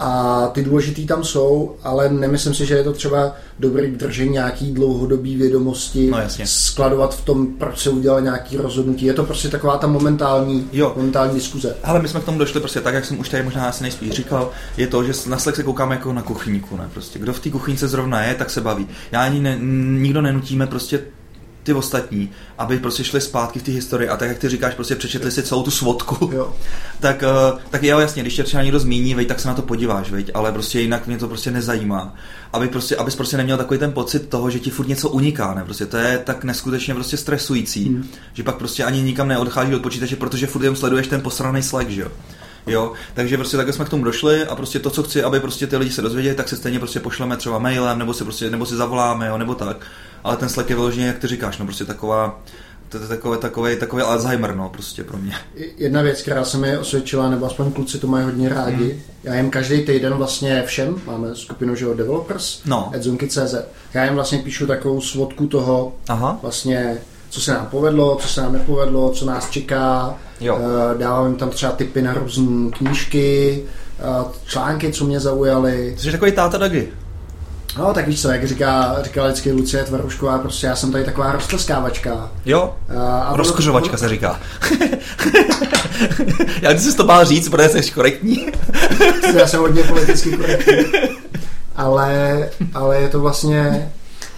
A 0.00 0.46
ty 0.52 0.64
důležitý 0.64 1.06
tam 1.06 1.24
jsou, 1.24 1.74
ale 1.82 2.08
nemyslím 2.08 2.54
si, 2.54 2.66
že 2.66 2.74
je 2.74 2.84
to 2.84 2.92
třeba 2.92 3.32
dobrý 3.58 3.86
držení 3.90 4.30
nějaký 4.32 4.72
dlouhodobý 4.72 5.36
vědomosti, 5.36 6.10
No, 6.10 6.18
jasně. 6.18 6.46
skladovat 6.46 7.14
v 7.16 7.24
tom, 7.24 7.46
proč 7.46 7.78
se 7.82 7.90
udělal 7.90 8.20
nějaký 8.20 8.56
rozhodnutí. 8.56 9.06
Je 9.06 9.14
to 9.14 9.24
prostě 9.24 9.48
taková 9.48 9.76
ta 9.78 9.86
momentální, 9.86 10.68
Jo. 10.72 10.92
momentální 10.96 11.34
diskuze. 11.34 11.76
Ale 11.84 12.02
my 12.02 12.08
jsme 12.08 12.20
k 12.20 12.24
tomu 12.24 12.38
došli 12.38 12.60
prostě 12.60 12.80
tak, 12.80 12.94
jak 12.94 13.04
jsem 13.04 13.18
už 13.20 13.28
tady 13.28 13.42
možná 13.42 13.68
asi 13.68 13.82
nejspíš 13.82 14.10
říkal, 14.10 14.50
je 14.76 14.86
to, 14.86 15.04
že 15.04 15.12
na 15.28 15.38
Slack 15.38 15.56
se 15.56 15.62
koukáme 15.62 15.94
jako 15.94 16.12
na 16.12 16.22
kuchyňku, 16.22 16.76
ne? 16.76 16.88
Prostě 16.92 17.18
kdo 17.18 17.32
v 17.32 17.40
té 17.40 17.50
kuchyňce 17.50 17.88
zrovna 17.88 18.22
je, 18.22 18.34
tak 18.34 18.50
se 18.50 18.60
baví. 18.60 18.88
Já 19.12 19.22
ani 19.24 19.40
ne, 19.40 19.58
nikdo 20.00 20.22
nenutíme 20.22 20.66
prostě 20.66 21.00
ty 21.68 21.74
ostatní, 21.74 22.30
aby 22.58 22.78
prostě 22.78 23.04
šli 23.04 23.20
zpátky 23.20 23.58
v 23.58 23.62
té 23.62 23.72
historii 23.72 24.08
a 24.08 24.16
tak, 24.16 24.28
jak 24.28 24.38
ty 24.38 24.48
říkáš, 24.48 24.74
prostě 24.74 24.94
přečetli 24.96 25.30
si 25.30 25.42
celou 25.42 25.62
tu 25.62 25.70
svodku, 25.70 26.30
Jo. 26.32 26.54
tak, 27.00 27.22
eh, 27.22 27.58
tak 27.70 27.82
jo, 27.82 27.98
jasně, 27.98 28.22
když 28.22 28.36
tě 28.36 28.44
třeba 28.44 28.62
někdo 28.62 28.78
zmíní, 28.78 29.14
veď, 29.14 29.28
tak 29.28 29.40
se 29.40 29.48
na 29.48 29.54
to 29.54 29.62
podíváš, 29.62 30.10
veď, 30.10 30.30
ale 30.34 30.52
prostě 30.52 30.80
jinak 30.80 31.06
mě 31.06 31.18
to 31.18 31.28
prostě 31.28 31.50
nezajímá. 31.50 32.14
Aby 32.52 32.68
prostě, 32.68 32.96
abys 32.96 33.16
prostě 33.16 33.36
neměl 33.36 33.56
takový 33.56 33.78
ten 33.78 33.92
pocit 33.92 34.28
toho, 34.28 34.50
že 34.50 34.58
ti 34.58 34.70
furt 34.70 34.88
něco 34.88 35.08
uniká, 35.08 35.54
ne? 35.54 35.64
Prostě 35.64 35.86
to 35.86 35.96
je 35.96 36.18
tak 36.18 36.44
neskutečně 36.44 36.94
prostě 36.94 37.16
stresující, 37.16 37.84
Hmm. 37.88 38.08
že 38.32 38.42
pak 38.42 38.56
prostě 38.56 38.84
ani 38.84 39.02
nikam 39.02 39.28
neodchází 39.28 39.74
od 39.74 39.82
počítače, 39.82 40.16
protože 40.16 40.46
furt 40.46 40.62
jenom 40.62 40.76
sleduješ 40.76 41.06
ten 41.06 41.20
posraný 41.20 41.62
Slack, 41.62 41.90
že 41.90 42.00
jo? 42.00 42.08
Jo, 42.66 42.92
takže 43.14 43.36
prostě 43.36 43.56
takhle 43.56 43.72
jsme 43.72 43.84
k 43.84 43.88
tomu 43.88 44.04
došli 44.04 44.46
a 44.46 44.56
prostě 44.56 44.78
to, 44.78 44.90
co 44.90 45.02
chci, 45.02 45.22
aby 45.22 45.40
prostě 45.40 45.66
ty 45.66 45.76
lidi 45.76 45.90
se 45.90 46.02
dozvěděli, 46.02 46.34
tak 46.34 46.48
se 46.48 46.56
stejně 46.56 46.78
prostě 46.78 47.00
pošleme 47.00 47.36
třeba 47.36 47.58
mailem, 47.58 47.98
nebo 47.98 48.14
si 48.14 48.24
prostě, 48.24 48.50
nebo 48.50 48.66
si 48.66 48.76
zavoláme, 48.76 49.26
jo, 49.26 49.38
nebo 49.38 49.54
tak. 49.54 49.86
Ale 50.24 50.36
ten 50.36 50.48
Slack 50.48 50.70
je 50.70 50.76
vyloženě, 50.76 51.06
jak 51.06 51.18
ty 51.18 51.26
říkáš, 51.26 51.58
no 51.58 51.64
prostě 51.64 51.84
taková, 51.84 52.40
to 52.88 52.98
je 52.98 53.08
takové, 53.08 53.38
takové, 53.38 53.76
takové 53.76 54.02
Alzheimer, 54.02 54.56
no, 54.56 54.68
prostě 54.68 55.04
pro 55.04 55.18
mě. 55.18 55.34
Jedna 55.76 56.02
věc, 56.02 56.22
která 56.22 56.44
se 56.44 56.58
mi 56.58 56.78
osvědčila, 56.78 57.30
nebo 57.30 57.46
aspoň 57.46 57.72
kluci 57.72 57.98
to 57.98 58.06
mají 58.06 58.24
hodně 58.24 58.48
rádi, 58.48 58.84
Hmm. 58.84 59.00
já 59.24 59.34
jim 59.34 59.50
každý 59.50 59.84
týden 59.84 60.14
vlastně 60.14 60.62
všem, 60.66 60.96
máme 61.06 61.34
skupinu, 61.34 61.74
že 61.74 61.84
jo, 61.84 61.94
developers, 61.94 62.60
No. 62.66 62.90
edzonky.cz, 62.92 63.54
já 63.94 64.04
jim 64.04 64.14
vlastně 64.14 64.38
píšu 64.38 64.66
takovou 64.66 65.00
svodku 65.00 65.46
toho, 65.46 65.92
Aha. 66.08 66.38
vlastně, 66.42 66.96
co 67.30 67.40
se 67.40 67.52
nám 67.54 67.66
povedlo, 67.66 68.16
co 68.22 68.28
se 68.28 68.40
nám 68.40 68.52
nepovedlo, 68.52 69.10
co 69.10 69.26
nás 69.26 69.50
čeká. 69.50 70.14
Jo. 70.40 70.58
Eh, 70.94 70.98
Dávám 70.98 71.26
jim 71.26 71.36
tam 71.36 71.50
třeba 71.50 71.72
tipy 71.72 72.02
na 72.02 72.14
různé 72.14 72.70
knížky, 72.70 73.62
eh, 73.98 74.24
články, 74.46 74.92
co 74.92 75.04
mě 75.04 75.20
zaujaly. 75.20 75.94
Jsi 75.98 76.12
takový 76.12 76.32
táta 76.32 76.58
Dagi. 76.58 76.88
No, 77.78 77.94
tak 77.94 78.06
víš 78.08 78.22
co, 78.22 78.30
jak 78.30 78.46
říká, 78.46 78.96
říkala 79.02 79.26
vždycky 79.28 79.52
Lucie 79.52 79.84
Tvarušková, 79.84 80.38
prostě 80.38 80.66
já 80.66 80.76
jsem 80.76 80.92
tady 80.92 81.04
taková 81.04 81.32
roztleskávačka. 81.32 82.30
Jo, 82.44 82.74
A- 82.98 83.36
rozkořovačka 83.36 83.96
se 83.96 84.08
říká. 84.08 84.40
Já 86.62 86.72
když 86.72 86.82
jsi 86.84 86.96
to 86.96 87.04
bál 87.04 87.24
říct, 87.24 87.48
protože 87.48 87.68
jsi 87.82 87.90
korektní. 87.90 88.46
já 89.38 89.46
jsem 89.46 89.60
hodně 89.60 89.82
politicky 89.82 90.36
korektní. 90.36 90.74
Ale, 91.76 92.50
ale 92.74 93.00
je 93.00 93.08
to 93.08 93.20
vlastně, 93.20 93.92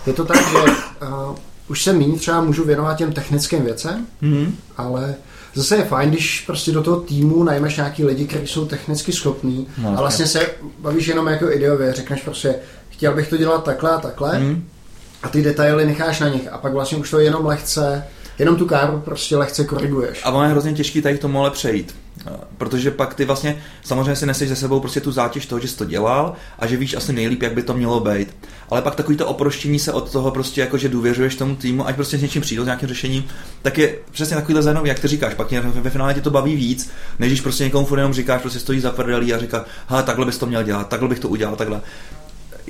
je 0.07 0.13
to 0.13 0.25
tak, 0.25 0.37
že 0.51 0.57
uh, 0.59 1.37
už 1.69 1.83
se 1.83 1.93
méně 1.93 2.19
třeba 2.19 2.41
můžu 2.41 2.65
věnovat 2.65 2.95
těm 2.95 3.13
technickým 3.13 3.65
věcem, 3.65 4.07
Mhm. 4.21 4.57
ale 4.77 5.15
zase 5.55 5.77
je 5.77 5.85
fajn, 5.85 6.11
když 6.11 6.41
prostě 6.47 6.73
do 6.73 6.83
toho 6.83 7.01
týmu 7.01 7.43
najmeš 7.45 7.77
nějaký 7.77 8.05
lidi, 8.05 8.27
kteří 8.27 8.47
jsou 8.47 8.65
technicky 8.67 9.13
schopní 9.13 9.67
No, 9.79 9.89
a 9.97 10.01
vlastně 10.01 10.27
se 10.27 10.47
bavíš 10.79 11.07
jenom 11.07 11.27
jako 11.27 11.51
ideově, 11.53 11.93
řekneš 11.93 12.21
prostě, 12.23 12.55
chtěl 13.01 13.15
bych 13.15 13.29
to 13.29 13.37
dělat 13.37 13.65
takhle 13.65 13.91
a 13.91 13.99
takhle 13.99 14.39
Mhm. 14.39 14.65
a 15.23 15.29
ty 15.29 15.43
detaily 15.43 15.87
necháš 15.87 16.21
na 16.21 16.29
nich 16.29 16.49
a 16.53 16.59
pak 16.59 16.73
vlastně 16.73 16.99
už 16.99 17.11
to 17.11 17.19
jenom 17.21 17.47
lehce, 17.47 18.05
jenom 18.39 18.57
tu 18.57 18.67
káru 18.67 19.01
prostě 19.01 19.37
lehce 19.37 19.65
koriguješ. 19.65 20.21
A 20.25 20.31
ono 20.31 20.43
je 20.45 20.51
hrozně 20.51 20.73
těžký 20.73 21.03
tady 21.03 21.19
k 21.19 21.21
tomu 21.21 21.41
ale 21.41 21.51
přejít. 21.51 21.95
Eh, 22.27 22.31
Protože 22.59 22.91
pak 22.91 23.15
ty 23.15 23.25
vlastně 23.25 23.63
samozřejmě 23.83 24.17
si 24.17 24.27
neseš 24.27 24.49
ze 24.49 24.57
sebou 24.57 24.81
prostě 24.81 25.01
tu 25.01 25.13
zátěž 25.13 25.47
toho, 25.47 25.61
že 25.61 25.69
jsi 25.69 25.77
to 25.77 25.85
dělal 25.85 26.35
a 26.59 26.67
že 26.67 26.77
víš 26.77 26.95
asi 26.95 27.13
nejlíp, 27.13 27.43
jak 27.43 27.53
by 27.53 27.63
to 27.63 27.75
mělo 27.75 28.01
být. 28.01 28.37
Ale 28.71 28.83
pak 28.83 28.95
takový 28.95 29.17
to 29.17 29.27
oproštění 29.27 29.79
se 29.79 29.93
od 29.93 30.13
toho 30.13 30.31
prostě 30.31 30.61
jako, 30.61 30.79
že 30.79 30.89
důvěřuješ 30.89 31.35
tomu 31.35 31.57
týmu, 31.57 31.87
ať 31.87 31.95
prostě 31.95 32.19
s 32.19 32.23
něčím 32.23 32.43
přijdou, 32.43 32.63
s 32.63 32.67
nějakým 32.67 32.89
řešením, 32.89 33.25
tak 33.63 33.79
je 33.79 33.95
přesně 34.13 34.37
takovýhle 34.37 34.63
zajímavý, 34.63 34.89
jak 34.89 34.99
ty 34.99 35.09
říkáš. 35.09 35.35
Pak 35.35 35.49
tě, 35.49 35.61
ve 35.61 35.91
finále 35.91 36.15
tě 36.15 36.21
to 36.21 36.31
baví 36.31 36.57
víc, 36.57 36.91
než 37.19 37.29
když 37.29 37.41
prostě 37.41 37.65
někomu 37.65 37.87
furt 37.87 37.99
jenom 37.99 38.13
říkáš, 38.15 38.41
prostě 38.41 38.59
stojí 38.59 38.81
za 38.81 38.91
prdelí 38.93 39.35
a 39.35 39.39
říká, 39.39 39.65
hele, 39.87 40.03
takhle 40.03 40.27
bys 40.27 40.39
to 40.39 40.47
měl 40.47 40.63
dělat, 40.63 40.89
takhle 40.89 41.09
bych 41.09 41.19
to 41.19 41.29
udělal, 41.29 41.57
takhle 41.57 41.81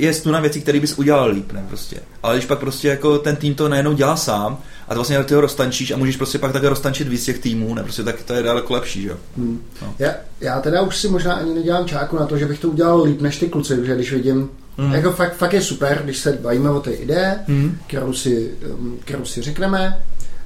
je 0.02 0.14
stuna 0.14 0.40
věcí, 0.40 0.60
které 0.60 0.80
bys 0.80 0.98
udělal 0.98 1.30
líp, 1.30 1.52
ne 1.52 1.64
prostě. 1.68 1.96
Ale 2.22 2.34
když 2.36 2.46
pak 2.46 2.58
prostě 2.58 2.88
jako 2.88 3.18
ten 3.18 3.36
tým 3.36 3.54
to 3.54 3.68
najednou 3.68 3.92
dělá 3.92 4.16
sám 4.16 4.58
a 4.88 4.88
to 4.88 4.94
vlastně 4.94 5.24
ty 5.24 5.34
ho 5.34 5.40
roztančíš 5.40 5.90
a 5.90 5.96
můžeš 5.96 6.16
prostě 6.16 6.38
pak 6.38 6.52
také 6.52 6.68
roztančit 6.68 7.08
víc 7.08 7.24
těch 7.24 7.38
týmů, 7.38 7.74
ne 7.74 7.82
prostě 7.82 8.02
tak 8.02 8.22
to 8.22 8.32
je 8.34 8.42
daleko 8.42 8.72
lepší, 8.74 9.02
že 9.02 9.08
jo. 9.08 9.16
Hmm. 9.36 9.62
No. 9.82 9.94
Já, 9.98 10.10
já 10.40 10.60
teda 10.60 10.82
už 10.82 10.96
si 10.96 11.08
možná 11.08 11.34
ani 11.34 11.54
nedělám 11.54 11.86
čáku 11.86 12.16
na 12.16 12.26
to, 12.26 12.38
že 12.38 12.46
bych 12.46 12.58
to 12.58 12.68
udělal 12.68 13.02
líp 13.02 13.20
než 13.20 13.36
ty 13.38 13.48
kluci, 13.48 13.76
protože 13.76 13.94
když 13.94 14.12
vidím, 14.12 14.48
Mm. 14.78 14.92
jako 14.92 15.12
fakt, 15.12 15.36
fakt 15.36 15.52
je 15.52 15.60
super, 15.62 16.00
když 16.04 16.18
se 16.18 16.32
bavíme 16.32 16.70
o 16.70 16.80
té 16.80 16.90
ideje, 16.90 17.38
Mm. 17.48 17.78
kterou 17.86 18.12
si, 18.12 18.50
um, 18.78 18.98
kterou 19.04 19.24
si 19.24 19.42
řekneme 19.42 19.98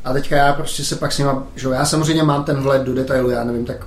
a 0.05 0.13
teďka 0.13 0.37
já 0.37 0.53
prostě 0.53 0.85
se 0.85 0.97
pak 0.97 1.13
s 1.13 1.19
nima, 1.19 1.47
že 1.57 1.67
jo, 1.67 1.73
já 1.73 1.85
samozřejmě 1.85 2.23
mám 2.23 2.45
ten 2.45 2.57
vhled 2.63 2.83
do 2.83 2.95
detailu, 2.95 3.31
já 3.31 3.45
nevím, 3.45 3.65
tak 3.65 3.87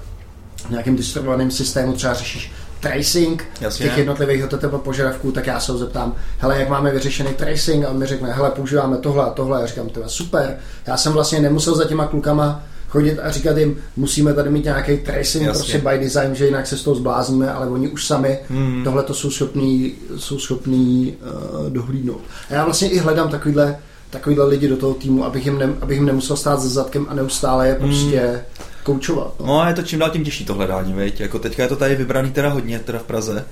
v 0.68 0.70
nějakým 0.70 0.96
distribuovaném 0.96 1.52
systému 1.52 1.94
třeba 1.94 2.14
řešíš 2.14 2.52
tracing 2.80 3.46
Jasně. 3.62 3.86
těch 3.86 3.98
jednotlivých 3.98 4.44
HTTP 4.44 4.74
požadavků, 4.84 5.32
tak 5.32 5.48
já 5.48 5.60
se 5.60 5.72
ho 5.72 5.78
zeptám, 5.78 6.16
hele, 6.40 6.60
jak 6.60 6.70
máme 6.70 6.92
vyřešený 6.92 7.34
tracing 7.34 7.86
a 7.86 7.90
on 7.90 7.98
mi 7.98 8.06
řekne, 8.06 8.32
hele, 8.34 8.52
používáme 8.52 8.98
tohle 8.98 9.24
a 9.26 9.30
tohle, 9.30 9.58
a 9.58 9.62
já 9.62 9.68
říkám, 9.68 9.90
to 9.90 10.02
super. 10.08 10.58
Já 10.88 10.98
jsem 10.98 11.14
vlastně 11.14 11.40
nemusel 11.40 11.76
za 11.76 11.86
těma 11.86 12.06
klukama 12.08 12.64
chodit 12.90 13.20
a 13.20 13.32
říkat 13.32 13.58
jim, 13.58 13.78
musíme 13.96 14.34
tady 14.34 14.50
mít 14.50 14.64
nějaký 14.66 14.98
tracing 14.98 15.46
Jasně. 15.46 15.60
prostě 15.60 15.78
by 15.78 15.98
design, 16.00 16.36
že 16.36 16.46
jinak 16.46 16.68
se 16.68 16.78
z 16.78 16.84
toho 16.84 16.96
zblázníme, 16.96 17.52
ale 17.52 17.68
oni 17.68 17.88
už 17.88 18.06
sami 18.06 18.40
Mm. 18.50 18.82
tohle 18.84 19.04
to 19.04 19.14
jsou 19.14 19.32
schopní, 19.32 19.94
jsou 20.18 20.40
schopní 20.40 21.16
uh, 21.62 21.70
dohlídnout. 21.70 22.22
A 22.50 22.54
já 22.54 22.66
vlastně 22.66 22.90
i 22.90 22.98
hledám 22.98 23.30
takovýhle, 23.30 23.78
takovýhle 24.10 24.46
lidi 24.46 24.68
do 24.68 24.78
toho 24.78 24.94
týmu, 24.94 25.26
abych 25.26 25.46
jim, 25.46 25.58
ne, 25.60 25.70
abych 25.82 25.98
jim 25.98 26.06
nemusel 26.06 26.38
stát 26.38 26.62
za 26.62 26.70
zadkem 26.70 27.06
a 27.10 27.14
neustále 27.14 27.68
je 27.68 27.76
prostě 27.76 28.42
koučovat. 28.88 29.34
No. 29.40 29.46
No 29.46 29.62
a 29.62 29.68
je 29.68 29.74
to 29.74 29.84
čím 29.84 30.00
dál 30.00 30.10
tím 30.10 30.24
těžší 30.24 30.46
to 30.46 30.54
hledání, 30.54 30.94
veď? 30.94 31.20
Jako 31.20 31.40
teďka 31.40 31.64
je 31.64 31.70
to 31.70 31.76
tady 31.76 31.96
vybraný 31.96 32.32
teda 32.32 32.50
hodně, 32.50 32.80
teda 32.80 33.00
v 33.00 33.04
Praze. 33.04 33.46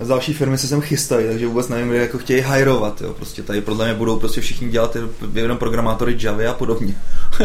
A 0.00 0.04
z 0.04 0.08
další 0.08 0.32
firmy 0.34 0.58
se 0.58 0.66
sem 0.66 0.80
chystají, 0.80 1.26
takže 1.26 1.46
vůbec 1.46 1.68
nevím, 1.68 1.88
kde 1.88 1.98
jako 1.98 2.18
chtějí 2.18 2.40
hajrovat, 2.40 3.00
jo. 3.00 3.12
Prostě 3.12 3.42
tady 3.42 3.60
podle 3.60 3.84
mě 3.84 3.94
budou 3.94 4.18
prostě 4.18 4.40
všichni 4.40 4.68
dělat 4.68 4.96
jenom 5.34 5.58
programátory 5.58 6.16
Java 6.20 6.50
a 6.50 6.54
podobně. 6.54 6.94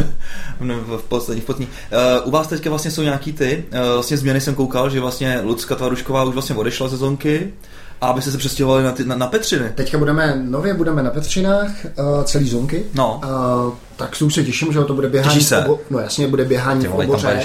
V 0.97 1.03
poslední, 1.07 1.41
v 1.41 1.45
poslední. 1.45 1.67
Uh, 1.67 2.27
u 2.27 2.31
vás 2.31 2.47
teďka 2.47 2.69
vlastně 2.69 2.91
jsou 2.91 3.01
nějaký 3.01 3.33
ty, 3.33 3.63
uh, 3.73 3.93
vlastně 3.93 4.17
změny 4.17 4.41
jsem 4.41 4.55
koukal, 4.55 4.89
že 4.89 4.99
vlastně 4.99 5.41
Lucka 5.43 5.75
Tvarušková 5.75 6.23
už 6.23 6.33
vlastně 6.33 6.55
odešla 6.55 6.87
ze 6.87 6.97
zonky 6.97 7.53
a 8.01 8.07
abyste 8.07 8.31
se 8.31 8.37
přestěhovali 8.37 8.83
na, 8.83 8.91
ty, 8.91 9.05
na, 9.05 9.15
na 9.15 9.27
Petřiny. 9.27 9.71
Teďka 9.75 9.97
budeme, 9.97 10.41
nově 10.45 10.73
budeme 10.73 11.03
na 11.03 11.09
Petřinách, 11.09 11.71
uh, 11.99 12.23
celý 12.23 12.49
zonky. 12.49 12.83
No. 12.93 13.21
Uh, 13.67 13.73
tak 13.95 14.15
se 14.15 14.25
už 14.25 14.33
se 14.33 14.43
těším, 14.43 14.73
že 14.73 14.79
to 14.81 14.93
bude 14.93 15.09
běhání. 15.09 15.33
Těšíš 15.33 15.47
se? 15.49 15.63
Obo- 15.65 15.79
no 15.89 15.99
jasně, 15.99 16.27
bude 16.27 16.45
běhání 16.45 16.81
Ty 16.81 16.87
v 16.87 16.91
vole, 16.91 17.05
oboře. 17.05 17.41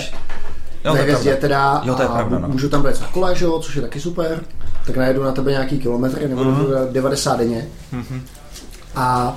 Jo, 0.85 0.91
to 0.91 0.93
ve 0.93 0.99
je 0.99 1.03
hvězdě 1.05 1.37
teda 1.37 1.83
Jo, 1.85 1.95
to 1.95 2.03
je 2.03 2.09
pravda, 2.09 2.39
no. 2.39 2.49
můžu 2.49 2.69
tam 2.69 2.83
být 2.83 3.01
na 3.01 3.07
kole, 3.07 3.35
že 3.35 3.45
jo, 3.45 3.59
což 3.59 3.75
je 3.77 3.83
taky 3.83 4.01
super. 4.01 4.41
Tak 4.87 4.97
najedu 4.97 5.23
na 5.23 5.33
tebe 5.33 5.51
nějaký 5.51 5.79
kilometry, 5.79 6.29
nebo 6.29 6.45
Mhm. 6.45 6.61
mm 6.61 6.93
90 6.93 7.37
denně. 7.39 7.69
Mhm. 7.93 8.23
A 8.97 9.37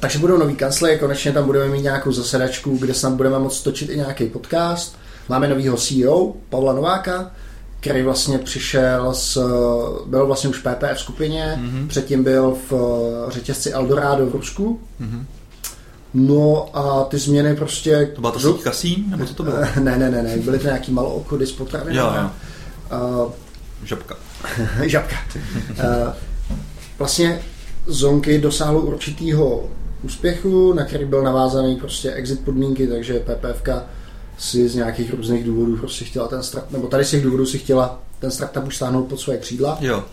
takže 0.00 0.18
budou 0.18 0.36
nový 0.38 0.54
kancly, 0.56 0.96
konečně 1.00 1.32
tam 1.32 1.44
budeme 1.46 1.68
mít 1.68 1.82
nějakou 1.82 2.12
zasedačku, 2.12 2.76
kde 2.78 2.94
snad 2.94 3.12
budeme 3.12 3.38
moct 3.38 3.60
točit 3.62 3.88
i 3.90 3.96
nějaký 3.96 4.26
podcast. 4.26 4.96
Máme 5.28 5.48
novýho 5.48 5.76
CEO, 5.76 6.32
Pavla 6.48 6.72
Nováka, 6.72 7.30
který 7.80 8.02
vlastně 8.02 8.38
přišel 8.38 9.14
z, 9.14 9.38
byl 10.06 10.26
vlastně 10.26 10.50
už 10.50 10.58
v 10.58 10.62
PPF 10.62 11.00
skupině, 11.00 11.58
Mhm. 11.62 11.88
předtím 11.88 12.24
byl 12.24 12.56
v 12.70 12.72
eh, 13.28 13.30
řetězci 13.32 13.70
Eldorado 13.72 14.26
v 14.26 14.32
Rusku. 14.34 14.80
Mhm. 14.98 15.26
No 16.14 16.70
a 16.78 17.04
ty 17.04 17.18
změny 17.18 17.56
prostě... 17.56 18.12
To 18.14 18.20
byla 18.20 18.32
to 18.32 18.40
síť 18.40 18.62
kasín, 18.62 19.04
nebo 19.10 19.24
co 19.26 19.34
to 19.34 19.42
bylo? 19.42 19.56
Ne, 19.80 19.98
ne, 19.98 20.10
ne, 20.10 20.22
ne, 20.22 20.36
byly 20.36 20.58
to 20.58 20.66
nějaký 20.66 20.92
malou 20.92 21.10
obchody 21.10 21.46
s 21.46 21.52
potravinami. 21.52 21.98
Jo, 22.18 22.22
jo. 22.22 22.30
Uh, 23.26 23.32
Žabka. 23.84 24.16
žabka. 24.82 25.16
Uh, 25.70 26.12
vlastně 26.98 27.40
Zonky 27.86 28.38
dosáhlo 28.38 28.80
určitého 28.80 29.64
úspěchu, 30.02 30.72
na 30.72 30.84
který 30.84 31.04
byl 31.04 31.22
navázaný 31.22 31.76
prostě 31.76 32.12
exit 32.12 32.44
podmínky, 32.44 32.86
takže 32.86 33.20
PPFka 33.20 33.84
si 34.38 34.68
z 34.68 34.74
nějakých 34.74 35.14
různých 35.14 35.44
důvodů 35.44 35.76
prostě 35.76 36.04
chtěla 36.04 36.28
ten 36.28 36.42
start, 36.42 36.70
nebo 36.70 36.86
tady 36.86 37.04
z 37.04 37.10
těch 37.10 37.22
důvodů 37.22 37.46
si 37.46 37.58
chtěla 37.58 38.02
ten 38.18 38.30
startup 38.30 38.66
už 38.66 38.76
stáhnout 38.76 39.04
pod 39.04 39.20
svoje 39.20 39.38
křídla. 39.38 39.78
Jo. 39.80 40.04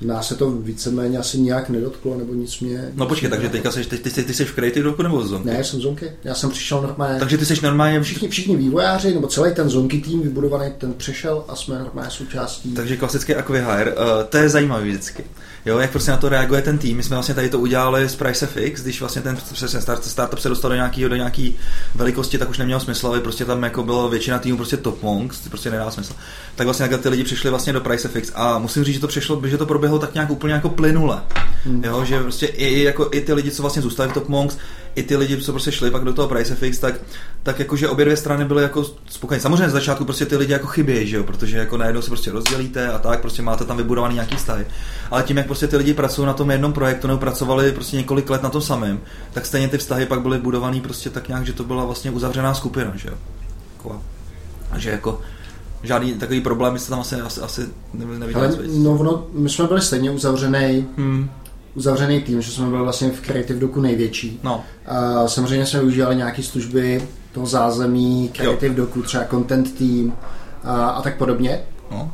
Nás 0.00 0.28
se 0.28 0.34
to 0.34 0.50
víceméně 0.50 1.18
asi 1.18 1.38
nijak 1.38 1.68
nedotklo, 1.68 2.18
nebo 2.18 2.34
nic 2.34 2.60
mě... 2.60 2.92
No 2.94 3.06
počkej, 3.06 3.30
takže 3.30 3.48
teďka 3.48 3.70
seš, 3.70 3.86
ty, 3.86 3.98
ty, 3.98 4.10
ty, 4.10 4.22
ty 4.22 4.34
jsi 4.34 4.44
v 4.44 4.52
Creative 4.52 4.84
Doku 4.84 5.02
nebo 5.02 5.20
v 5.20 5.26
Zonky? 5.26 5.48
Ne, 5.48 5.64
jsem 5.64 5.80
Zonky. 5.80 6.12
Já 6.24 6.34
jsem 6.34 6.50
přišel 6.50 6.82
normálně... 6.82 7.18
Takže 7.18 7.38
ty 7.38 7.46
jsi 7.46 7.54
normálně 7.62 8.00
Všichni, 8.00 8.28
všichni 8.28 8.56
vývojáři, 8.56 9.14
nebo 9.14 9.26
celý 9.26 9.54
ten 9.54 9.68
Zonky 9.70 10.00
tým 10.00 10.22
vybudovaný, 10.22 10.72
ten 10.78 10.92
přešel 10.92 11.44
a 11.48 11.56
jsme 11.56 11.78
normálně 11.78 12.10
součástí. 12.10 12.72
Takže 12.72 12.96
klasický 12.96 13.34
acquihire, 13.34 13.92
uh, 13.92 14.00
to 14.28 14.36
je 14.36 14.48
zajímavý 14.48 14.90
vždycky. 14.90 15.24
Jo, 15.66 15.78
jak 15.78 15.90
prostě 15.90 16.10
na 16.10 16.16
to 16.16 16.28
reaguje 16.28 16.62
ten 16.62 16.78
tým. 16.78 16.96
My 16.96 17.02
jsme 17.02 17.16
vlastně 17.16 17.34
tady 17.34 17.48
to 17.48 17.58
udělali 17.58 18.08
z 18.08 18.16
PriceFX, 18.16 18.82
když 18.82 19.00
vlastně 19.00 19.22
ten 19.22 19.38
přesně 19.52 19.80
start, 19.80 20.04
startup 20.04 20.38
se 20.38 20.48
dostal 20.48 20.70
do 20.70 20.74
nějaký, 20.74 21.04
do 21.04 21.16
nějaký 21.16 21.56
velikosti, 21.94 22.38
tak 22.38 22.50
už 22.50 22.58
nemělo 22.58 22.80
smysl, 22.80 23.06
aby 23.06 23.20
prostě 23.20 23.44
tam 23.44 23.62
jako 23.62 23.82
bylo 23.82 24.08
většina 24.08 24.38
týmu 24.38 24.56
prostě 24.56 24.76
top 24.76 25.02
monks, 25.02 25.40
to 25.40 25.48
prostě 25.48 25.70
nedá 25.70 25.90
smysl. 25.90 26.14
Tak 26.56 26.66
vlastně 26.66 26.88
ty 26.88 27.08
lidi 27.08 27.24
přišli 27.24 27.50
vlastně 27.50 27.72
do 27.72 27.80
PriceFX 27.80 28.32
a 28.34 28.58
musím 28.58 28.84
říct, 28.84 28.94
že 28.94 29.00
to 29.00 29.08
přišlo, 29.08 29.42
že 29.44 29.58
to 29.58 29.66
proběhlo 29.66 29.87
tak 29.96 30.14
nějak 30.14 30.30
úplně 30.30 30.54
jako 30.54 30.68
plynule. 30.68 31.22
Hmm. 31.64 31.84
Jo, 31.84 32.04
že 32.04 32.20
prostě 32.20 32.46
i, 32.46 32.82
jako, 32.82 33.08
i 33.12 33.20
ty 33.20 33.32
lidi, 33.32 33.50
co 33.50 33.62
vlastně 33.62 33.82
zůstali 33.82 34.08
v 34.08 34.12
Top 34.12 34.28
Monks, 34.28 34.56
i 34.94 35.02
ty 35.02 35.16
lidi, 35.16 35.36
co 35.36 35.52
prostě 35.52 35.72
šli 35.72 35.90
pak 35.90 36.04
do 36.04 36.12
toho 36.12 36.28
PriceFX, 36.28 36.78
tak, 36.78 36.94
tak 37.42 37.58
jakože 37.58 37.88
obě 37.88 38.04
dvě 38.04 38.16
strany 38.16 38.44
byly 38.44 38.62
jako 38.62 38.84
spokojení. 39.08 39.42
Samozřejmě 39.42 39.68
z 39.68 39.72
začátku 39.72 40.04
prostě 40.04 40.26
ty 40.26 40.36
lidi 40.36 40.52
jako 40.52 40.66
chybějí, 40.66 41.06
že 41.06 41.16
jo, 41.16 41.24
protože 41.24 41.58
jako 41.58 41.76
najednou 41.76 42.02
se 42.02 42.08
prostě 42.08 42.30
rozdělíte 42.30 42.88
a 42.88 42.98
tak, 42.98 43.20
prostě 43.20 43.42
máte 43.42 43.64
tam 43.64 43.76
vybudovaný 43.76 44.14
nějaký 44.14 44.36
vztahy. 44.36 44.66
Ale 45.10 45.22
tím, 45.22 45.36
jak 45.36 45.46
prostě 45.46 45.66
ty 45.66 45.76
lidi 45.76 45.94
pracují 45.94 46.26
na 46.26 46.32
tom 46.32 46.50
jednom 46.50 46.72
projektu 46.72 47.06
nebo 47.06 47.20
pracovali 47.20 47.72
prostě 47.72 47.96
několik 47.96 48.30
let 48.30 48.42
na 48.42 48.50
tom 48.50 48.62
samém, 48.62 49.00
tak 49.32 49.46
stejně 49.46 49.68
ty 49.68 49.78
vztahy 49.78 50.06
pak 50.06 50.20
byly 50.20 50.38
budovaný 50.38 50.80
prostě 50.80 51.10
tak 51.10 51.28
nějak, 51.28 51.46
že 51.46 51.52
to 51.52 51.64
byla 51.64 51.84
vlastně 51.84 52.10
uzavřená 52.10 52.54
skupina, 52.54 52.92
že 52.96 53.08
jo. 53.08 53.14
Taková. 53.76 54.00
A 54.70 54.78
že 54.78 54.90
jako 54.90 55.20
žádný 55.88 56.12
takový 56.14 56.40
problém 56.40 56.78
jste 56.78 56.90
tam 56.90 57.00
asi, 57.00 57.14
asi, 57.16 57.40
asi 57.40 57.62
neviděli. 57.94 58.48
No, 58.78 59.02
no, 59.02 59.26
my 59.32 59.48
jsme 59.48 59.66
byli 59.66 59.80
stejně 59.82 60.10
uzavřený, 60.10 60.86
Hmm, 60.96 61.30
uzavřený 61.74 62.20
tým, 62.20 62.42
že 62.42 62.50
jsme 62.52 62.66
byli 62.66 62.82
vlastně 62.82 63.10
v 63.10 63.20
Creative 63.20 63.60
Doku 63.60 63.80
největší. 63.80 64.40
no, 64.42 64.64
A 64.86 65.28
samozřejmě 65.28 65.66
jsme 65.66 65.80
využívali 65.80 66.16
nějaké 66.16 66.42
služby 66.42 67.08
toho 67.32 67.46
zázemí, 67.46 68.30
Creative 68.34 68.74
Doku, 68.74 69.02
třeba 69.02 69.24
Content 69.24 69.78
Team 69.78 70.12
a, 70.64 70.88
a 70.88 71.02
tak 71.02 71.16
podobně. 71.18 71.60
no. 71.90 72.12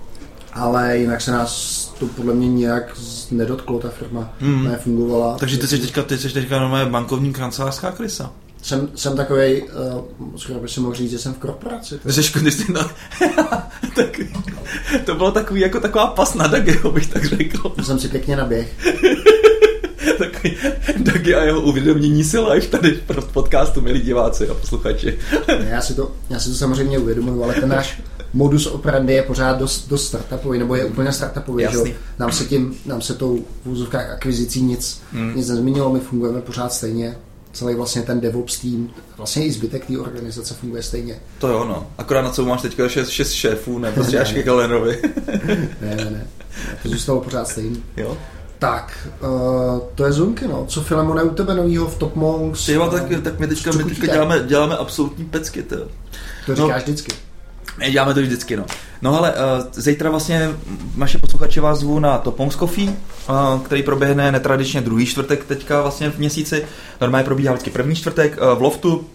Ale 0.53 0.99
jinak 0.99 1.21
se 1.21 1.33
nás 1.33 1.85
to 1.99 2.07
podle 2.07 2.35
mě 2.35 2.49
nějak 2.49 2.97
nedotklo, 3.31 3.79
ta 3.79 3.89
firma 3.89 4.33
Hmm. 4.41 4.65
nefungovala. 4.65 5.39
Takže 5.39 5.59
ty 5.59 5.67
jsi 5.67 5.79
teďka, 5.79 6.03
ty 6.03 6.19
jsi 6.19 6.29
teďka 6.31 6.61
normálně 6.61 6.91
bankovní 6.91 7.33
kancelářská 7.33 7.91
krysa. 7.93 8.31
Jsem, 8.65 8.89
jsem 8.95 9.17
takovej, 9.17 9.69
uh, 9.97 10.37
skoro 10.37 10.61
by 10.61 10.69
se 10.69 10.81
mohl 10.81 10.95
říct, 10.95 11.11
že 11.11 11.19
jsem 11.19 11.35
v 11.35 11.39
korporaci. 11.39 12.01
Jsi, 12.07 12.33
ty 12.43 12.51
jsi 12.51 12.73
na... 12.73 12.91
tak, 13.97 14.21
to 15.05 15.15
bylo 15.15 15.33
takový, 15.33 15.61
jako 15.61 15.81
taková 15.81 16.07
pas 16.07 16.35
na 16.35 16.47
Dageho, 16.47 16.91
bych 16.93 17.07
tak 17.07 17.25
řekl. 17.25 17.69
To 17.69 17.83
jsem 17.83 17.99
si 17.99 18.09
pěkně 18.09 18.37
naběh. 18.37 18.73
Takový 20.19 20.57
Dagi 20.97 21.35
a 21.35 21.45
jeho 21.45 21.61
uvědomění 21.61 22.25
si 22.25 22.39
live 22.39 22.67
tady 22.67 23.01
v 23.21 23.33
podcastu, 23.33 23.81
milí 23.81 24.01
diváci 24.01 24.49
a 24.49 24.55
posluchači. 24.55 25.19
Já, 25.59 25.81
si 25.81 25.95
to, 25.95 26.13
já 26.31 26.39
si 26.39 26.49
to 26.49 26.55
samozřejmě 26.55 26.99
uvědomuji, 26.99 27.45
ale 27.45 27.55
ten 27.55 27.69
náš, 27.69 28.03
modus 28.33 28.67
operandi 28.67 29.13
je 29.13 29.23
pořád 29.23 29.59
dost, 29.59 29.89
dost 29.89 30.07
startupový, 30.07 30.59
nebo 30.59 30.75
je 30.75 30.85
úplně 30.85 31.13
startupový, 31.13 31.67
že 31.71 31.95
Nám 32.19 32.33
se 32.33 32.45
tím, 32.45 32.75
nám 32.87 33.01
se 33.01 33.15
tou 33.15 33.45
v 33.65 33.95
akvizicí 33.95 34.63
nic, 34.63 35.03
hmm. 35.13 35.37
nic 35.37 35.49
nezměnilo, 35.49 35.93
my 35.93 36.01
fungujeme 36.01 36.41
pořád 36.41 36.73
stejně 36.73 37.17
celý 37.55 37.75
vlastně 37.75 38.03
ten 38.03 38.21
DevOps 38.21 38.59
tým, 38.59 38.91
vlastně 39.17 39.45
i 39.47 39.53
zbytek 39.53 39.87
té 39.87 39.99
organizace 39.99 40.55
funguje 40.55 40.83
stejně. 40.83 41.21
To 41.39 41.49
jo, 41.49 41.65
no. 41.65 41.87
Akorát 41.99 42.23
na 42.23 42.31
co 42.31 42.45
máš 42.45 42.63
teďka 42.63 42.89
šest, 42.89 43.09
šest 43.09 43.33
šéfů, 43.33 43.79
ne 43.79 43.93
prostě 43.93 44.21
až 44.21 44.33
ke 44.33 44.43
Galenovi. 44.43 45.03
ne, 45.81 45.97
ne, 45.97 46.11
ne. 46.11 46.27
To 46.83 46.89
zůstalo 46.89 47.21
pořád 47.21 47.49
stejný. 47.49 47.83
Jo? 47.97 48.17
Tak, 48.59 49.09
uh, 49.23 49.81
to 49.95 50.05
je 50.05 50.13
Zunky, 50.13 50.49
no. 50.49 50.65
Co 50.69 50.83
Filemone 50.83 51.23
u 51.23 51.35
tebe 51.35 51.55
novýho 51.55 51.87
v 51.87 51.99
Top 51.99 52.17
Monks? 52.17 52.67
Tyjo, 52.67 52.91
tak, 52.91 53.03
tak 53.23 53.39
my 53.41 53.47
teďka, 53.47 53.73
my 53.73 53.85
teďka 53.85 54.07
děláme, 54.07 54.45
děláme 54.47 54.77
absolutní 54.77 55.25
pecky, 55.25 55.63
to. 55.63 55.77
To 56.47 56.55
říkáš 56.55 56.59
no, 56.59 56.79
vždycky. 56.83 57.13
My 57.79 57.91
děláme 57.91 58.15
to 58.15 58.21
vždycky, 58.21 58.57
no. 58.57 58.65
No 59.03 59.19
ale 59.19 59.33
uh, 59.33 59.37
zítra 59.73 60.11
vlastně 60.11 60.51
naše 60.97 61.19
posluchače 61.19 61.61
vás 61.61 61.79
zvu 61.79 61.99
na 61.99 62.19
Topongs 62.19 62.57
Coffee, 62.57 62.89
uh, 62.89 63.61
který 63.65 63.83
proběhne 63.83 64.33
netradičně 64.33 64.81
druhý 64.81 65.07
čtvrtek 65.07 65.45
teďka 65.45 65.83
vlastně 65.83 66.11
v 66.11 66.19
měsíci. 66.19 66.65
Normálně 67.01 67.25
probíhá 67.25 67.53
vždycky 67.53 67.71
první 67.71 67.95
čtvrtek 67.95 68.39
uh, 68.41 68.59
v 68.59 68.63
loftu. 68.63 69.07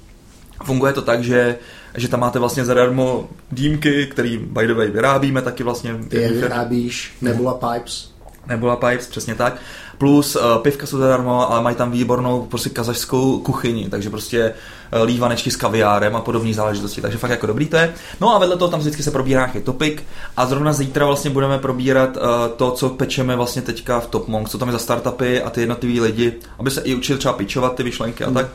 Funguje 0.64 0.94
to 0.94 1.02
tak, 1.02 1.24
že 1.24 1.56
že 1.96 2.08
tam 2.08 2.20
máte 2.20 2.40
vlastně 2.40 2.66
zadarmo 2.66 3.30
dýmky, 3.52 4.08
který 4.08 4.38
by 4.38 4.68
the 4.68 4.74
way 4.74 4.88
vyrábíme 4.88 5.42
taky 5.42 5.64
vlastně. 5.64 5.96
Ty 6.10 6.18
je 6.18 6.32
vyrábíš, 6.32 7.14
Nebula 7.22 7.54
Pipes. 7.54 8.12
Nebula 8.50 8.76
Pipes, 8.76 9.08
přesně 9.08 9.36
tak. 9.36 9.56
Plus 9.98 10.36
uh, 10.36 10.42
pivka 10.62 10.88
jsou 10.88 10.98
zadarmo, 10.98 11.52
ale 11.52 11.62
mají 11.62 11.76
tam 11.76 11.92
výbornou 11.92 12.42
prostě 12.42 12.70
kazašskou 12.70 13.40
kuchyni, 13.40 13.90
takže 13.90 14.10
prostě 14.10 14.54
uh, 14.94 15.02
lívanečky 15.02 15.52
s 15.52 15.56
kaviárem 15.56 16.16
a 16.16 16.22
podobné 16.22 16.54
záležitosti, 16.54 17.02
takže 17.02 17.18
fakt 17.18 17.32
jako 17.32 17.48
dobrý 17.48 17.68
to 17.68 17.78
je. 17.78 17.94
No 18.22 18.36
a 18.36 18.40
vedle 18.40 18.58
toho 18.58 18.72
tam 18.72 18.80
vždycky 18.80 19.04
se 19.04 19.12
probírá 19.12 19.42
nějaký 19.42 19.62
topik 19.62 20.04
a 20.38 20.46
zrovna 20.46 20.74
zítra 20.74 21.06
vlastně 21.06 21.30
budeme 21.30 21.60
probírat 21.60 22.18
uh, 22.18 22.24
to, 22.58 22.72
co 22.72 22.90
pečeme 22.90 23.36
vlastně 23.36 23.62
teďka 23.62 24.00
v 24.00 24.08
Top 24.08 24.28
Monk, 24.28 24.50
co 24.50 24.58
tam 24.58 24.68
je 24.68 24.74
za 24.74 24.80
startupy 24.80 25.42
a 25.42 25.50
ty 25.50 25.62
jednotliví 25.62 26.02
lidi, 26.02 26.34
aby 26.60 26.72
se 26.72 26.82
i 26.82 26.96
učili 26.96 27.20
třeba 27.20 27.34
pičovat 27.34 27.76
ty 27.76 27.84
vyšlenky 27.84 28.24
a 28.24 28.30
mm. 28.30 28.34
tak 28.34 28.48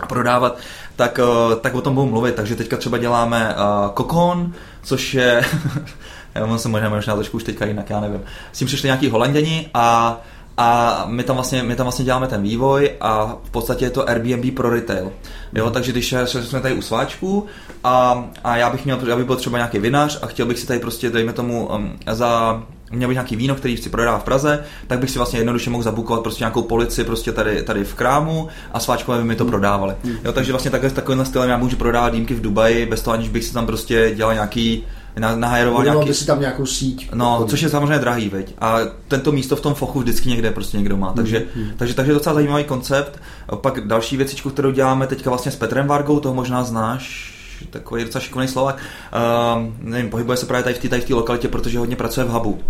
a 0.00 0.06
prodávat, 0.06 0.58
tak, 0.96 1.20
tak 1.60 1.74
o 1.74 1.80
tom 1.80 1.94
budu 1.94 2.06
mluvit. 2.06 2.34
Takže 2.34 2.56
teďka 2.56 2.76
třeba 2.76 2.98
děláme 2.98 3.54
uh, 3.54 3.90
kokon, 3.90 4.52
což 4.82 5.14
je 5.14 5.44
on 6.40 6.58
se 6.58 6.68
možná, 6.68 6.88
možná 6.88 7.14
trošku 7.14 7.36
už 7.36 7.44
teďka 7.44 7.66
jinak, 7.66 7.90
já 7.90 8.00
nevím. 8.00 8.20
S 8.52 8.58
tím 8.58 8.66
přišli 8.66 8.86
nějaký 8.86 9.10
holanděni 9.10 9.68
a 9.74 10.20
a 10.56 11.04
my 11.08 11.22
tam, 11.22 11.36
vlastně, 11.36 11.62
my 11.62 11.76
tam 11.76 11.84
vlastně 11.84 12.04
děláme 12.04 12.26
ten 12.26 12.42
vývoj 12.42 12.90
a 13.00 13.36
v 13.44 13.50
podstatě 13.50 13.84
je 13.84 13.90
to 13.90 14.08
Airbnb 14.08 14.54
pro 14.54 14.70
retail. 14.70 15.12
Jo, 15.52 15.70
takže 15.70 15.92
když 15.92 16.14
jsme 16.40 16.60
tady 16.60 16.74
u 16.74 16.82
sváčku 16.82 17.46
a, 17.84 18.24
a 18.44 18.56
já 18.56 18.70
bych 18.70 18.84
měl, 18.84 18.98
já 19.08 19.16
bych 19.16 19.26
byl 19.26 19.36
třeba 19.36 19.58
nějaký 19.58 19.78
vinař 19.78 20.18
a 20.22 20.26
chtěl 20.26 20.46
bych 20.46 20.58
si 20.58 20.66
tady 20.66 20.80
prostě, 20.80 21.10
dejme 21.10 21.32
tomu, 21.32 21.66
um, 21.66 21.98
za 22.10 22.62
měl 22.90 23.08
bych 23.08 23.14
nějaký 23.14 23.36
víno, 23.36 23.54
který 23.54 23.76
si 23.76 23.90
prodává 23.90 24.18
v 24.18 24.24
Praze, 24.24 24.64
tak 24.86 24.98
bych 24.98 25.10
si 25.10 25.18
vlastně 25.18 25.38
jednoduše 25.38 25.70
mohl 25.70 25.82
zabukovat 25.82 26.22
prostě 26.22 26.42
nějakou 26.42 26.62
polici 26.62 27.04
prostě 27.04 27.32
tady, 27.32 27.62
tady 27.62 27.84
v 27.84 27.94
krámu 27.94 28.48
a 28.72 28.80
sváčkové 28.80 29.18
by 29.18 29.24
mi 29.24 29.36
to 29.36 29.44
prodávali. 29.44 29.94
Jo, 30.24 30.32
takže 30.32 30.52
vlastně 30.52 30.70
takhle, 30.70 30.90
takovým 30.90 31.24
stylem 31.24 31.50
já 31.50 31.56
můžu 31.56 31.76
prodávat 31.76 32.12
dýmky 32.12 32.34
v 32.34 32.40
Dubaji 32.40 32.86
bez 32.86 33.02
toho, 33.02 33.14
aniž 33.14 33.28
bych 33.28 33.44
si 33.44 33.54
tam 33.54 33.66
prostě 33.66 34.12
dělal 34.14 34.34
nějaký 34.34 34.84
nahajeroval 35.16 35.84
nějaký... 35.84 36.08
by 36.08 36.14
si 36.14 36.26
tam 36.26 36.40
nějakou 36.40 36.66
síť. 36.66 37.10
No, 37.14 37.32
obchodí. 37.32 37.50
což 37.50 37.62
je 37.62 37.68
samozřejmě 37.68 37.98
drahý, 37.98 38.28
veď. 38.28 38.54
A 38.60 38.78
tento 39.08 39.32
místo 39.32 39.56
v 39.56 39.60
tom 39.60 39.74
fochu 39.74 40.00
vždycky 40.00 40.28
někde 40.28 40.50
prostě 40.50 40.78
někdo 40.78 40.96
má. 40.96 41.12
Takže, 41.12 41.38
mm, 41.38 41.62
hmm 41.62 41.72
takže, 41.76 41.94
takže 41.94 42.12
docela 42.12 42.34
zajímavý 42.34 42.64
koncept. 42.64 43.20
Pak 43.54 43.86
další 43.86 44.16
věcičku, 44.16 44.50
kterou 44.50 44.70
děláme 44.70 45.06
teďka 45.06 45.30
vlastně 45.30 45.52
s 45.52 45.56
Petrem 45.56 45.86
Vargou, 45.86 46.20
toho 46.20 46.34
možná 46.34 46.64
znáš, 46.64 47.32
takový 47.70 48.04
docela 48.04 48.22
šikovný 48.22 48.48
Slovak. 48.48 48.76
Uh, 48.76 49.72
nevím, 49.78 50.10
pohybuje 50.10 50.36
se 50.36 50.46
právě 50.46 50.62
tady 50.62 50.74
v 50.74 50.78
té 50.78 50.88
tady 50.88 51.14
lokalitě, 51.14 51.48
protože 51.48 51.78
hodně 51.78 51.96
pracuje 51.96 52.26
v 52.26 52.30
hubu 52.30 52.60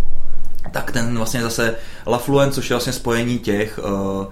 tak 0.71 0.91
ten 0.91 1.17
vlastně 1.17 1.41
zase 1.41 1.75
Lafluent, 2.07 2.53
což 2.53 2.69
je 2.69 2.73
vlastně 2.73 2.93
spojení 2.93 3.39
těch 3.39 3.79
uh, 3.83 3.91
uh, 3.91 4.25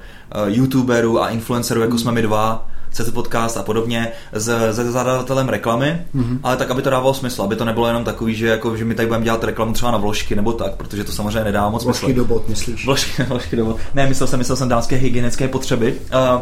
youtuberů 0.45 1.21
a 1.21 1.29
influencerů, 1.29 1.81
jako 1.81 1.93
mm. 1.93 1.99
jsme 1.99 2.11
my 2.11 2.21
dva, 2.21 2.67
CZ 2.91 3.11
Podcast 3.11 3.57
a 3.57 3.63
podobně 3.63 4.11
s, 4.31 4.71
s 4.71 4.75
zadavatelem 4.75 5.49
reklamy, 5.49 6.01
mm-hmm. 6.15 6.39
ale 6.43 6.57
tak, 6.57 6.71
aby 6.71 6.81
to 6.81 6.89
dávalo 6.89 7.13
smysl, 7.13 7.43
aby 7.43 7.55
to 7.55 7.65
nebylo 7.65 7.87
jenom 7.87 8.03
takový, 8.03 8.35
že, 8.35 8.47
jako, 8.47 8.77
že 8.77 8.85
my 8.85 8.95
tady 8.95 9.07
budeme 9.07 9.25
dělat 9.25 9.43
reklamu 9.43 9.73
třeba 9.73 9.91
na 9.91 9.97
vložky 9.97 10.35
nebo 10.35 10.53
tak, 10.53 10.75
protože 10.75 11.03
to 11.03 11.11
samozřejmě 11.11 11.43
nedá 11.43 11.69
moc 11.69 11.83
vložky 11.83 11.99
smysl. 11.99 12.13
Vložky 12.13 12.29
do 12.29 12.35
bot, 12.35 12.49
myslíš? 12.49 12.85
Vložky, 12.85 13.23
vložky 13.27 13.55
do 13.55 13.65
bot. 13.65 13.77
Ne, 13.93 14.07
myslel 14.07 14.27
jsem, 14.27 14.39
myslel 14.39 14.55
jsem 14.55 14.69
dánské 14.69 14.95
hygienické 14.95 15.47
potřeby. 15.47 15.99
Uh, 16.13 16.41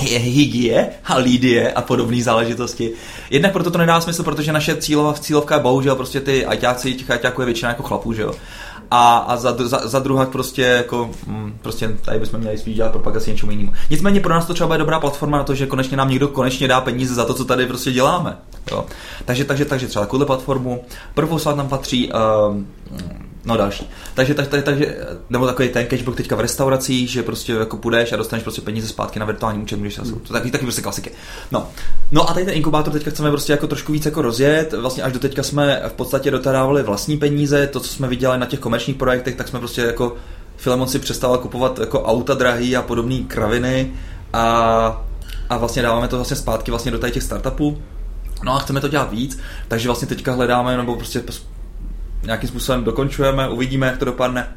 hygie 0.00 0.90
a 1.04 1.16
lídie 1.16 1.72
a 1.72 1.82
podobné 1.82 2.22
záležitosti. 2.22 2.92
Jednak 3.30 3.52
proto 3.52 3.70
to 3.70 3.78
nedá 3.78 4.00
smysl, 4.00 4.22
protože 4.22 4.52
naše 4.52 4.76
cílová 4.76 5.12
cílovka 5.12 5.54
je 5.54 5.60
bohužel 5.60 5.96
prostě 5.96 6.20
ty 6.20 6.46
ajťáci, 6.46 6.94
těch 6.94 7.10
ajťáků 7.10 7.40
je 7.40 7.46
většina 7.46 7.68
jako 7.68 7.82
chlapů, 7.82 8.12
že 8.12 8.22
jo 8.22 8.34
a, 8.94 9.18
a 9.18 9.36
za, 9.36 9.56
za, 9.58 9.80
za 9.84 9.98
druhá 9.98 10.26
prostě 10.26 10.62
jako, 10.62 11.10
mm, 11.26 11.58
prostě 11.62 11.96
tady 12.04 12.18
bychom 12.18 12.40
měli 12.40 12.58
spíš 12.58 12.76
dělat 12.76 12.92
propagaci 12.92 13.30
něčemu 13.30 13.52
jinému. 13.52 13.72
Nicméně 13.90 14.20
pro 14.20 14.34
nás 14.34 14.46
to 14.46 14.54
třeba 14.54 14.74
je 14.74 14.78
dobrá 14.78 15.00
platforma 15.00 15.38
na 15.38 15.44
to, 15.44 15.54
že 15.54 15.66
konečně 15.66 15.96
nám 15.96 16.10
někdo 16.10 16.28
konečně 16.28 16.68
dá 16.68 16.80
peníze 16.80 17.14
za 17.14 17.24
to, 17.24 17.34
co 17.34 17.44
tady 17.44 17.66
prostě 17.66 17.92
děláme. 17.92 18.36
Jo. 18.70 18.86
Takže, 19.24 19.44
takže, 19.44 19.64
takže 19.64 19.88
třeba 19.88 20.04
takovou 20.04 20.24
platformu. 20.24 20.84
Prvou 21.14 21.38
nám 21.56 21.68
patří 21.68 22.12
um, 22.12 22.66
No 23.44 23.56
další. 23.56 23.90
Takže, 24.14 24.34
tak, 24.34 24.48
tak, 24.48 24.64
takže, 24.64 24.96
nebo 25.30 25.46
takový 25.46 25.68
ten 25.68 25.86
cashback 25.86 26.16
teďka 26.16 26.36
v 26.36 26.40
restauracích, 26.40 27.10
že 27.10 27.22
prostě 27.22 27.52
jako 27.52 27.76
půjdeš 27.76 28.12
a 28.12 28.16
dostaneš 28.16 28.42
prostě 28.42 28.62
peníze 28.62 28.88
zpátky 28.88 29.18
na 29.18 29.26
virtuální 29.26 29.62
účet, 29.62 29.78
když 29.78 29.98
mm. 29.98 30.20
to 30.20 30.32
taky, 30.32 30.50
taky 30.50 30.64
prostě 30.64 30.82
klasiky. 30.82 31.10
No. 31.50 31.68
no 32.10 32.30
a 32.30 32.34
tady 32.34 32.46
ten 32.46 32.54
inkubátor 32.54 32.92
teďka 32.92 33.10
chceme 33.10 33.30
prostě 33.30 33.52
jako 33.52 33.66
trošku 33.66 33.92
víc 33.92 34.04
jako 34.04 34.22
rozjet. 34.22 34.72
Vlastně 34.72 35.02
až 35.02 35.12
do 35.12 35.18
teďka 35.18 35.42
jsme 35.42 35.82
v 35.88 35.92
podstatě 35.92 36.30
dotadávali 36.30 36.82
vlastní 36.82 37.18
peníze, 37.18 37.66
to, 37.66 37.80
co 37.80 37.88
jsme 37.88 38.08
viděli 38.08 38.38
na 38.38 38.46
těch 38.46 38.60
komerčních 38.60 38.96
projektech, 38.96 39.34
tak 39.34 39.48
jsme 39.48 39.58
prostě 39.58 39.82
jako 39.82 40.16
Filemon 40.56 40.88
si 40.88 40.98
přestal 40.98 41.38
kupovat 41.38 41.78
jako 41.78 42.02
auta 42.02 42.34
drahý 42.34 42.76
a 42.76 42.82
podobné 42.82 43.18
kraviny 43.28 43.92
a, 44.32 45.04
a 45.50 45.56
vlastně 45.56 45.82
dáváme 45.82 46.08
to 46.08 46.16
vlastně 46.16 46.36
zpátky 46.36 46.70
vlastně 46.70 46.90
do 46.90 46.98
těch 46.98 47.22
startupů. 47.22 47.82
No 48.44 48.56
a 48.56 48.58
chceme 48.58 48.80
to 48.80 48.88
dělat 48.88 49.10
víc, 49.10 49.38
takže 49.68 49.88
vlastně 49.88 50.08
teďka 50.08 50.32
hledáme, 50.32 50.76
nebo 50.76 50.96
prostě 50.96 51.22
nějakým 52.22 52.48
způsobem 52.48 52.84
dokončujeme, 52.84 53.48
uvidíme, 53.48 53.86
jak 53.86 53.98
to 53.98 54.04
dopadne. 54.04 54.48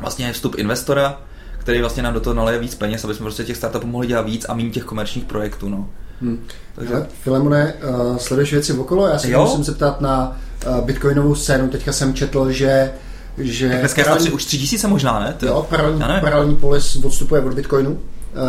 Vlastně 0.00 0.26
je 0.26 0.32
vstup 0.32 0.54
investora, 0.58 1.20
který 1.58 1.80
vlastně 1.80 2.02
nám 2.02 2.14
do 2.14 2.20
toho 2.20 2.34
naleje 2.34 2.58
víc 2.58 2.74
peněz, 2.74 3.04
aby 3.04 3.14
jsme 3.14 3.24
prostě 3.24 3.44
těch 3.44 3.56
startupů 3.56 3.86
mohli 3.86 4.06
dělat 4.06 4.26
víc 4.26 4.46
a 4.48 4.54
méně 4.54 4.70
těch 4.70 4.84
komerčních 4.84 5.24
projektů. 5.24 5.68
No. 5.68 5.88
Hmm. 6.20 6.44
Takže... 6.74 7.06
Filemone, 7.22 7.74
uh, 7.74 8.16
sleduješ 8.16 8.52
věci 8.52 8.72
okolo? 8.72 9.06
Já 9.06 9.18
se 9.18 9.36
musím 9.36 9.64
zeptat 9.64 10.00
na 10.00 10.36
uh, 10.66 10.80
bitcoinovou 10.80 11.34
scénu. 11.34 11.68
Teďka 11.68 11.92
jsem 11.92 12.14
četl, 12.14 12.50
že 12.50 12.92
že 13.38 13.68
dneska 13.68 14.02
paralelní... 14.02 14.30
už 14.30 14.44
tři 14.44 14.58
tisíce 14.58 14.88
možná, 14.88 15.20
ne? 15.20 15.34
To... 15.38 15.46
Jo, 15.46 15.66
paralelní, 15.70 16.02
paralelní 16.20 16.56
polis 16.56 16.96
odstupuje 16.96 17.42
od 17.42 17.54
Bitcoinu. 17.54 17.90
Uh, 17.90 17.98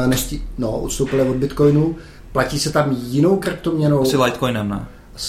nestí, 0.08 0.44
no, 0.58 0.72
odstupuje 0.72 1.24
od 1.24 1.36
Bitcoinu. 1.36 1.96
Platí 2.32 2.60
se 2.60 2.72
tam 2.72 2.96
jinou 3.00 3.38
kryptoměnou? 3.38 4.02
Asi 4.02 4.18
Litecoinem, 4.18 4.70
ne? 4.70 4.86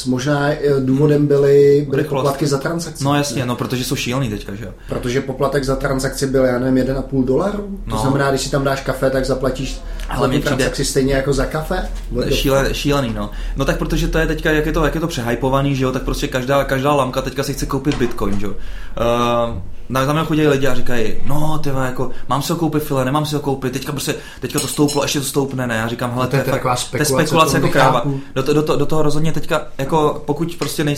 Možná 0.07 0.49
eh, 0.49 0.59
důvodem 0.81 1.27
byly, 1.27 1.87
byly 1.91 2.05
poplatky 2.05 2.47
za 2.47 2.59
transakci. 2.59 3.05
No 3.05 3.15
jasně, 3.15 3.41
ne? 3.41 3.47
no 3.47 3.57
protože 3.57 3.85
jsou 3.85 3.97
šílený 3.97 4.31
teďka, 4.31 4.55
že 4.55 4.65
jo. 4.65 4.73
Protože 4.89 5.21
poplatek 5.21 5.65
za 5.65 5.77
transakci 5.77 6.27
byl, 6.27 6.45
já 6.45 6.59
nevím, 6.59 6.85
1,5 6.85 7.25
dolaru. 7.25 7.79
No. 7.87 7.97
To 7.97 8.03
znamená, 8.03 8.31
když 8.31 8.43
si 8.43 8.51
tam 8.51 8.65
dáš 8.65 8.81
kafe, 8.81 9.11
tak 9.11 9.25
zaplatíš 9.25 9.81
ale 10.09 10.29
mě 10.29 10.41
transakci 10.41 10.73
přijde... 10.73 10.91
stejně 10.91 11.15
jako 11.15 11.33
za 11.33 11.47
kafe. 11.47 11.89
Šíle, 12.31 12.75
šílený, 12.75 13.13
no. 13.15 13.31
No 13.57 13.65
tak 13.65 13.79
protože 13.79 14.09
to 14.09 14.19
je 14.19 14.27
teďka, 14.27 14.51
jak 14.51 14.67
je 14.67 14.73
to, 14.73 14.85
jak 14.85 14.95
je 14.95 15.01
to 15.01 15.07
přehypovaný, 15.07 15.77
že 15.77 15.85
jo, 15.85 15.93
tak 15.93 16.03
prostě 16.03 16.29
každá, 16.29 16.65
každá 16.65 16.93
lamka 16.93 17.23
teďka 17.23 17.43
si 17.43 17.55
chce 17.55 17.67
koupit 17.67 17.95
bitcoin, 17.95 18.41
že 18.41 18.47
jo. 18.47 18.53
Uh, 18.53 19.59
na 19.89 20.07
tam 20.07 20.27
chodí 20.27 20.47
lidi 20.47 20.67
a 20.67 20.75
říkají, 20.75 21.15
no 21.27 21.59
ty 21.59 21.69
jako, 21.69 22.11
mám 22.29 22.43
si 22.43 22.53
ho 22.53 22.59
koupit 22.59 22.83
file, 22.83 23.05
nemám 23.05 23.27
si 23.27 23.35
ho 23.35 23.41
koupit, 23.41 23.73
teďka 23.73 23.93
prostě, 23.93 24.15
teďka 24.41 24.59
to 24.59 24.67
stouplo, 24.67 25.03
ještě 25.03 25.19
to 25.19 25.27
stoupne, 25.27 25.67
ne, 25.67 25.77
já 25.77 25.89
říkám, 25.89 26.13
hele, 26.15 26.27
to, 26.27 26.31
to 26.31 26.37
je, 26.37 26.43
fakt, 26.43 26.51
spekulace, 26.51 26.91
to 26.91 26.97
je 26.99 27.05
spekulace 27.05 27.57
jako 27.57 27.69
kráva. 27.69 28.03
Do, 28.35 28.43
to, 28.43 28.53
do, 28.53 28.63
to, 28.63 28.77
do, 28.77 28.87
toho 28.87 29.03
rozhodně 29.03 29.33
teďka, 29.33 29.67
jako 29.79 30.23
pokud 30.27 30.57
prostě 30.57 30.85
nej, 30.85 30.97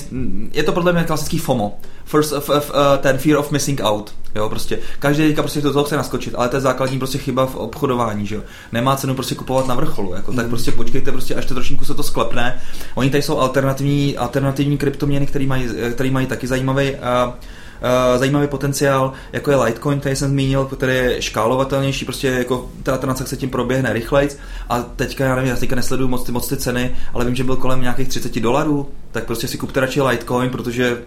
je 0.52 0.62
to 0.62 0.72
podle 0.72 0.92
mě 0.92 1.04
klasický 1.04 1.38
FOMO, 1.38 1.78
first 2.04 2.32
of, 2.32 2.48
of, 2.48 2.70
uh, 2.70 2.76
ten 2.98 3.18
fear 3.18 3.38
of 3.38 3.50
missing 3.50 3.80
out, 3.84 4.14
jo, 4.34 4.48
prostě, 4.48 4.78
každý 4.98 5.22
teďka 5.22 5.42
prostě 5.42 5.60
do 5.60 5.72
toho 5.72 5.84
chce 5.84 5.96
naskočit, 5.96 6.34
ale 6.36 6.48
to 6.48 6.56
je 6.56 6.60
základní 6.60 6.98
prostě 6.98 7.18
chyba 7.18 7.46
v 7.46 7.56
obchodování, 7.56 8.26
že 8.26 8.34
jo, 8.34 8.42
nemá 8.72 8.96
cenu 9.00 9.14
prostě 9.14 9.34
kupovat 9.34 9.66
na 9.66 9.74
vrcholu, 9.74 10.14
jako, 10.14 10.32
tak 10.32 10.44
mm. 10.44 10.50
prostě 10.50 10.72
počkejte 10.72 11.12
prostě, 11.12 11.34
až 11.34 11.46
to 11.46 11.54
trošku 11.54 11.84
se 11.84 11.94
to 11.94 12.02
sklepne, 12.02 12.60
oni 12.94 13.10
tady 13.10 13.22
jsou 13.22 13.38
alternativní, 13.38 14.16
alternativní 14.16 14.78
kryptoměny, 14.78 15.26
které 15.26 15.46
mají, 15.46 15.68
který 15.92 16.10
mají 16.10 16.26
taky 16.26 16.46
zajímavý 16.46 16.90
uh, 16.90 17.34
uh, 17.80 18.18
zajímavý 18.18 18.46
potenciál, 18.46 19.12
jako 19.32 19.50
je 19.50 19.56
Litecoin, 19.56 20.00
který 20.00 20.16
jsem 20.16 20.30
zmínil, 20.30 20.64
který 20.64 20.92
je 20.92 21.22
škálovatelnější, 21.22 22.04
prostě 22.04 22.28
jako 22.28 22.70
ta 22.82 22.98
transakce 22.98 23.36
tím 23.36 23.50
proběhne 23.50 23.92
rychleji. 23.92 24.28
A 24.68 24.82
teďka, 24.82 25.24
já 25.24 25.34
nevím, 25.34 25.50
já 25.50 25.56
teďka 25.56 25.76
nesleduju 25.76 26.08
moc 26.08 26.24
ty, 26.24 26.32
moc 26.32 26.48
ty 26.48 26.56
ceny, 26.56 26.96
ale 27.14 27.24
vím, 27.24 27.34
že 27.34 27.44
byl 27.44 27.56
kolem 27.56 27.82
nějakých 27.82 28.08
30 28.08 28.40
dolarů, 28.40 28.90
tak 29.12 29.24
prostě 29.24 29.48
si 29.48 29.58
kupte 29.58 29.80
radši 29.80 30.02
Litecoin, 30.02 30.50
protože 30.50 30.98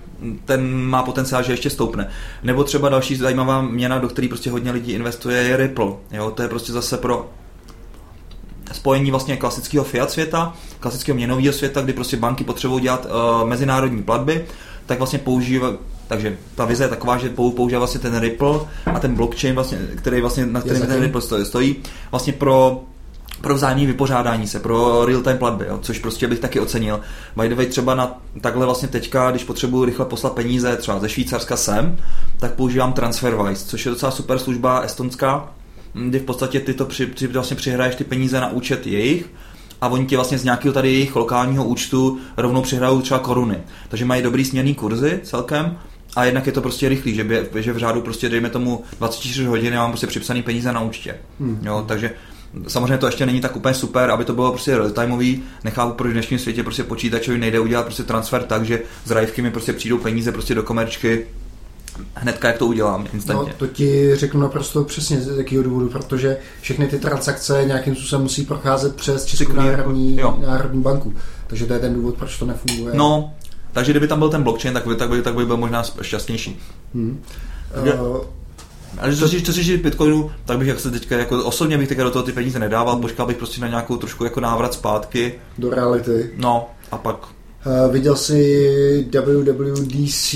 ten 0.45 0.73
má 0.73 1.03
potenciál, 1.03 1.43
že 1.43 1.53
ještě 1.53 1.69
stoupne. 1.69 2.09
Nebo 2.43 2.63
třeba 2.63 2.89
další 2.89 3.15
zajímavá 3.15 3.61
měna, 3.61 3.99
do 3.99 4.09
které 4.09 4.27
prostě 4.27 4.51
hodně 4.51 4.71
lidí 4.71 4.91
investuje, 4.91 5.37
je 5.37 5.57
Ripple. 5.57 5.91
Jo, 6.11 6.31
to 6.31 6.41
je 6.41 6.47
prostě 6.47 6.71
zase 6.71 6.97
pro 6.97 7.29
spojení 8.71 9.11
vlastně 9.11 9.37
klasického 9.37 9.85
fiat 9.85 10.11
světa, 10.11 10.53
klasického 10.79 11.15
měnového 11.15 11.53
světa, 11.53 11.81
kdy 11.81 11.93
prostě 11.93 12.17
banky 12.17 12.43
potřebují 12.43 12.83
dělat 12.83 13.05
uh, 13.05 13.47
mezinárodní 13.47 14.03
platby, 14.03 14.45
tak 14.85 14.97
vlastně 14.97 15.19
používá, 15.19 15.73
takže 16.07 16.37
ta 16.55 16.65
vize 16.65 16.83
je 16.83 16.87
taková, 16.87 17.17
že 17.17 17.29
používá 17.29 17.79
vlastně 17.79 17.99
ten 17.99 18.19
Ripple 18.19 18.59
a 18.85 18.99
ten 18.99 19.15
blockchain, 19.15 19.55
vlastně, 19.55 19.77
který 19.95 20.21
vlastně, 20.21 20.45
na 20.45 20.61
kterém 20.61 20.87
ten 20.87 21.01
Ripple 21.01 21.21
stojí, 21.21 21.45
stojí 21.45 21.75
vlastně 22.11 22.33
pro 22.33 22.83
pro 23.41 23.55
vzájemné 23.55 23.85
vypořádání 23.85 24.47
se, 24.47 24.59
pro 24.59 25.05
real-time 25.05 25.37
platby, 25.37 25.65
jo, 25.67 25.79
což 25.81 25.99
prostě 25.99 26.27
bych 26.27 26.39
taky 26.39 26.59
ocenil. 26.59 26.99
By 27.35 27.49
the 27.49 27.55
way, 27.55 27.65
třeba 27.65 27.95
na 27.95 28.21
takhle 28.41 28.65
vlastně 28.65 28.87
teďka, 28.87 29.31
když 29.31 29.43
potřebuji 29.43 29.85
rychle 29.85 30.05
poslat 30.05 30.33
peníze 30.33 30.75
třeba 30.77 30.99
ze 30.99 31.09
Švýcarska 31.09 31.57
sem, 31.57 31.97
tak 32.39 32.53
používám 32.53 32.93
TransferWise, 32.93 33.65
což 33.65 33.85
je 33.85 33.89
docela 33.89 34.11
super 34.11 34.39
služba 34.39 34.79
estonská, 34.79 35.51
kdy 35.93 36.19
v 36.19 36.23
podstatě 36.23 36.59
ty 36.59 36.73
to 36.73 36.85
při, 36.85 37.05
při, 37.05 37.27
vlastně 37.27 37.57
přihraješ 37.57 37.95
ty 37.95 38.03
peníze 38.03 38.41
na 38.41 38.51
účet 38.51 38.87
jejich 38.87 39.29
a 39.81 39.87
oni 39.87 40.05
ti 40.05 40.15
vlastně 40.15 40.37
z 40.37 40.43
nějakého 40.43 40.73
tady 40.73 40.91
jejich 40.91 41.15
lokálního 41.15 41.65
účtu 41.65 42.19
rovnou 42.37 42.61
přihrajou 42.61 43.01
třeba 43.01 43.19
koruny. 43.19 43.57
Takže 43.89 44.05
mají 44.05 44.21
dobrý 44.21 44.45
směrný 44.45 44.75
kurzy 44.75 45.19
celkem 45.23 45.77
a 46.15 46.25
jednak 46.25 46.45
je 46.45 46.51
to 46.51 46.61
prostě 46.61 46.89
rychlý, 46.89 47.15
že, 47.15 47.23
by, 47.23 47.49
že 47.55 47.73
v 47.73 47.77
řádu 47.77 48.01
prostě 48.01 48.29
dejme 48.29 48.49
tomu 48.49 48.83
24 48.99 49.45
hodin 49.45 49.73
já 49.73 49.81
mám 49.81 49.91
prostě 49.91 50.07
připsaný 50.07 50.43
peníze 50.43 50.73
na 50.73 50.81
účtě. 50.81 51.15
Hmm. 51.39 51.59
Jo, 51.63 51.85
takže 51.87 52.11
Samozřejmě 52.67 52.97
to 52.97 53.05
ještě 53.05 53.25
není 53.25 53.41
tak 53.41 53.55
úplně 53.55 53.73
super, 53.73 54.11
aby 54.11 54.25
to 54.25 54.33
bylo 54.33 54.51
prostě 54.51 54.77
real-timeový. 54.77 55.41
Nechápu, 55.63 55.93
proč 55.93 56.09
v 56.09 56.13
dnešním 56.13 56.39
světě 56.39 56.63
prostě 56.63 56.83
počítačovi 56.83 57.37
nejde 57.37 57.59
udělat 57.59 57.85
prostě 57.85 58.03
transfer 58.03 58.43
tak, 58.43 58.65
že 58.65 58.81
z 59.05 59.11
rajvky 59.11 59.41
mi 59.41 59.51
prostě 59.51 59.73
přijdou 59.73 59.97
peníze 59.97 60.31
prostě 60.31 60.55
do 60.55 60.63
komerčky 60.63 61.25
hnedka, 62.15 62.47
jak 62.47 62.57
to 62.57 62.65
udělám 62.65 63.07
instantně. 63.13 63.51
No, 63.51 63.57
to 63.57 63.67
ti 63.67 64.15
řeknu 64.15 64.41
naprosto 64.41 64.83
přesně 64.83 65.21
z 65.21 65.37
jakého 65.37 65.63
důvodu, 65.63 65.89
protože 65.89 66.37
všechny 66.61 66.87
ty 66.87 66.99
transakce 66.99 67.63
nějakým 67.65 67.95
způsobem 67.95 68.23
musí 68.23 68.45
procházet 68.45 68.95
přes 68.95 69.25
Českou 69.25 69.53
národní, 69.53 70.19
národní 70.41 70.81
banku. 70.81 71.13
Takže 71.47 71.65
to 71.65 71.73
je 71.73 71.79
ten 71.79 71.93
důvod, 71.93 72.15
proč 72.15 72.39
to 72.39 72.45
nefunguje. 72.45 72.93
No, 72.95 73.33
takže 73.71 73.91
kdyby 73.91 74.07
tam 74.07 74.19
byl 74.19 74.29
ten 74.29 74.43
blockchain, 74.43 74.73
tak 74.73 74.87
by, 74.87 74.95
tak 74.95 75.09
by, 75.09 75.21
tak 75.21 75.35
by 75.35 75.45
byl 75.45 75.57
možná 75.57 75.83
šťastnější. 76.01 76.59
Hmm. 76.93 77.21
Uh, 77.83 78.17
ale 78.97 79.15
co 79.15 79.29
si, 79.29 79.41
co 79.41 79.53
si 79.53 79.77
Bitcoinu, 79.77 80.31
tak 80.45 80.57
bych 80.57 80.67
jak 80.67 80.79
se 80.79 80.91
teďka, 80.91 81.17
jako 81.17 81.45
osobně 81.45 81.77
bych 81.77 81.87
teďka 81.87 82.03
do 82.03 82.11
toho 82.11 82.23
ty 82.23 82.31
peníze 82.31 82.59
nedával, 82.59 82.99
počkal 82.99 83.27
bych 83.27 83.37
prostě 83.37 83.61
na 83.61 83.67
nějakou 83.67 83.97
trošku 83.97 84.23
jako 84.23 84.39
návrat 84.39 84.73
zpátky. 84.73 85.33
Do 85.57 85.69
reality. 85.69 86.31
No, 86.37 86.69
a 86.91 86.97
pak 86.97 87.15
Uh, 87.65 87.93
viděl 87.93 88.15
jsi 88.15 89.07
WWDC 89.11 90.29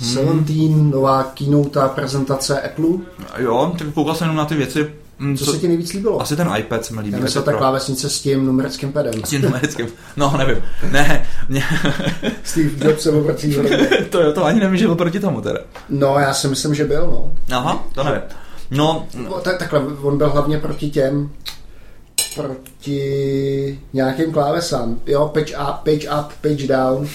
17, 0.00 0.50
hmm. 0.50 0.90
nová 0.90 1.22
keynote 1.22 1.80
prezentace 1.94 2.60
Apple? 2.60 2.86
Jo, 3.38 3.72
tak 3.78 3.88
koukal 3.94 4.14
jsem 4.14 4.24
jenom 4.24 4.36
na 4.36 4.44
ty 4.44 4.54
věci, 4.54 4.90
Mm, 5.18 5.36
co, 5.36 5.44
co 5.44 5.52
se 5.52 5.58
ti 5.58 5.68
nejvíc 5.68 5.92
líbilo? 5.92 6.20
Asi 6.20 6.36
ten 6.36 6.50
iPad 6.58 6.84
se 6.84 6.94
mi 6.94 7.00
líbí. 7.00 7.18
Já 7.34 7.42
ta 7.42 7.52
klávesnice 7.52 8.10
s 8.10 8.20
tím 8.20 8.46
numerickým 8.46 8.92
padem. 8.92 9.24
S 9.24 9.28
tím 9.28 9.42
numerickým, 9.42 9.86
no 10.16 10.34
nevím. 10.38 10.62
Ne, 10.90 11.26
mě... 11.48 11.62
Steve 12.42 12.88
Jobs 12.88 13.02
se 13.02 13.10
oproti 13.10 13.56
to, 14.10 14.22
jo, 14.22 14.32
to 14.32 14.44
ani 14.44 14.60
nevím, 14.60 14.76
že 14.76 14.86
byl 14.86 14.94
proti 14.94 15.20
tomu 15.20 15.40
teda. 15.40 15.58
No, 15.88 16.18
já 16.18 16.34
si 16.34 16.48
myslím, 16.48 16.74
že 16.74 16.84
byl, 16.84 17.06
no. 17.06 17.32
Aha, 17.56 17.84
to 17.94 18.04
nevím. 18.04 18.22
No, 18.70 19.06
no 19.14 19.40
tak, 19.40 19.58
takhle, 19.58 19.80
on 20.02 20.18
byl 20.18 20.30
hlavně 20.30 20.58
proti 20.58 20.90
těm, 20.90 21.30
proti 22.34 23.80
nějakým 23.92 24.32
klávesám. 24.32 25.00
Jo, 25.06 25.30
page 25.34 25.56
up, 25.56 25.76
page 25.84 26.08
up, 26.20 26.32
page 26.40 26.66
down. 26.66 27.08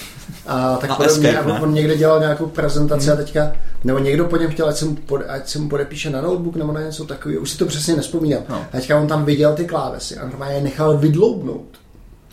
A 0.48 0.76
tak 0.76 0.98
podobně. 0.98 1.30
Escape, 1.30 1.52
a 1.52 1.62
on 1.62 1.74
někde 1.74 1.98
dělal 1.98 2.20
nějakou 2.20 2.46
prezentaci 2.46 3.06
hmm. 3.06 3.14
a 3.14 3.16
teďka 3.16 3.52
nebo 3.84 4.00
někdo 4.00 4.26
po 4.26 4.38
něm 4.38 4.52
chtěl, 4.52 4.68
ať 4.68 4.78
se, 4.78 4.86
mu 4.86 4.96
pod, 4.96 5.22
ať 5.28 5.48
se 5.50 5.60
mu 5.60 5.70
podepíše 5.70 6.10
na 6.10 6.22
notebook 6.22 6.56
nebo 6.56 6.72
na 6.72 6.82
něco 6.82 7.06
takového, 7.06 7.42
už 7.42 7.50
si 7.50 7.58
to 7.58 7.66
přesně 7.66 7.96
nespomínám. 7.96 8.44
No. 8.50 8.56
A 8.56 8.68
teďka 8.72 9.00
on 9.00 9.08
tam 9.08 9.26
viděl 9.26 9.54
ty 9.54 9.66
klávesy 9.66 10.18
a 10.18 10.26
normálně 10.26 10.56
je 10.56 10.62
nechal 10.62 10.98
vydloubnout. 10.98 11.78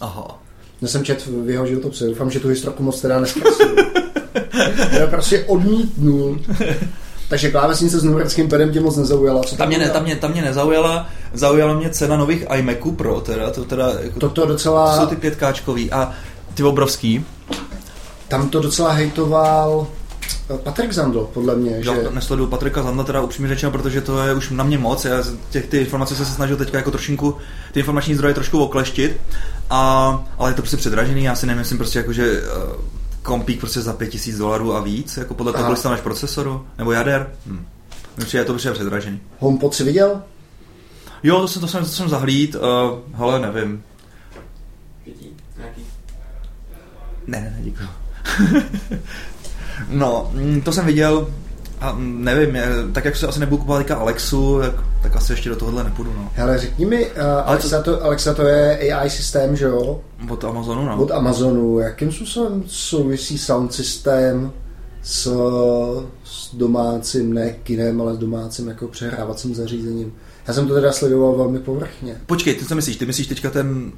Aha. 0.01 0.43
Já 0.83 0.89
jsem 0.89 1.05
čet 1.05 1.27
v 1.27 1.51
jeho 1.51 1.67
životopise, 1.67 2.07
doufám, 2.07 2.31
že 2.31 2.41
tu 2.41 2.49
historku 2.49 2.83
moc 2.83 3.01
teda 3.01 3.21
neskrasuju. 3.21 3.77
Já 4.99 5.07
prostě 5.07 5.45
odmítnul. 5.45 6.39
Takže 7.29 7.51
klávesnice 7.51 8.01
s 8.01 8.05
numerickým 8.05 8.49
padem 8.49 8.73
tě 8.73 8.81
moc 8.81 8.97
nezaujala. 8.97 9.43
Co 9.43 9.57
tam, 9.57 9.69
mě, 9.69 9.79
ne, 9.79 9.91
tam, 9.91 10.03
mě, 10.03 10.17
tam 10.17 10.33
mě 10.33 10.43
nezaujala, 10.43 11.09
zaujala 11.33 11.75
mě 11.75 11.91
cena 11.91 12.17
nových 12.17 12.45
iMaců 12.55 12.93
Pro, 12.93 13.21
teda, 13.21 13.51
to 13.51 13.65
teda, 13.65 13.93
jako, 14.01 14.21
to, 14.21 14.29
to 14.29 14.47
docela... 14.47 14.97
To 14.97 15.01
jsou 15.03 15.07
ty 15.07 15.17
pětkáčkový 15.17 15.93
a 15.93 16.13
ty 16.55 16.63
obrovský. 16.63 17.25
Tam 18.29 18.49
to 18.49 18.61
docela 18.61 18.93
hejtoval 18.93 19.87
Patrik 20.63 20.93
Zandl, 20.93 21.29
podle 21.35 21.57
mě. 21.57 21.71
Já 21.85 21.95
že... 21.95 22.09
nesleduju 22.11 22.49
Patrika 22.49 22.83
Zandla, 22.83 23.05
teda 23.05 23.21
upřímně 23.21 23.49
řečeno, 23.49 23.73
protože 23.73 24.01
to 24.01 24.23
je 24.23 24.35
už 24.35 24.51
na 24.51 24.65
mě 24.65 24.79
moc. 24.79 25.05
Já 25.05 25.23
těch 25.51 25.67
ty 25.67 25.79
informace 25.79 26.17
jsem 26.17 26.27
se 26.27 26.33
snažil 26.33 26.57
teďka 26.57 26.79
jako 26.79 26.91
trošinku 26.91 27.37
ty 27.73 27.81
informační 27.81 28.15
zdroje 28.15 28.35
trošku 28.35 28.65
okleštit, 28.65 29.21
a, 29.71 30.25
ale 30.39 30.51
je 30.51 30.55
to 30.55 30.63
prostě 30.63 30.77
předražený. 30.77 31.25
Já 31.25 31.35
si 31.35 31.47
nemyslím 31.47 31.79
prostě 31.79 31.99
jako, 31.99 32.13
že 32.13 32.43
uh, 32.43 32.96
kompík 33.27 33.61
prostě 33.61 33.81
za 33.81 33.93
5000 33.93 34.39
dolarů 34.39 34.75
a 34.75 34.81
víc, 34.81 35.17
jako 35.17 35.35
podle 35.35 35.53
toho, 35.53 35.65
kolik 35.65 35.85
než 35.85 36.01
procesoru, 36.01 36.67
nebo 36.79 36.93
jader. 36.93 37.33
Hm. 37.47 37.67
Myslím, 38.17 38.39
je 38.39 38.45
to 38.45 38.53
prostě 38.53 38.71
předražený. 38.71 39.21
HomePod 39.39 39.75
si 39.75 39.85
viděl? 39.85 40.23
Jo, 41.23 41.41
to 41.41 41.49
jsem, 41.49 41.61
to 41.61 41.69
jsem, 41.69 41.85
to 41.85 41.91
jsem 41.91 42.09
zahlíd, 42.09 42.55
uh, 42.55 42.99
hele, 43.15 43.41
nevím. 43.41 43.83
Ne, 47.27 47.41
ne, 47.41 47.57
děkuji. 47.61 47.89
No, 49.89 50.31
mm, 50.33 50.61
to 50.61 50.73
jsem 50.73 50.87
viděl, 50.87 51.29
a 51.81 51.97
nevím, 51.99 52.59
tak 52.93 53.05
jak 53.05 53.17
se 53.17 53.27
asi 53.27 53.41
nebudu 53.41 53.59
kupovat 53.59 53.81
teďka 53.81 53.97
Alexu, 53.97 54.59
tak, 54.61 54.75
tak 55.03 55.17
asi 55.17 55.33
ještě 55.33 55.49
do 55.49 55.57
tohohle 55.57 55.85
nepůjdu. 55.85 56.13
No. 56.17 56.31
Hele, 56.35 56.59
řekni 56.59 56.87
mi, 56.87 57.07
uh, 57.07 57.23
Alexa, 57.45 57.83
to, 57.83 58.05
Alexa 58.05 58.35
to 58.35 58.43
je 58.43 58.93
AI 58.93 59.11
systém, 59.11 59.57
že 59.57 59.65
jo? 59.65 60.01
Od 60.29 60.45
Amazonu, 60.45 60.85
no. 60.85 61.03
Od 61.03 61.11
Amazonu. 61.11 61.79
Jakým 61.79 62.13
způsobem 62.13 62.63
souvisí 62.67 63.39
sound 63.39 63.75
systém 63.75 64.53
s, 65.03 65.23
s 66.25 66.55
domácím, 66.55 67.35
ne 67.35 67.51
kinem, 67.51 68.01
ale 68.01 68.15
s 68.15 68.19
domácím 68.19 68.69
jako 68.69 68.89
přehrávacím 68.89 69.55
zařízením? 69.55 70.13
Já 70.49 70.55
jsem 70.55 70.69
to 70.69 70.75
teda 70.75 70.93
sledoval 70.93 71.37
velmi 71.37 71.59
povrchně. 71.59 72.17
Počkej, 72.27 72.55
ty 72.55 72.65
co 72.65 72.75
myslíš? 72.75 72.97
Ty 72.97 73.07
myslíš 73.07 73.27
teďka 73.27 73.51
ten 73.51 73.93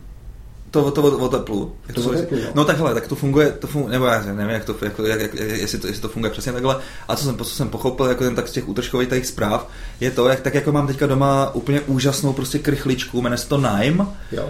to, 0.71 0.91
to 0.91 1.03
o, 1.03 1.19
o 1.19 1.29
teplu. 1.29 1.73
Jak 1.89 1.95
to, 1.95 2.03
to 2.03 2.11
teplu, 2.11 2.39
no. 2.39 2.51
no 2.55 2.65
takhle, 2.65 2.95
tak 2.95 3.07
to 3.07 3.15
funguje, 3.15 3.53
to 3.53 3.67
funguje, 3.67 3.93
nebo 3.93 4.07
já 4.07 4.23
nevím, 4.23 4.51
jak 4.51 4.65
to, 4.65 4.77
jako, 4.83 5.07
jak, 5.07 5.21
jak, 5.21 5.35
jestli, 5.35 5.79
to, 5.79 5.87
jestli 5.87 6.03
to 6.03 6.09
funguje 6.09 6.31
přesně 6.31 6.53
takhle. 6.53 6.77
A 7.09 7.17
co 7.17 7.25
jsem, 7.25 7.37
co 7.37 7.45
jsem 7.45 7.69
pochopil, 7.69 8.07
jako 8.07 8.25
ten 8.25 8.35
tak 8.35 8.49
z 8.49 8.53
těch 8.53 8.69
útržkových 8.69 9.27
zpráv, 9.27 9.69
je 10.01 10.11
to, 10.11 10.29
jak, 10.29 10.41
tak 10.41 10.55
jako 10.55 10.73
mám 10.73 10.87
teďka 10.87 11.07
doma 11.07 11.51
úplně 11.55 11.81
úžasnou 11.81 12.33
prostě 12.33 12.59
krychličku, 12.59 13.23
jmenuje 13.23 13.39
se 13.39 13.49
to 13.49 13.57
Nime. 13.57 14.07
Jo. 14.33 14.49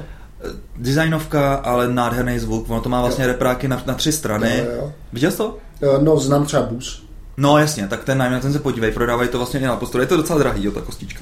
Designovka, 0.76 1.54
ale 1.54 1.88
nádherný 1.88 2.38
zvuk. 2.38 2.70
Ono 2.70 2.80
to 2.80 2.88
má 2.88 3.00
vlastně 3.00 3.24
jo. 3.24 3.28
repráky 3.28 3.68
na, 3.68 3.82
na 3.86 3.94
tři 3.94 4.12
strany. 4.12 4.58
Jo, 4.58 4.72
jo. 4.76 4.92
Viděl 5.12 5.30
jsi 5.30 5.36
to? 5.36 5.58
No, 6.00 6.16
znám 6.16 6.46
třeba 6.46 6.62
bus. 6.62 7.08
No 7.36 7.58
jasně, 7.58 7.88
tak 7.88 8.04
ten 8.04 8.22
Nime, 8.22 8.40
ten 8.40 8.52
se 8.52 8.58
podívej, 8.58 8.90
prodávají 8.90 9.28
to 9.28 9.38
vlastně 9.38 9.60
i 9.60 9.64
na 9.64 9.76
postoru. 9.76 10.02
Je 10.02 10.06
to 10.06 10.16
docela 10.16 10.38
drahý, 10.38 10.64
jo, 10.64 10.72
ta 10.72 10.80
kostička. 10.80 11.20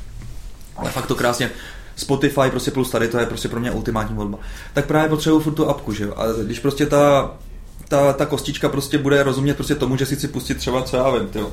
Ale 0.77 0.91
fakt 0.91 1.07
to 1.07 1.15
krásně 1.15 1.51
Spotify 1.97 2.51
prostě 2.51 2.71
plus 2.71 2.91
tady, 2.91 3.09
to 3.09 3.19
je 3.19 3.27
prostě 3.27 3.49
pro 3.49 3.61
mě 3.61 3.71
ultimátní 3.71 4.17
volba. 4.17 4.39
Tak 4.75 4.87
právě 4.87 5.09
potřebuju 5.09 5.43
furt 5.43 5.53
tu 5.53 5.69
apku, 5.69 5.93
že 5.93 6.05
jo. 6.05 6.15
A 6.17 6.25
když 6.45 6.59
prostě 6.59 6.87
ta, 6.87 7.35
ta, 7.89 8.13
ta 8.13 8.27
kostička 8.27 8.69
prostě 8.69 8.99
bude 8.99 9.23
rozumět 9.23 9.55
prostě 9.55 9.75
tomu, 9.75 9.97
že 9.97 10.07
si 10.07 10.17
chci 10.17 10.29
pustit 10.29 10.55
třeba, 10.55 10.83
co 10.83 10.97
já 10.97 11.11
vím, 11.11 11.29
tyjo, 11.29 11.53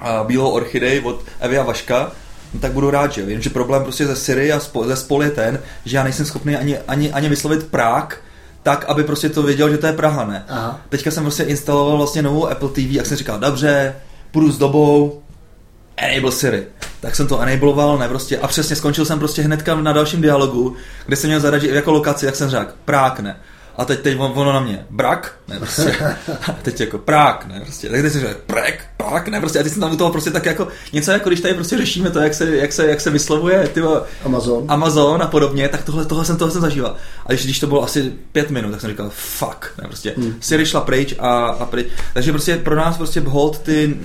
a 0.00 0.24
bílou 0.24 0.50
orchidej 0.50 1.00
od 1.04 1.20
Evia 1.40 1.62
Vaška, 1.62 2.12
no 2.54 2.60
tak 2.60 2.72
budu 2.72 2.90
rád, 2.90 3.12
že 3.12 3.26
Vím, 3.26 3.42
že 3.42 3.50
problém 3.50 3.82
prostě 3.82 4.06
ze 4.06 4.16
Siri 4.16 4.52
a 4.52 4.60
spo, 4.60 4.84
ze 4.84 4.96
spol 4.96 5.22
je 5.22 5.30
ten, 5.30 5.60
že 5.84 5.96
já 5.96 6.04
nejsem 6.04 6.26
schopný 6.26 6.56
ani, 6.56 6.78
ani, 6.78 7.12
ani 7.12 7.28
vyslovit 7.28 7.66
Prák, 7.66 8.20
tak, 8.62 8.84
aby 8.84 9.04
prostě 9.04 9.28
to 9.28 9.42
věděl, 9.42 9.70
že 9.70 9.78
to 9.78 9.86
je 9.86 9.92
Praha, 9.92 10.24
ne? 10.24 10.44
Aha. 10.48 10.80
Teďka 10.88 11.10
jsem 11.10 11.22
prostě 11.22 11.42
instaloval 11.42 11.96
vlastně 11.96 12.22
novou 12.22 12.48
Apple 12.48 12.68
TV, 12.68 12.78
jak 12.78 13.06
jsem 13.06 13.16
říkal, 13.16 13.38
dobře, 13.38 13.94
půjdu 14.30 14.52
s 14.52 14.58
dobou, 14.58 15.22
enable 16.00 16.32
Siri. 16.32 16.66
Tak 17.00 17.16
jsem 17.16 17.26
to 17.26 17.40
enabloval, 17.40 17.98
ne 17.98 18.08
prostě, 18.08 18.38
a 18.38 18.46
přesně 18.46 18.76
skončil 18.76 19.04
jsem 19.04 19.18
prostě 19.18 19.42
hnedka 19.42 19.74
na 19.74 19.92
dalším 19.92 20.20
dialogu, 20.20 20.76
kde 21.06 21.16
jsem 21.16 21.30
měl 21.30 21.40
zadat 21.40 21.62
jako 21.62 21.92
lokaci, 21.92 22.26
jak 22.26 22.36
jsem 22.36 22.50
řekl, 22.50 22.72
Prák, 22.84 23.20
ne. 23.20 23.36
A 23.80 23.84
teď, 23.84 24.00
teď 24.00 24.16
ono 24.18 24.52
na 24.52 24.60
mě, 24.60 24.86
brak, 24.90 25.34
ne, 25.48 25.58
prostě. 25.58 25.96
A 26.48 26.52
teď 26.62 26.80
jako 26.80 26.98
prák, 26.98 27.46
ne, 27.46 27.60
prostě. 27.60 27.88
Tak 27.88 28.00
teď 28.02 28.12
jsem 28.12 28.20
řekl, 28.20 28.40
prek, 28.46 28.84
prák, 28.96 29.28
ne, 29.28 29.40
prostě. 29.40 29.58
A 29.58 29.62
teď 29.62 29.72
jsem 29.72 29.80
tam 29.80 29.92
u 29.92 29.96
toho 29.96 30.10
prostě 30.10 30.30
tak 30.30 30.46
jako, 30.46 30.68
něco 30.92 31.10
jako 31.10 31.28
když 31.28 31.40
tady 31.40 31.54
prostě 31.54 31.76
řešíme 31.76 32.10
to, 32.10 32.18
jak 32.18 32.34
se, 32.34 32.56
jak 32.56 32.72
se, 32.72 32.86
jak 32.86 33.00
se 33.00 33.10
vyslovuje, 33.10 33.68
ty 33.68 33.82
Amazon. 34.24 34.64
Amazon 34.68 35.22
a 35.22 35.26
podobně, 35.26 35.68
tak 35.68 35.84
tohle, 35.84 36.04
tohle 36.04 36.24
jsem, 36.24 36.36
tohle 36.36 36.52
jsem 36.52 36.60
zažíval. 36.60 36.96
A 37.26 37.32
když, 37.32 37.44
když 37.44 37.60
to 37.60 37.66
bylo 37.66 37.82
asi 37.82 38.12
pět 38.32 38.50
minut, 38.50 38.70
tak 38.70 38.80
jsem 38.80 38.90
říkal, 38.90 39.10
fuck, 39.14 39.72
ne, 39.82 39.88
prostě. 39.88 40.14
Hmm. 40.16 40.34
Siri 40.40 40.66
šla 40.66 40.80
pryč 40.80 41.14
a, 41.18 41.46
a 41.46 41.64
pryč. 41.64 41.86
Takže 42.14 42.32
prostě 42.32 42.56
pro 42.56 42.76
nás 42.76 42.96
prostě 42.96 43.20
hold 43.20 43.58
ty 43.58 43.96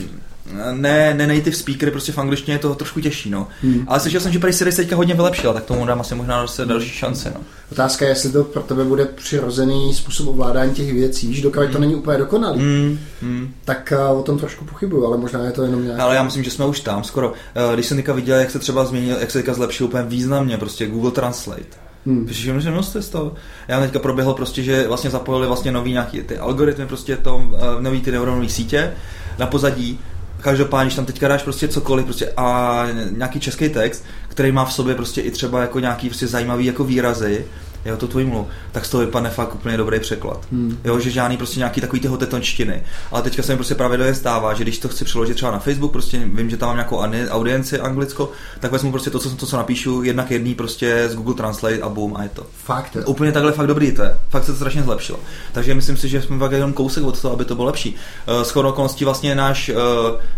ne, 0.72 1.14
ne 1.14 1.28
native 1.28 1.56
speakery, 1.56 1.91
prostě 1.91 2.12
v 2.12 2.18
angličtině 2.18 2.56
je 2.56 2.60
to 2.60 2.76
trošku 2.76 3.02
těžší, 3.02 3.30
no. 3.30 3.48
Hmm. 3.62 3.86
Ale 3.88 4.00
slyšel 4.00 4.22
jsem, 4.22 4.32
že 4.32 4.39
Prý 4.39 4.54
Siri 4.54 4.72
se 4.72 4.82
teďka 4.82 4.96
hodně 4.96 5.14
vylepšila, 5.14 5.54
tak 5.54 5.64
tomu 5.64 5.86
dám 5.86 6.02
asi 6.02 6.16
možná 6.16 6.41
zase 6.41 6.66
další 6.66 6.89
šance, 6.89 7.32
no. 7.36 7.41
Otázka 7.72 8.06
je, 8.06 8.12
jestli 8.12 8.32
to 8.32 8.43
pro 8.43 8.62
tebe 8.62 8.84
bude 8.84 9.06
přirozený 9.06 9.93
způsob 9.93 10.28
ovládání 10.28 10.74
těch 10.74 10.93
věcí. 10.93 11.28
Víš, 11.28 11.41
dokud 11.41 11.60
hmm. 11.60 11.72
to 11.72 11.80
není 11.80 11.96
úplně 11.96 12.18
dokonalý, 12.18 12.60
hmm. 12.60 13.00
Hmm. 13.22 13.54
tak 13.66 13.93
uh, 14.12 14.20
o 14.20 14.24
tom 14.24 14.39
trošku 14.39 14.66
pochybuju, 14.66 15.06
ale 15.06 15.18
možná 15.18 15.46
je 15.46 15.52
to 15.52 15.64
jenom 15.64 15.84
nějak. 15.84 16.00
Ale 16.00 16.16
já 16.16 16.24
myslím, 16.24 16.43
že 16.43 16.52
jsme 16.52 16.66
už 16.66 16.80
tam 16.80 17.04
skoro. 17.04 17.30
Uh, 17.30 17.74
když 17.74 17.86
jsem 17.86 17.98
teďka 17.98 18.14
viděl, 18.14 18.38
jak 18.38 18.52
se 18.52 18.60
třeba 18.60 18.86
změnil, 18.86 19.18
jak 19.20 19.32
se 19.32 19.39
teďka 19.39 19.54
zlepšil 19.54 19.88
úplně 19.88 20.04
významně, 20.04 20.58
prostě 20.58 20.88
Google 20.88 21.12
Translate 21.12 21.86
Hmm. 22.06 22.26
Protože 22.26 22.54
množství 22.54 23.02
z 23.02 23.10
toho. 23.10 23.34
Já 23.68 23.80
teďka 23.80 24.00
proběhlo 24.00 24.34
prostě, 24.34 24.64
že 24.64 24.88
vlastně 24.88 25.10
zapojili 25.10 25.48
vlastně 25.48 25.72
nový 25.72 25.91
nějaký 25.91 26.22
ty 26.22 26.38
algoritmy, 26.38 26.86
prostě 26.86 27.18
to, 27.18 27.38
uh, 27.38 27.52
nový 27.80 28.02
ty 28.02 28.12
neuronové 28.12 28.50
sítě 28.50 28.93
na 29.39 29.48
pozadí. 29.48 30.00
Každopádně, 30.42 30.86
když 30.86 30.96
tam 30.96 31.06
teďka 31.06 31.28
dáš 31.28 31.44
prostě 31.44 31.68
cokoliv 31.68 32.06
prostě 32.06 32.32
a 32.38 32.88
nějaký 33.12 33.40
český 33.40 33.70
text, 33.70 34.06
který 34.28 34.52
má 34.52 34.66
v 34.66 34.74
sobě 34.74 34.96
prostě 34.96 35.22
i 35.22 35.32
třeba 35.32 35.62
jako 35.62 35.80
nějaký 35.80 36.10
prostě 36.10 36.28
zajímavý 36.28 36.66
jako 36.66 36.84
výrazy, 36.84 37.46
jo, 37.86 37.98
to 37.98 38.08
tvůj 38.08 38.26
mluv, 38.26 38.48
tak 38.72 38.86
z 38.86 38.90
toho 38.90 39.06
vypadne 39.06 39.30
fakt 39.30 39.56
úplně 39.56 39.78
dobrý 39.78 40.00
překlad. 40.00 40.46
Hmm. 40.52 40.78
Jo, 40.84 41.00
že 41.00 41.10
žádný 41.10 41.38
prostě 41.38 41.60
nějaký 41.60 41.82
takový 41.82 42.00
ty 42.00 42.08
hotetonštiny. 42.08 42.84
Ale 43.12 43.22
teďka 43.22 43.44
se 43.44 43.52
mi 43.52 43.58
prostě 43.58 43.76
pravidelně 43.76 44.16
stává, 44.16 44.54
že 44.54 44.64
když 44.64 44.80
to 44.80 44.90
chci 44.90 45.06
přeložit 45.06 45.36
třeba 45.36 45.52
na 45.52 45.60
Facebook, 45.60 45.92
prostě 45.92 46.22
vím, 46.34 46.50
že 46.50 46.58
tam 46.58 46.70
mám 46.70 46.76
nějakou 46.76 46.98
audienci 47.30 47.80
anglicko, 47.80 48.32
tak 48.60 48.72
vezmu 48.72 48.92
prostě 48.92 49.10
to, 49.10 49.20
co, 49.20 49.36
to, 49.36 49.46
co 49.46 49.58
napíšu, 49.58 50.04
jednak 50.04 50.32
jedný 50.32 50.56
prostě 50.56 51.10
z 51.10 51.16
Google 51.16 51.34
Translate 51.34 51.80
a 51.82 51.90
boom 51.90 52.16
a 52.16 52.24
je 52.24 52.30
to. 52.30 52.46
Fakt. 52.64 52.96
Je. 52.96 53.06
Úplně 53.06 53.32
takhle 53.32 53.52
fakt 53.52 53.68
dobrý 53.68 53.92
to 53.92 54.02
je. 54.04 54.18
Fakt 54.30 54.44
se 54.44 54.52
to 54.52 54.56
strašně 54.56 54.84
zlepšilo. 54.84 55.20
Takže 55.52 55.76
myslím 55.76 55.98
si, 55.98 56.10
že 56.10 56.22
jsme 56.22 56.40
fakt 56.40 56.52
jenom 56.52 56.74
kousek 56.74 57.04
od 57.04 57.22
toho, 57.22 57.34
aby 57.34 57.46
to 57.46 57.56
bylo 57.56 57.68
lepší. 57.68 57.96
Uh, 58.28 58.44
s 58.44 58.56
okolností 58.56 59.06
vlastně 59.06 59.36
náš 59.36 59.70
uh, 59.70 59.76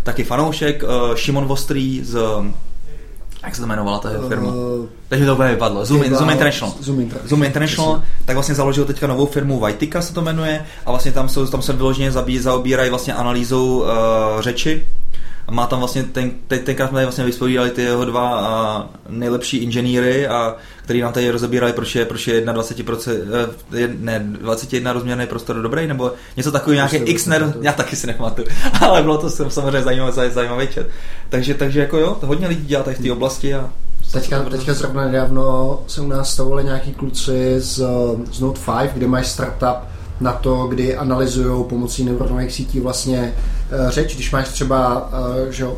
taky 0.02 0.24
fanoušek 0.24 0.82
uh, 0.82 1.14
Šimon 1.14 1.44
Vostrý 1.44 2.04
z 2.04 2.18
jak 3.42 3.54
se 3.54 3.60
to 3.60 3.66
jmenovala 3.66 3.98
ta 3.98 4.08
firma? 4.28 4.48
Uh, 4.48 4.86
Teď 5.08 5.20
mi 5.20 5.26
to 5.26 5.34
úplně 5.34 5.48
vypadlo. 5.48 5.84
Zoom, 5.84 6.04
Zoom 6.14 6.30
International. 6.30 6.74
Zoom, 6.80 6.98
Inter- 6.98 7.18
Zoom 7.26 7.42
International, 7.42 8.02
tak 8.24 8.36
vlastně 8.36 8.54
založil 8.54 8.84
teďka 8.84 9.06
novou 9.06 9.26
firmu 9.26 9.60
Vajtika 9.60 10.02
se 10.02 10.14
to 10.14 10.22
jmenuje 10.22 10.64
a 10.86 10.90
vlastně 10.90 11.12
tam, 11.12 11.28
jsou, 11.28 11.46
tam 11.46 11.62
se 11.62 11.72
vyloženě 11.72 12.12
zabí, 12.12 12.38
zaobírají 12.38 12.90
vlastně 12.90 13.14
analýzou 13.14 13.80
uh, 13.80 13.86
řeči 14.40 14.86
má 15.50 15.66
tam 15.66 15.78
vlastně, 15.78 16.02
ten, 16.02 16.30
teď, 16.48 16.64
tenkrát 16.64 16.86
jsme 16.86 16.96
tady 16.96 17.04
vlastně 17.06 17.24
vyspovídali 17.24 17.70
ty 17.70 17.82
jeho 17.82 18.04
dva 18.04 18.40
a, 18.40 18.86
nejlepší 19.08 19.56
inženýry, 19.56 20.28
a 20.28 20.56
který 20.82 21.00
nám 21.00 21.12
tady 21.12 21.30
rozebírali, 21.30 21.72
proč 21.72 21.94
je, 21.94 22.04
proč 22.04 22.26
je 22.26 22.46
21%, 22.46 23.12
eh, 23.74 23.88
ne, 23.98 24.18
21 24.18 24.92
rozměrný 24.92 25.26
prostor 25.26 25.62
dobrý, 25.62 25.86
nebo 25.86 26.12
něco 26.36 26.52
takový, 26.52 26.76
nějaký 26.76 26.96
X, 26.96 27.26
ne, 27.26 27.52
já 27.60 27.72
taky 27.72 27.96
si 27.96 28.06
nepamatuju, 28.06 28.48
ale 28.80 29.02
bylo 29.02 29.18
to 29.18 29.30
samozřejmě 29.30 29.82
zajímavý, 29.82 30.12
zajímavý 30.30 30.68
čet. 30.68 30.88
Takže, 31.28 31.54
takže 31.54 31.80
jako 31.80 31.98
jo, 31.98 32.16
to 32.20 32.26
hodně 32.26 32.48
lidí 32.48 32.66
dělá 32.66 32.82
tady 32.82 32.96
v 32.96 33.02
té 33.02 33.12
oblasti 33.12 33.54
a 33.54 33.70
Teďka, 34.12 34.42
teďka 34.42 34.74
zrovna 34.74 35.04
nedávno 35.04 35.80
se 35.86 36.00
u 36.00 36.06
nás 36.06 36.32
stavovali 36.32 36.64
nějaký 36.64 36.94
kluci 36.94 37.54
z, 37.58 37.82
z 38.32 38.40
Note 38.40 38.60
5, 38.80 38.92
kde 38.94 39.06
máš 39.06 39.26
startup, 39.26 39.97
na 40.20 40.32
to, 40.32 40.66
kdy 40.66 40.96
analyzují 40.96 41.64
pomocí 41.64 42.04
neuronových 42.04 42.52
sítí 42.52 42.80
vlastně 42.80 43.34
uh, 43.84 43.90
řeč. 43.90 44.14
Když 44.14 44.30
máš 44.30 44.48
třeba 44.48 45.08
uh, 45.12 45.50
že, 45.50 45.66
uh, 45.66 45.76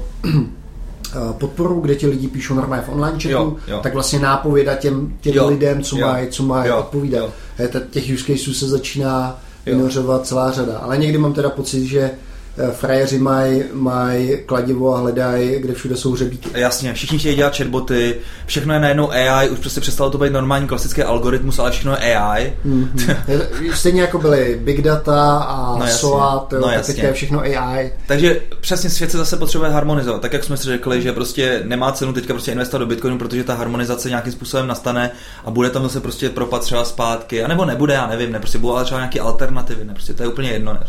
podporu, 1.39 1.81
kde 1.81 1.95
ti 1.95 2.07
lidi 2.07 2.29
píšou 2.29 2.55
normálně 2.55 2.85
v 2.85 2.89
online 2.89 3.19
chatu, 3.19 3.29
jo, 3.29 3.57
jo. 3.69 3.81
tak 3.83 3.95
vlastně 3.95 4.19
nápověda 4.19 4.75
těm, 4.75 5.17
těm 5.21 5.35
jo, 5.35 5.49
lidem, 5.49 5.83
co 5.83 5.97
mají 5.97 6.29
co 6.29 6.43
maj 6.43 6.71
odpovídat. 6.71 7.31
Jo. 7.59 7.81
Těch 7.91 8.05
use 8.15 8.25
caseů 8.25 8.55
se 8.55 8.69
začíná 8.69 9.41
vynořovat 9.67 10.27
celá 10.27 10.53
řada. 10.53 10.79
Ale 10.79 10.99
někdy 10.99 11.19
mám 11.19 11.33
teda 11.33 11.51
pocit, 11.51 11.87
že 11.87 12.11
Eh, 12.11 12.30
frajeři 12.73 13.19
mají 13.19 13.63
maj 13.73 14.39
kladivo 14.47 14.95
a 14.95 14.99
hledají, 14.99 15.59
kde 15.59 15.75
všude 15.75 15.97
jsou 15.97 16.17
řebíky. 16.17 16.49
Jasně, 16.55 16.95
všichni 16.95 17.19
chtějí 17.19 17.37
dělat 17.37 17.57
chatboty, 17.57 18.17
všechno 18.47 18.75
je 18.75 18.81
najednou 18.81 19.11
AI, 19.11 19.49
už 19.49 19.59
prostě 19.59 19.81
přestalo 19.81 20.11
to 20.11 20.19
být 20.19 20.33
normální 20.33 20.67
klasický 20.67 21.03
algoritmus, 21.03 21.59
ale 21.59 21.71
všechno 21.71 21.93
je 21.93 22.17
AI. 22.17 22.53
Mm-hmm. 22.67 23.17
Stejně 23.75 24.01
jako 24.01 24.19
byly 24.19 24.61
big 24.63 24.83
data 24.83 25.39
a 25.39 25.79
no 25.79 25.87
SOA, 25.87 26.47
to 26.51 26.61
no 26.61 26.69
tak 26.69 26.87
teďka 26.87 27.07
je 27.07 27.13
všechno 27.13 27.41
AI. 27.41 27.93
Takže 28.07 28.41
přesně 28.61 28.91
svět 28.91 29.11
se 29.11 29.19
zase 29.19 29.37
potřebuje 29.37 29.71
harmonizovat, 29.71 30.23
tak 30.23 30.33
jak 30.33 30.45
jsme 30.45 30.57
si 30.57 30.65
řekli, 30.65 31.03
že 31.03 31.13
prostě 31.13 31.63
nemá 31.65 31.93
cenu 31.93 32.13
teďka 32.13 32.35
prostě 32.35 32.53
investovat 32.53 32.79
do 32.79 32.87
Bitcoinu, 32.87 33.19
protože 33.19 33.45
ta 33.45 33.55
harmonizace 33.55 34.09
nějakým 34.09 34.33
způsobem 34.33 34.67
nastane 34.67 35.11
a 35.45 35.51
bude 35.51 35.71
tam 35.71 35.83
zase 35.83 36.01
prostě 36.01 36.31
propad 36.31 36.63
třeba 36.63 36.85
zpátky, 36.85 37.45
anebo 37.45 37.65
nebude, 37.65 37.95
já 37.95 38.07
nevím, 38.07 38.33
ne, 38.33 38.39
prostě 38.39 38.59
budou 38.59 38.75
ale 38.75 38.85
třeba 38.85 39.01
nějaké 39.01 39.21
alternativy, 39.21 39.85
ne, 39.85 39.95
prostě 39.95 40.15
to 40.15 40.23
je 40.23 40.29
úplně 40.29 40.51
jedno, 40.51 40.73
ne, 40.73 40.81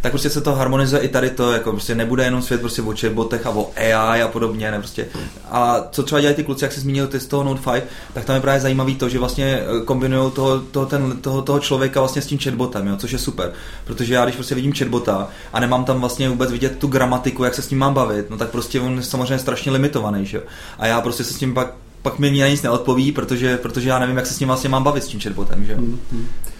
tak 0.00 0.12
prostě 0.12 0.30
se 0.30 0.40
to 0.40 0.54
harmonizuje 0.54 0.97
i 0.98 1.08
tady 1.08 1.30
to, 1.30 1.52
jako 1.52 1.70
prostě 1.70 1.94
nebude 1.94 2.24
jenom 2.24 2.42
svět 2.42 2.60
prostě 2.60 2.82
o 2.82 2.94
chatbotech 3.00 3.46
a 3.46 3.50
o 3.50 3.70
AI 3.76 4.22
a 4.22 4.28
podobně, 4.28 4.70
ne, 4.70 4.78
prostě. 4.78 5.06
A 5.50 5.80
co 5.90 6.02
třeba 6.02 6.20
dělají 6.20 6.36
ty 6.36 6.44
kluci, 6.44 6.64
jak 6.64 6.72
jsi 6.72 6.80
zmínil 6.80 7.06
ty 7.06 7.20
z 7.20 7.26
toho 7.26 7.44
Note 7.44 7.72
5, 7.72 7.86
tak 8.14 8.24
tam 8.24 8.34
je 8.34 8.42
právě 8.42 8.60
zajímavý 8.60 8.94
to, 8.94 9.08
že 9.08 9.18
vlastně 9.18 9.62
eh, 9.62 9.84
kombinují 9.84 10.32
toho, 10.32 10.58
toho, 10.60 10.86
ten, 10.86 11.16
toho, 11.20 11.42
toho 11.42 11.60
člověka 11.60 12.00
vlastně 12.00 12.22
s 12.22 12.26
tím 12.26 12.38
chatbotem, 12.38 12.86
jo, 12.86 12.96
což 12.96 13.10
je 13.10 13.18
super. 13.18 13.52
Protože 13.84 14.14
já 14.14 14.24
když 14.24 14.34
prostě 14.34 14.54
vidím 14.54 14.72
chatbota 14.72 15.28
a 15.52 15.60
nemám 15.60 15.84
tam 15.84 16.00
vlastně 16.00 16.28
vůbec 16.28 16.52
vidět 16.52 16.78
tu 16.78 16.86
gramatiku, 16.86 17.44
jak 17.44 17.54
se 17.54 17.62
s 17.62 17.70
ním 17.70 17.78
mám 17.78 17.94
bavit, 17.94 18.30
no 18.30 18.36
tak 18.36 18.50
prostě 18.50 18.80
on 18.80 18.96
je 18.96 19.02
samozřejmě 19.02 19.38
strašně 19.38 19.72
limitovaný, 19.72 20.26
že? 20.26 20.42
A 20.78 20.86
já 20.86 21.00
prostě 21.00 21.24
se 21.24 21.34
s 21.34 21.38
tím 21.38 21.54
pak 21.54 21.74
pak 22.02 22.18
mi 22.18 22.30
na 22.40 22.48
nic 22.48 22.62
neodpoví, 22.62 23.12
protože, 23.12 23.56
protože 23.56 23.88
já 23.88 23.98
nevím, 23.98 24.16
jak 24.16 24.26
se 24.26 24.34
s 24.34 24.40
ním 24.40 24.46
vlastně 24.46 24.68
mám 24.68 24.82
bavit 24.82 25.04
s 25.04 25.06
tím 25.06 25.20
chatbotem, 25.20 25.64
že? 25.64 25.76
Mm-hmm. 25.76 25.98
Jo, 26.12 26.18
uh, 26.18 26.57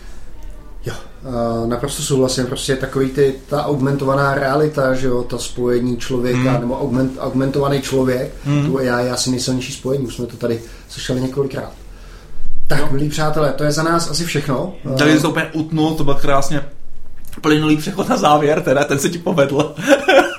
naprosto 1.66 2.02
souhlasím, 2.02 2.46
prostě 2.46 2.76
takový 2.76 3.10
ty, 3.10 3.34
ta 3.48 3.66
augmentovaná 3.66 4.34
realita, 4.34 4.94
že 4.94 5.06
jo, 5.06 5.22
ta 5.22 5.38
spojení 5.38 5.96
člověka, 5.96 6.52
mm. 6.52 6.60
nebo 6.60 6.80
augment, 6.80 7.12
augmentovaný 7.18 7.82
člověk, 7.82 8.34
mm. 8.44 8.66
tu 8.66 8.78
AI 8.78 8.86
je 8.86 9.12
asi 9.12 9.30
nejsilnější 9.30 9.72
spojení, 9.72 10.06
už 10.06 10.14
jsme 10.14 10.26
to 10.26 10.36
tady 10.36 10.60
slyšeli 10.88 11.20
několikrát. 11.20 11.72
Tak, 12.66 12.80
no. 12.80 12.88
milí 12.90 13.08
přátelé, 13.08 13.52
to 13.52 13.64
je 13.64 13.72
za 13.72 13.82
nás 13.82 14.10
asi 14.10 14.24
všechno. 14.24 14.74
Tady 14.98 15.16
jsi 15.16 15.22
to 15.22 15.30
úplně 15.30 15.46
utnul, 15.52 15.94
to 15.94 16.04
byl 16.04 16.14
krásně 16.14 16.64
plynulý 17.40 17.76
přechod 17.76 18.08
na 18.08 18.16
závěr, 18.16 18.62
teda 18.62 18.84
ten 18.84 18.98
se 18.98 19.08
ti 19.08 19.18
povedl. 19.18 19.74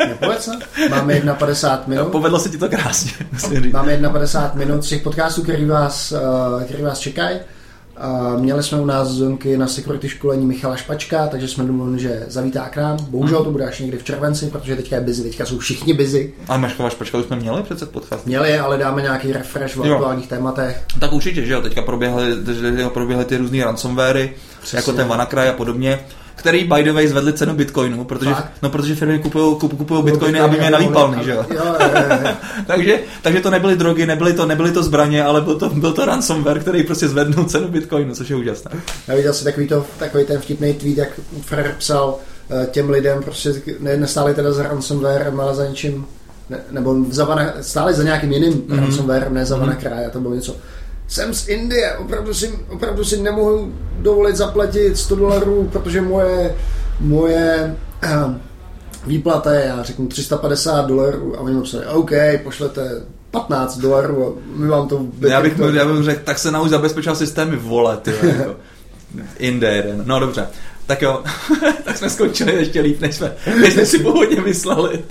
Nepovedl 0.08 0.42
se? 0.42 0.52
Máme 0.90 1.22
51 1.38 1.84
minut. 1.88 2.06
Povedlo 2.12 2.40
se 2.40 2.50
ti 2.50 2.58
to 2.58 2.70
krásně. 2.70 3.12
Máme 3.74 3.98
51 3.98 4.66
minut 4.66 4.86
z 4.86 4.90
těch 4.90 5.02
podcastů, 5.02 5.44
který 5.44 5.66
vás, 5.66 6.12
uh, 6.12 6.64
který 6.64 6.84
vás 6.84 7.00
čekají. 7.00 7.40
A 8.00 8.36
měli 8.38 8.64
jsme 8.64 8.82
u 8.82 8.86
nás 8.86 9.08
zónky 9.08 9.58
na 9.58 9.68
security 9.68 10.10
školení 10.10 10.46
Michala 10.46 10.76
Špačka, 10.76 11.28
takže 11.28 11.48
jsme 11.48 11.64
domluvili, 11.64 12.00
že 12.00 12.26
zavítá 12.28 12.70
k 12.70 12.78
nám. 12.78 12.98
Bohužel 13.10 13.44
to 13.44 13.52
bude 13.52 13.66
až 13.68 13.80
někdy 13.80 13.98
v 13.98 14.04
červenci, 14.04 14.48
protože 14.48 14.76
teďka 14.76 14.96
je 14.96 15.02
busy, 15.02 15.24
teďka 15.24 15.46
jsou 15.46 15.58
všichni 15.60 15.94
busy. 15.94 16.34
A 16.48 16.58
Michala 16.58 16.90
Špačka 16.90 17.18
už 17.18 17.26
jsme 17.26 17.36
měli 17.36 17.64
přece 17.64 17.86
podcast. 17.86 18.26
Měli, 18.26 18.60
ale 18.60 18.78
dáme 18.78 19.02
nějaký 19.02 19.32
refresh 19.34 19.76
v 19.76 19.82
aktuálních 19.82 20.28
tématech. 20.28 20.84
Tak 21.00 21.14
určitě, 21.14 21.46
že 21.46 21.54
jo, 21.54 21.62
teďka 21.62 21.82
proběhly, 21.82 22.36
proběhly 22.94 23.26
ty 23.26 23.38
různé 23.38 23.66
ransomwary, 23.66 24.34
Přesně. 24.62 24.78
jako 24.78 24.94
ten 24.94 25.08
WannaCry 25.08 25.50
a 25.50 25.54
podobně 25.54 26.00
který 26.40 26.64
by 26.64 26.84
the 26.84 26.92
way 26.92 27.08
zvedli 27.08 27.34
cenu 27.34 27.56
Bitcoinu, 27.56 28.04
protože, 28.04 28.32
no, 28.62 28.70
protože 28.70 28.96
firmy 28.96 29.20
kupují 29.20 29.56
kup, 29.56 29.78
kupují 29.78 30.04
Bitcoiny, 30.04 30.40
aby 30.40 30.58
mě 30.58 30.72
navýpalný, 30.72 31.24
že 31.24 31.32
jo? 31.32 31.46
takže, 32.68 33.00
takže 33.22 33.42
to 33.42 33.50
nebyly 33.50 33.76
drogy, 33.76 34.06
nebyly 34.06 34.34
to, 34.34 34.46
nebyly 34.46 34.72
to 34.72 34.84
zbraně, 34.84 35.24
ale 35.24 35.42
byl 35.42 35.56
to, 35.56 35.70
byl 35.70 35.94
to 35.94 36.06
ransomware, 36.06 36.60
který 36.60 36.84
prostě 36.84 37.08
zvednul 37.08 37.46
cenu 37.46 37.68
Bitcoinu, 37.68 38.16
což 38.16 38.30
je 38.30 38.36
úžasné. 38.36 38.72
Já 39.08 39.16
viděl 39.16 39.34
jsem 39.34 39.46
takový, 39.46 39.68
to, 39.68 39.86
takový 39.98 40.26
ten 40.26 40.42
vtipný 40.42 40.74
tweet, 40.74 40.98
jak 40.98 41.10
Fer 41.42 41.76
psal 41.78 42.16
eh, 42.50 42.68
těm 42.72 42.90
lidem, 42.90 43.24
prostě 43.24 43.54
ne, 43.80 43.98
nestáli 43.98 44.34
teda 44.34 44.52
za 44.52 44.64
ransomware, 44.64 45.34
ale 45.40 45.56
za 45.56 45.68
něčím 45.68 46.06
ne, 46.50 46.58
nebo 46.72 46.96
za 47.10 47.54
stále 47.62 47.94
za 47.94 48.04
nějakým 48.04 48.32
jiným 48.32 48.54
mm-hmm. 48.54 48.80
ransomware, 48.80 49.32
ne 49.32 49.46
za 49.46 49.58
mm-hmm. 49.58 50.08
a 50.08 50.10
to 50.10 50.20
bylo 50.20 50.36
něco 50.36 50.56
jsem 51.10 51.34
z 51.34 51.48
Indie, 51.48 51.98
opravdu 51.98 52.34
si, 52.34 52.60
opravdu 52.70 53.04
si 53.04 53.18
nemohu 53.18 53.74
dovolit 54.00 54.36
zaplatit 54.36 54.98
100 54.98 55.16
dolarů, 55.16 55.70
protože 55.72 56.02
moje, 56.02 56.56
moje 57.00 57.76
uh, 58.04 58.34
výplata 59.08 59.54
je, 59.54 59.66
já 59.66 59.84
řeknu 59.84 60.08
350 60.08 60.86
dolarů 60.88 61.38
a 61.38 61.40
oni 61.40 61.56
mi 61.56 61.62
psali, 61.62 61.86
OK, 61.86 62.12
pošlete 62.44 63.02
15 63.32 63.78
dolarů 63.78 64.28
a 64.28 64.42
my 64.56 64.68
vám 64.68 64.88
to... 64.88 65.06
Já 65.28 65.42
bych, 65.42 65.58
to... 65.58 65.70
já 65.70 65.86
bych 65.86 66.04
řekl, 66.04 66.22
tak 66.24 66.40
se 66.40 66.52
nauč 66.52 66.70
zabezpečil 66.70 67.16
systémy 67.16 67.56
vole, 67.56 67.98
ty, 67.98 68.14
jako. 68.24 68.56
Indie 69.38 69.74
jeden. 69.74 70.04
No 70.06 70.20
dobře. 70.20 70.48
Tak 70.86 71.02
jo, 71.02 71.24
tak 71.84 71.98
jsme 71.98 72.10
skončili 72.10 72.54
ještě 72.54 72.82
líp, 72.82 73.02
než 73.02 73.16
jsme, 73.16 73.34
než 73.62 73.74
jsme 73.74 73.86
si 73.86 74.00
původně 74.00 74.42
mysleli. 74.42 75.04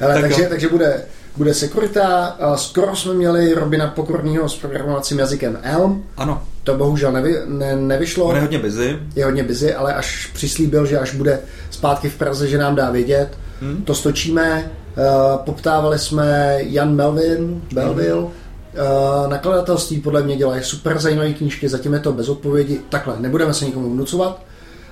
Ale, 0.00 0.20
takže, 0.20 0.46
takže 0.46 0.68
bude 0.68 1.04
bude 1.38 1.54
Sekurita. 1.54 2.36
Skoro 2.56 2.96
jsme 2.96 3.14
měli 3.14 3.54
Robina 3.54 3.86
Pokorného 3.86 4.48
s 4.48 4.56
programovacím 4.56 5.18
jazykem 5.18 5.58
Elm. 5.62 6.04
Ano. 6.16 6.42
To 6.64 6.74
bohužel 6.74 7.12
nevy, 7.12 7.36
ne, 7.46 7.76
nevyšlo. 7.76 8.24
On 8.24 8.34
je 8.34 8.40
hodně 8.40 8.58
busy. 8.58 8.98
Je 9.16 9.24
hodně 9.24 9.42
busy, 9.42 9.74
ale 9.74 9.94
až 9.94 10.30
přislíbil, 10.34 10.86
že 10.86 10.98
až 10.98 11.14
bude 11.14 11.40
zpátky 11.70 12.08
v 12.08 12.16
Praze, 12.16 12.48
že 12.48 12.58
nám 12.58 12.74
dá 12.74 12.90
vědět. 12.90 13.28
Hmm. 13.60 13.82
To 13.82 13.94
stočíme. 13.94 14.70
Uh, 14.96 15.04
poptávali 15.44 15.98
jsme 15.98 16.58
Jan 16.60 16.94
Melvin, 16.94 17.62
Belville. 17.72 18.20
Hmm. 18.20 18.26
Uh, 18.26 19.30
nakladatelství 19.30 20.00
podle 20.00 20.22
mě 20.22 20.36
dělají 20.36 20.62
super 20.62 20.98
zajímavé 20.98 21.32
knížky, 21.32 21.68
zatím 21.68 21.92
je 21.92 22.00
to 22.00 22.12
bez 22.12 22.28
odpovědi. 22.28 22.80
Takhle, 22.88 23.14
nebudeme 23.18 23.54
se 23.54 23.64
nikomu 23.64 23.90
vnucovat. 23.90 24.42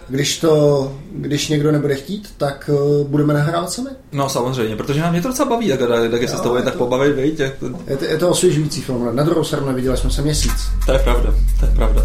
Když 0.08 0.38
to, 0.38 0.92
když 1.12 1.48
někdo 1.48 1.72
nebude 1.72 1.94
chtít, 1.94 2.28
tak 2.36 2.70
uh, 2.72 3.06
budeme 3.06 3.34
nahrávat 3.34 3.70
sami. 3.70 3.88
No 4.12 4.28
samozřejmě, 4.28 4.76
protože 4.76 5.00
nám 5.00 5.12
mě 5.12 5.22
to 5.22 5.28
docela 5.28 5.48
baví, 5.48 5.68
tak, 5.68 5.78
tak, 5.78 6.10
tak 6.10 6.28
se 6.28 6.36
s 6.36 6.40
tobou 6.40 6.62
tak 6.62 6.74
pobavit, 6.74 7.16
víš? 7.16 7.38
Jak 7.38 7.54
to... 7.54 7.66
Je, 7.86 7.96
to, 7.96 8.04
je 8.04 8.18
to 8.18 8.28
osvěžující 8.28 8.82
film, 8.82 9.16
na 9.16 9.22
druhou 9.22 9.44
stranu 9.44 9.66
neviděli 9.66 9.96
jsme 9.96 10.10
se 10.10 10.22
měsíc. 10.22 10.52
To 10.86 10.92
je 10.92 10.98
pravda, 10.98 11.34
to 11.60 11.66
je 11.66 11.72
pravda. 11.76 12.02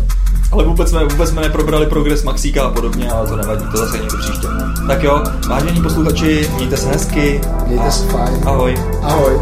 Ale 0.52 0.64
vůbec 0.64 0.89
jsme, 0.89 1.06
vůbec 1.06 1.30
jsme 1.30 1.41
neprobrali 1.41 1.86
progres 1.86 2.24
Maxíka 2.24 2.64
a 2.64 2.72
podobně, 2.72 3.12
ale 3.12 3.28
to 3.28 3.36
nevadí, 3.36 3.66
to 3.72 3.78
zase 3.78 3.97
někdy 3.97 4.18
příště. 4.18 4.47
Tak 4.88 5.04
jo, 5.04 5.24
vážení 5.47 5.82
posluchači, 5.82 6.49
mějte 6.56 6.78
se 6.78 6.88
hezky. 6.88 7.41
Mějte 7.68 7.91
se 7.91 8.06
fajn. 8.06 8.41
Ahoj. 8.45 8.76
Ahoj. 9.02 9.39